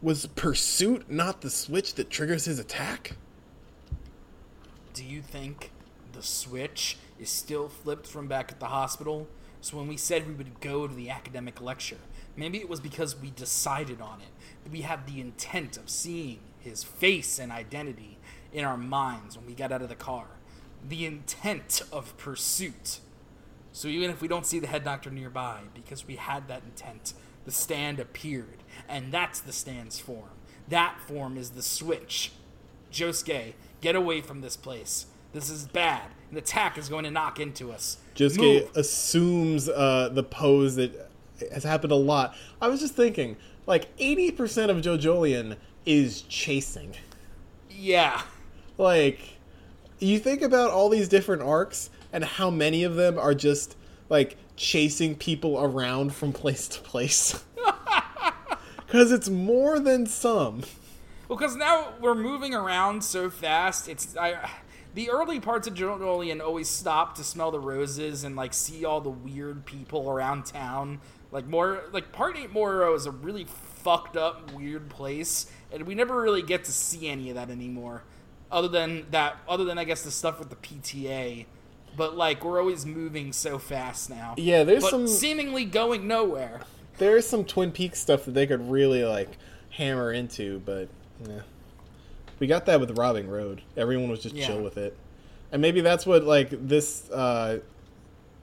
Was 0.00 0.26
pursuit 0.26 1.10
not 1.10 1.40
the 1.40 1.50
switch 1.50 1.94
that 1.94 2.08
triggers 2.08 2.44
his 2.44 2.60
attack? 2.60 3.16
Do 4.94 5.04
you 5.04 5.22
think 5.22 5.72
the 6.12 6.22
switch 6.22 6.98
is 7.18 7.28
still 7.28 7.68
flipped 7.68 8.06
from 8.06 8.28
back 8.28 8.52
at 8.52 8.60
the 8.60 8.66
hospital? 8.66 9.26
So 9.60 9.76
when 9.76 9.88
we 9.88 9.96
said 9.96 10.28
we 10.28 10.34
would 10.34 10.60
go 10.60 10.86
to 10.86 10.94
the 10.94 11.10
academic 11.10 11.60
lecture, 11.60 11.98
maybe 12.36 12.58
it 12.58 12.68
was 12.68 12.78
because 12.78 13.20
we 13.20 13.30
decided 13.30 14.00
on 14.00 14.20
it. 14.20 14.70
We 14.70 14.82
had 14.82 15.04
the 15.06 15.20
intent 15.20 15.76
of 15.76 15.90
seeing 15.90 16.38
his 16.60 16.84
face 16.84 17.40
and 17.40 17.50
identity 17.50 18.18
in 18.52 18.64
our 18.64 18.76
minds 18.76 19.36
when 19.36 19.46
we 19.46 19.54
got 19.54 19.72
out 19.72 19.82
of 19.82 19.88
the 19.88 19.96
car. 19.96 20.26
The 20.88 21.06
intent 21.06 21.82
of 21.90 22.16
pursuit. 22.16 23.00
So 23.72 23.88
even 23.88 24.10
if 24.10 24.20
we 24.20 24.28
don't 24.28 24.46
see 24.46 24.60
the 24.60 24.68
head 24.68 24.84
doctor 24.84 25.10
nearby, 25.10 25.62
because 25.74 26.06
we 26.06 26.16
had 26.16 26.46
that 26.46 26.62
intent, 26.62 27.14
the 27.48 27.54
stand 27.54 27.98
appeared, 27.98 28.62
and 28.90 29.10
that's 29.10 29.40
the 29.40 29.54
stand's 29.54 29.98
form. 29.98 30.28
That 30.68 30.98
form 31.06 31.38
is 31.38 31.52
the 31.52 31.62
switch. 31.62 32.30
Josuke, 32.92 33.54
get 33.80 33.96
away 33.96 34.20
from 34.20 34.42
this 34.42 34.54
place. 34.54 35.06
This 35.32 35.48
is 35.48 35.66
bad. 35.66 36.10
An 36.30 36.36
attack 36.36 36.76
is 36.76 36.90
going 36.90 37.04
to 37.04 37.10
knock 37.10 37.40
into 37.40 37.72
us. 37.72 37.96
Josuke 38.14 38.64
Move. 38.64 38.76
assumes 38.76 39.66
uh, 39.66 40.10
the 40.12 40.22
pose 40.22 40.76
that 40.76 41.10
has 41.50 41.64
happened 41.64 41.90
a 41.90 41.96
lot. 41.96 42.36
I 42.60 42.68
was 42.68 42.80
just 42.80 42.94
thinking, 42.94 43.38
like, 43.66 43.96
80% 43.96 44.68
of 44.68 44.76
JoJolion 44.82 45.56
is 45.86 46.20
chasing. 46.20 46.96
Yeah. 47.70 48.20
Like, 48.76 49.20
you 50.00 50.18
think 50.18 50.42
about 50.42 50.70
all 50.70 50.90
these 50.90 51.08
different 51.08 51.40
arcs 51.40 51.88
and 52.12 52.24
how 52.24 52.50
many 52.50 52.84
of 52.84 52.96
them 52.96 53.18
are 53.18 53.32
just, 53.32 53.74
like, 54.10 54.36
chasing 54.58 55.14
people 55.14 55.58
around 55.58 56.14
from 56.14 56.32
place 56.32 56.68
to 56.68 56.80
place. 56.80 57.44
Because 58.86 59.12
it's 59.12 59.28
more 59.28 59.78
than 59.78 60.06
some. 60.06 60.62
Well, 61.28 61.38
because 61.38 61.56
now 61.56 61.92
we're 62.00 62.14
moving 62.14 62.54
around 62.54 63.04
so 63.04 63.28
fast. 63.28 63.86
It's 63.86 64.16
I, 64.16 64.50
the 64.94 65.10
early 65.10 65.40
parts 65.40 65.68
of 65.68 65.74
Jolien 65.74 66.40
always 66.40 66.68
stop 66.68 67.14
to 67.16 67.22
smell 67.22 67.50
the 67.50 67.60
roses 67.60 68.24
and 68.24 68.34
like 68.34 68.54
see 68.54 68.86
all 68.86 69.02
the 69.02 69.10
weird 69.10 69.66
people 69.66 70.08
around 70.08 70.46
town. 70.46 71.02
Like 71.30 71.46
more 71.46 71.82
like 71.92 72.12
part 72.12 72.38
eight 72.38 72.54
Morioh 72.54 72.96
is 72.96 73.04
a 73.04 73.10
really 73.10 73.44
fucked 73.44 74.16
up 74.16 74.54
weird 74.54 74.88
place, 74.88 75.52
and 75.70 75.82
we 75.82 75.94
never 75.94 76.18
really 76.18 76.40
get 76.40 76.64
to 76.64 76.72
see 76.72 77.08
any 77.08 77.28
of 77.28 77.34
that 77.34 77.50
anymore. 77.50 78.04
Other 78.50 78.68
than 78.68 79.04
that, 79.10 79.36
other 79.46 79.64
than 79.64 79.76
I 79.76 79.84
guess 79.84 80.00
the 80.00 80.10
stuff 80.10 80.38
with 80.38 80.48
the 80.48 80.56
PTA. 80.56 81.44
But 81.98 82.16
like 82.16 82.44
we're 82.44 82.58
always 82.60 82.86
moving 82.86 83.32
so 83.34 83.58
fast 83.58 84.08
now. 84.08 84.34
Yeah, 84.38 84.64
there's 84.64 84.84
but 84.84 84.90
some- 84.90 85.06
seemingly 85.08 85.66
going 85.66 86.06
nowhere. 86.08 86.60
There 86.96 87.16
is 87.16 87.28
some 87.28 87.44
Twin 87.44 87.70
Peaks 87.72 88.00
stuff 88.00 88.24
that 88.24 88.32
they 88.32 88.46
could 88.46 88.70
really, 88.70 89.04
like, 89.04 89.28
hammer 89.70 90.12
into, 90.12 90.60
but, 90.64 90.88
yeah. 91.28 91.42
We 92.40 92.48
got 92.48 92.66
that 92.66 92.80
with 92.80 92.98
Robbing 92.98 93.28
Road. 93.28 93.62
Everyone 93.76 94.08
was 94.10 94.20
just 94.20 94.34
Yeah. 94.34 94.48
chill 94.48 94.60
with 94.62 94.76
it. 94.76 94.96
And 95.52 95.62
maybe 95.62 95.80
that's 95.80 96.04
what, 96.06 96.24
like, 96.24 96.48
this, 96.50 97.08
uh, 97.10 97.58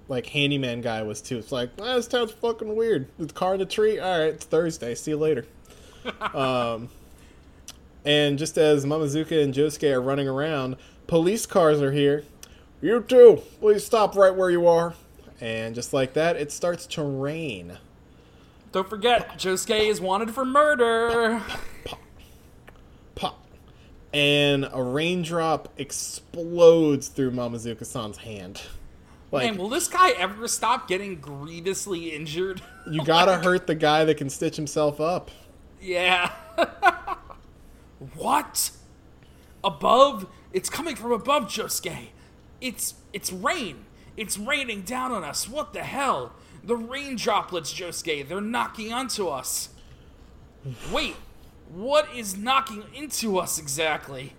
like, 0.08 0.28
handyman 0.28 0.80
guy 0.80 1.04
was, 1.04 1.22
too. 1.22 1.38
It's 1.38 1.52
like, 1.52 1.70
ah, 1.82 1.96
this 1.96 2.08
town's 2.08 2.32
fucking 2.32 2.74
weird. 2.78 3.08
The 3.20 3.34
car 3.34 3.56
in 3.56 3.60
the 3.60 3.66
tree? 3.66 4.00
Alright, 4.00 4.36
it's 4.36 4.46
Thursday. 4.46 4.96
See 4.96 5.12
you 5.12 5.18
later. 5.18 5.46
um, 6.34 6.88
and 8.06 8.38
just 8.40 8.58
as 8.58 8.86
Mamezuku 8.86 9.44
and 9.44 9.54
Josuke 9.54 9.92
are 9.94 10.02
running 10.02 10.30
around, 10.30 10.78
police 11.08 11.46
cars 11.46 11.82
are 11.82 11.92
here. 11.92 12.24
You 12.86 13.02
too, 13.02 13.42
please 13.62 13.84
stop 13.84 14.16
right 14.16 14.36
where 14.36 14.52
you 14.52 14.68
are. 14.68 14.94
And 15.42 15.74
just 15.74 15.92
like 15.92 16.14
that, 16.14 16.36
it 16.36 16.52
starts 16.52 16.86
to 16.86 17.02
rain. 17.02 17.80
Don't 18.72 18.88
forget, 18.88 19.40
Josuke 19.40 19.90
is 19.90 20.00
wanted 20.00 20.30
for 20.36 20.46
murder. 20.46 21.42
pop, 21.48 21.60
pop, 21.84 22.00
pop. 23.16 23.48
and 24.14 24.70
a 24.72 24.84
raindrop 24.84 25.74
explodes 25.78 27.08
through 27.08 27.32
Mamezuku-san's 27.32 28.18
hand. 28.18 28.62
Like 29.32 29.50
Man, 29.50 29.58
will 29.58 29.70
this 29.70 29.88
guy 29.88 30.12
ever 30.12 30.48
stop 30.48 30.88
getting 30.88 31.16
grievously 31.16 32.12
injured? 32.12 32.62
you 32.92 33.04
gotta 33.04 33.40
hurt 33.40 33.66
the 33.66 33.74
guy 33.74 34.06
that 34.06 34.18
can 34.18 34.30
stitch 34.30 34.58
himself 34.58 35.02
up. 35.02 35.32
yeah. 35.82 36.32
what? 38.16 38.70
Above? 39.64 40.28
It's 40.54 40.70
coming 40.70 40.96
from 40.96 41.14
above, 41.14 41.46
Josuke. 41.46 42.10
It's 42.62 42.96
it's 43.14 43.32
rain. 43.32 43.86
It's 44.18 44.38
raining 44.38 44.82
down 44.82 45.12
on 45.12 45.24
us. 45.24 45.48
What 45.48 45.74
the 45.74 45.84
hell? 45.84 46.34
The 46.64 46.76
rain 46.76 47.16
droplets, 47.16 47.74
Josuke. 47.74 48.28
They're 48.28 48.42
knocking 48.42 48.92
onto 48.92 49.28
us. 49.28 49.70
Wait, 50.92 51.16
what 51.70 52.08
is 52.16 52.36
knocking 52.38 52.84
into 52.96 53.38
us 53.38 53.60
exactly? 53.60 54.34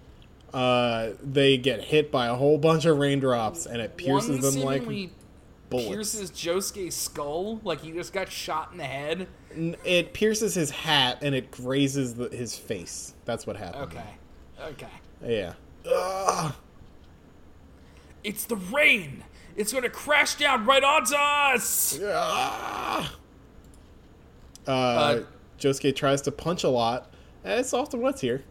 Uh, 0.52 1.10
they 1.22 1.56
get 1.56 1.84
hit 1.84 2.10
by 2.10 2.26
a 2.26 2.34
whole 2.34 2.58
bunch 2.58 2.84
of 2.84 2.98
raindrops, 2.98 3.66
and 3.66 3.80
it 3.80 3.96
pierces 3.96 4.30
One 4.30 4.40
them 4.40 4.62
like 4.64 4.80
seemingly 4.82 5.10
bullets. 5.68 5.88
pierces 5.88 6.30
Josuke's 6.30 6.94
skull 6.94 7.60
like 7.62 7.80
he 7.80 7.92
just 7.92 8.12
got 8.12 8.30
shot 8.30 8.72
in 8.72 8.78
the 8.78 8.84
head. 8.84 9.28
It 9.84 10.12
pierces 10.14 10.54
his 10.54 10.70
hat, 10.70 11.18
and 11.22 11.34
it 11.34 11.50
grazes 11.50 12.14
the, 12.14 12.28
his 12.28 12.56
face. 12.56 13.14
That's 13.24 13.46
what 13.46 13.56
happened. 13.56 13.92
Okay. 13.92 14.14
Okay. 14.70 14.88
Yeah. 15.24 15.52
Ugh. 15.88 16.54
It's 18.26 18.44
the 18.44 18.56
rain. 18.56 19.22
It's 19.56 19.70
going 19.70 19.84
to 19.84 19.88
crash 19.88 20.34
down 20.34 20.66
right 20.66 20.82
onto 20.82 21.14
us. 21.14 21.96
Ah. 22.04 23.14
Uh, 24.66 25.20
Josuke 25.60 25.94
tries 25.94 26.22
to 26.22 26.32
punch 26.32 26.64
a 26.64 26.68
lot. 26.68 27.12
It's 27.44 27.72
often 27.72 28.00
what's 28.00 28.20
here. 28.20 28.42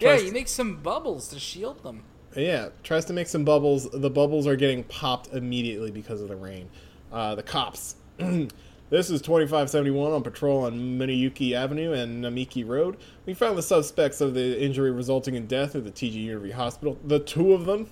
Yeah, 0.00 0.08
Tries 0.10 0.22
you 0.24 0.28
to- 0.28 0.34
make 0.34 0.48
some 0.48 0.76
bubbles 0.82 1.28
to 1.28 1.38
shield 1.38 1.82
them. 1.82 2.04
Yeah, 2.36 2.68
tries 2.82 3.06
to 3.06 3.14
make 3.14 3.26
some 3.26 3.42
bubbles. 3.42 3.88
The 3.90 4.10
bubbles 4.10 4.46
are 4.46 4.54
getting 4.54 4.84
popped 4.84 5.32
immediately 5.32 5.90
because 5.90 6.20
of 6.20 6.28
the 6.28 6.36
rain. 6.36 6.68
Uh, 7.10 7.34
the 7.34 7.42
cops. 7.42 7.96
this 8.18 9.08
is 9.08 9.22
2571 9.22 10.12
on 10.12 10.22
patrol 10.22 10.64
on 10.64 10.78
Minayuki 10.98 11.54
Avenue 11.54 11.92
and 11.92 12.22
Namiki 12.22 12.68
Road. 12.68 12.98
We 13.24 13.32
found 13.32 13.56
the 13.56 13.62
suspects 13.62 14.20
of 14.20 14.34
the 14.34 14.62
injury 14.62 14.90
resulting 14.90 15.34
in 15.36 15.46
death 15.46 15.74
at 15.74 15.84
the 15.84 15.90
TG 15.90 16.12
University 16.12 16.52
Hospital. 16.54 16.98
The 17.02 17.18
two 17.18 17.54
of 17.54 17.64
them. 17.64 17.88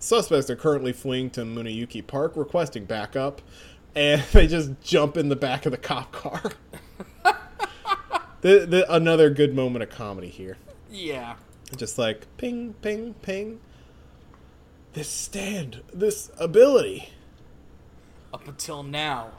Suspects 0.00 0.48
are 0.48 0.56
currently 0.56 0.94
fleeing 0.94 1.28
to 1.30 1.42
Munayuki 1.42 2.04
Park, 2.04 2.32
requesting 2.34 2.86
backup, 2.86 3.42
and 3.94 4.22
they 4.32 4.46
just 4.46 4.80
jump 4.82 5.16
in 5.16 5.28
the 5.28 5.36
back 5.36 5.66
of 5.66 5.72
the 5.72 5.78
cop 5.78 6.10
car. 6.10 6.42
the, 8.40 8.66
the, 8.66 8.92
another 8.92 9.28
good 9.28 9.54
moment 9.54 9.82
of 9.82 9.90
comedy 9.90 10.28
here. 10.28 10.56
Yeah. 10.90 11.36
Just 11.76 11.98
like 11.98 12.26
ping, 12.38 12.74
ping, 12.80 13.14
ping. 13.20 13.60
This 14.94 15.08
stand, 15.08 15.82
this 15.92 16.32
ability. 16.38 17.10
Up 18.32 18.48
until 18.48 18.82
now, 18.82 19.32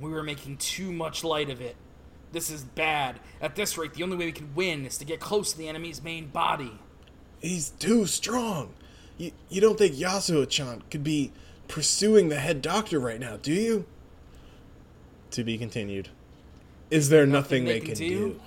we 0.00 0.10
were 0.10 0.24
making 0.24 0.56
too 0.56 0.90
much 0.90 1.22
light 1.22 1.48
of 1.48 1.60
it. 1.60 1.76
This 2.32 2.50
is 2.50 2.64
bad. 2.64 3.20
At 3.40 3.54
this 3.54 3.78
rate, 3.78 3.94
the 3.94 4.02
only 4.02 4.16
way 4.16 4.26
we 4.26 4.32
can 4.32 4.54
win 4.54 4.84
is 4.84 4.98
to 4.98 5.04
get 5.04 5.20
close 5.20 5.52
to 5.52 5.58
the 5.58 5.68
enemy's 5.68 6.02
main 6.02 6.26
body. 6.26 6.78
He's 7.40 7.70
too 7.70 8.04
strong. 8.06 8.74
You, 9.18 9.32
you 9.48 9.60
don't 9.60 9.76
think 9.76 9.94
Yasuho-chan 9.94 10.84
could 10.90 11.04
be 11.04 11.32
pursuing 11.66 12.28
the 12.28 12.36
head 12.36 12.62
doctor 12.62 12.98
right 12.98 13.20
now, 13.20 13.36
do 13.36 13.52
you? 13.52 13.84
To 15.32 15.44
be 15.44 15.58
continued. 15.58 16.08
Is 16.90 17.10
there 17.10 17.26
nothing, 17.26 17.66
they, 17.66 17.80
can, 17.80 17.94
do? 17.94 18.40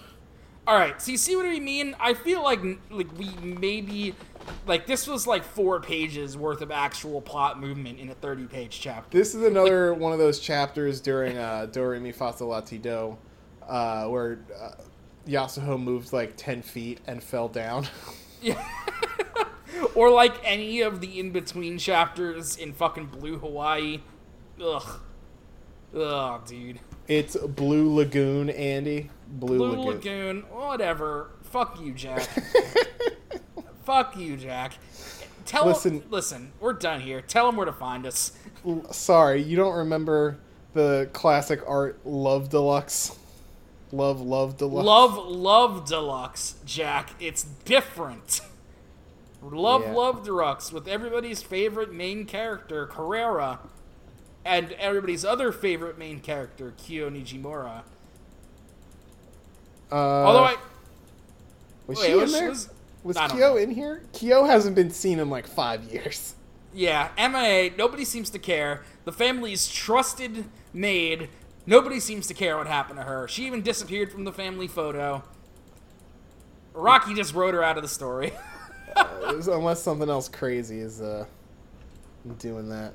All 0.66 0.76
right, 0.76 1.00
so 1.02 1.12
you 1.12 1.18
see 1.18 1.36
what 1.36 1.46
I 1.46 1.60
mean? 1.60 1.96
I 2.00 2.14
feel 2.14 2.44
like 2.44 2.62
like 2.90 3.08
we 3.18 3.30
maybe 3.44 4.16
like 4.66 4.88
this 4.88 5.08
was 5.08 5.28
like 5.28 5.44
four 5.44 5.80
pages 5.80 6.38
worth 6.38 6.62
of 6.62 6.72
actual 6.72 7.20
plot 7.22 7.60
movement 7.60 8.00
in 8.00 8.10
a 8.10 8.16
thirty-page 8.16 8.80
chapter. 8.80 9.18
This 9.18 9.36
is 9.36 9.44
another 9.44 9.94
one 9.94 10.14
of 10.14 10.20
those 10.20 10.40
chapters 10.40 11.02
during 11.02 11.38
uh, 11.38 11.66
Do 11.66 11.84
Re 11.84 12.00
Mi 12.00 12.12
Fa 12.12 12.34
Sol 12.36 12.50
La 12.50 12.62
Ti 12.62 12.78
Do, 12.78 13.18
uh, 13.68 14.06
where 14.06 14.40
uh, 14.60 14.72
Yasuho 15.28 15.82
moved 15.82 16.14
like 16.14 16.34
ten 16.38 16.62
feet 16.62 17.00
and 17.06 17.22
fell 17.24 17.48
down. 17.48 17.88
Yeah. 18.44 18.60
Or 19.96 20.10
like 20.10 20.34
any 20.44 20.82
of 20.82 21.02
the 21.02 21.20
in 21.20 21.32
between 21.32 21.78
chapters 21.78 22.58
in 22.58 22.74
fucking 22.74 23.08
Blue 23.08 23.38
Hawaii. 23.38 24.02
Ugh. 24.64 25.00
Ugh, 25.96 26.46
dude. 26.48 26.80
It's 27.08 27.36
Blue 27.36 27.94
Lagoon, 27.94 28.50
Andy. 28.50 29.10
Blue, 29.28 29.58
Blue 29.58 29.70
Lagoon. 29.72 29.86
Lagoon, 29.86 30.42
whatever. 30.50 31.32
Fuck 31.44 31.80
you, 31.82 31.94
Jack. 31.94 32.22
Fuck 33.84 34.16
you, 34.18 34.38
Jack. 34.38 34.74
Tell 35.46 35.66
Listen- 35.66 35.96
listen, 35.96 36.12
listen, 36.12 36.52
we're 36.60 36.74
done 36.74 37.02
here. 37.02 37.22
Tell 37.22 37.46
them 37.48 37.58
where 37.58 37.66
to 37.66 37.74
find 37.74 38.06
us. 38.06 38.32
Sorry, 38.92 39.42
you 39.42 39.58
don't 39.58 39.76
remember 39.76 40.38
the 40.74 41.10
classic 41.14 41.62
art 41.68 42.00
Love 42.06 42.50
Deluxe? 42.50 43.18
Love, 43.92 44.22
Love 44.22 44.56
Deluxe? 44.58 44.86
Love, 44.86 45.18
love 45.28 45.86
deluxe, 45.90 46.56
Jack. 46.66 47.10
It's 47.20 47.44
different. 47.66 48.40
Love, 49.42 49.82
Yeah. 49.82 49.92
love 49.94 50.24
deluxe 50.24 50.72
with 50.72 50.88
everybody's 50.88 51.42
favorite 51.42 51.92
main 51.92 52.26
character, 52.26 52.86
Karera, 52.88 53.60
and 54.46 54.72
everybody's 54.74 55.26
other 55.26 55.52
favorite 55.52 55.98
main 55.98 56.20
character, 56.20 56.74
Kyo 56.78 57.10
Nijimura. 57.10 57.82
Uh, 59.92 59.96
Although 59.96 60.44
I, 60.44 60.56
was 61.88 61.98
wait, 62.00 62.06
she 62.08 62.12
in 62.20 62.32
there? 62.32 62.50
was- 62.50 62.70
Was 63.04 63.18
Kyo 63.18 63.38
know. 63.38 63.58
in 63.58 63.72
here? 63.72 64.04
Kyo 64.14 64.44
hasn't 64.46 64.76
been 64.76 64.92
seen 64.92 65.20
in 65.20 65.30
like 65.30 65.48
five 65.48 65.84
years. 65.86 66.36
yeah, 66.74 67.10
MIA. 67.18 67.72
Nobody 67.76 68.06
seems 68.06 68.30
to 68.30 68.40
care. 68.40 68.84
The 69.06 69.12
family's 69.12 69.68
trusted 69.68 70.46
maid. 70.72 71.30
Nobody 71.66 72.00
seems 72.00 72.28
to 72.28 72.34
care 72.36 72.58
what 72.58 72.68
happened 72.68 72.98
to 73.00 73.04
her. 73.04 73.28
She 73.28 73.46
even 73.48 73.64
disappeared 73.64 74.12
from 74.12 74.24
the 74.24 74.32
family 74.32 74.68
photo. 74.68 75.24
Araki 76.76 77.16
just 77.16 77.34
wrote 77.34 77.54
her 77.56 77.64
out 77.64 77.78
of 77.78 77.82
the 77.84 77.90
story. 77.90 78.34
Unless 79.28 79.82
something 79.82 80.10
else 80.10 80.28
crazy 80.30 80.80
is 80.80 81.02
uh, 81.02 81.26
doing 82.40 82.70
that. 82.70 82.94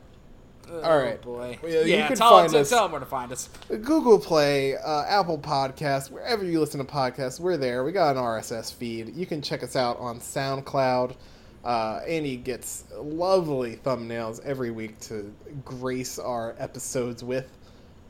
oh 0.71 0.81
right. 0.99 1.21
boy. 1.23 1.59
Yeah, 1.63 1.81
Yeah, 1.81 2.03
you 2.03 2.07
can 2.09 2.17
tell, 2.17 2.31
find 2.31 2.51
tell, 2.51 2.61
us- 2.61 2.71
tell 2.71 2.83
them 2.85 2.93
where 2.93 3.01
to 3.01 3.07
find 3.07 3.33
us. 3.33 3.49
Google 3.69 4.19
Play, 4.19 4.77
uh, 4.77 5.05
Apple 5.05 5.39
Podcasts, 5.39 6.11
wherever 6.11 6.45
you 6.45 6.61
listen 6.61 6.85
to 6.85 6.91
podcasts, 6.93 7.41
we're 7.41 7.57
there. 7.57 7.85
We 7.85 7.93
got 7.93 8.17
an 8.17 8.23
RSS 8.23 8.73
feed. 8.75 9.15
You 9.15 9.27
can 9.27 9.41
check 9.43 9.63
us 9.63 9.77
out 9.77 9.99
on 9.99 10.19
SoundCloud. 10.21 11.17
Uh, 11.65 12.01
Andy 12.07 12.37
gets 12.37 12.85
lovely 12.97 13.77
thumbnails 13.77 14.45
every 14.45 14.71
week 14.71 14.99
to 15.01 15.33
grace 15.65 16.19
our 16.19 16.55
episodes 16.59 17.25
with. 17.25 17.49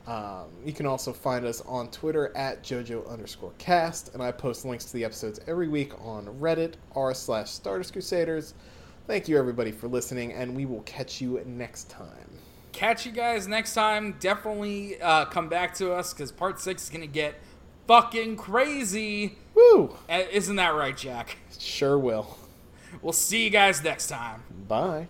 Um, 0.07 0.45
you 0.65 0.71
can 0.71 0.85
also 0.85 1.11
find 1.11 1.45
us 1.45 1.61
on 1.67 1.91
Twitter 1.91 2.35
at 2.35 2.63
JoJo 2.63 3.09
underscore 3.11 3.51
cast, 3.57 4.13
and 4.13 4.23
I 4.23 4.31
post 4.31 4.63
links 4.63 4.85
to 4.85 4.93
the 4.93 5.03
episodes 5.03 5.41
every 5.47 5.67
week 5.67 5.91
on 6.01 6.25
Reddit 6.39 6.75
r 6.95 7.13
slash 7.13 7.51
Stardust 7.51 7.91
Crusaders. 7.91 8.53
Thank 9.05 9.27
you 9.27 9.37
everybody 9.37 9.71
for 9.71 9.89
listening, 9.89 10.31
and 10.31 10.55
we 10.55 10.65
will 10.65 10.81
catch 10.83 11.19
you 11.19 11.43
next 11.45 11.89
time. 11.89 12.29
Catch 12.71 13.05
you 13.05 13.11
guys 13.11 13.47
next 13.47 13.73
time. 13.73 14.15
Definitely 14.19 15.01
uh, 15.01 15.25
come 15.25 15.49
back 15.49 15.73
to 15.75 15.91
us 15.91 16.13
because 16.13 16.31
part 16.31 16.61
six 16.61 16.83
is 16.83 16.89
gonna 16.89 17.05
get 17.05 17.35
fucking 17.85 18.37
crazy. 18.37 19.37
Woo! 19.55 19.97
Uh, 20.09 20.23
Isn't 20.31 20.55
that 20.55 20.73
right, 20.73 20.95
Jack? 20.95 21.37
Sure 21.59 21.97
will. 21.97 22.37
We'll 23.01 23.13
see 23.13 23.43
you 23.43 23.49
guys 23.49 23.83
next 23.83 24.07
time. 24.07 24.43
Bye. 24.67 25.07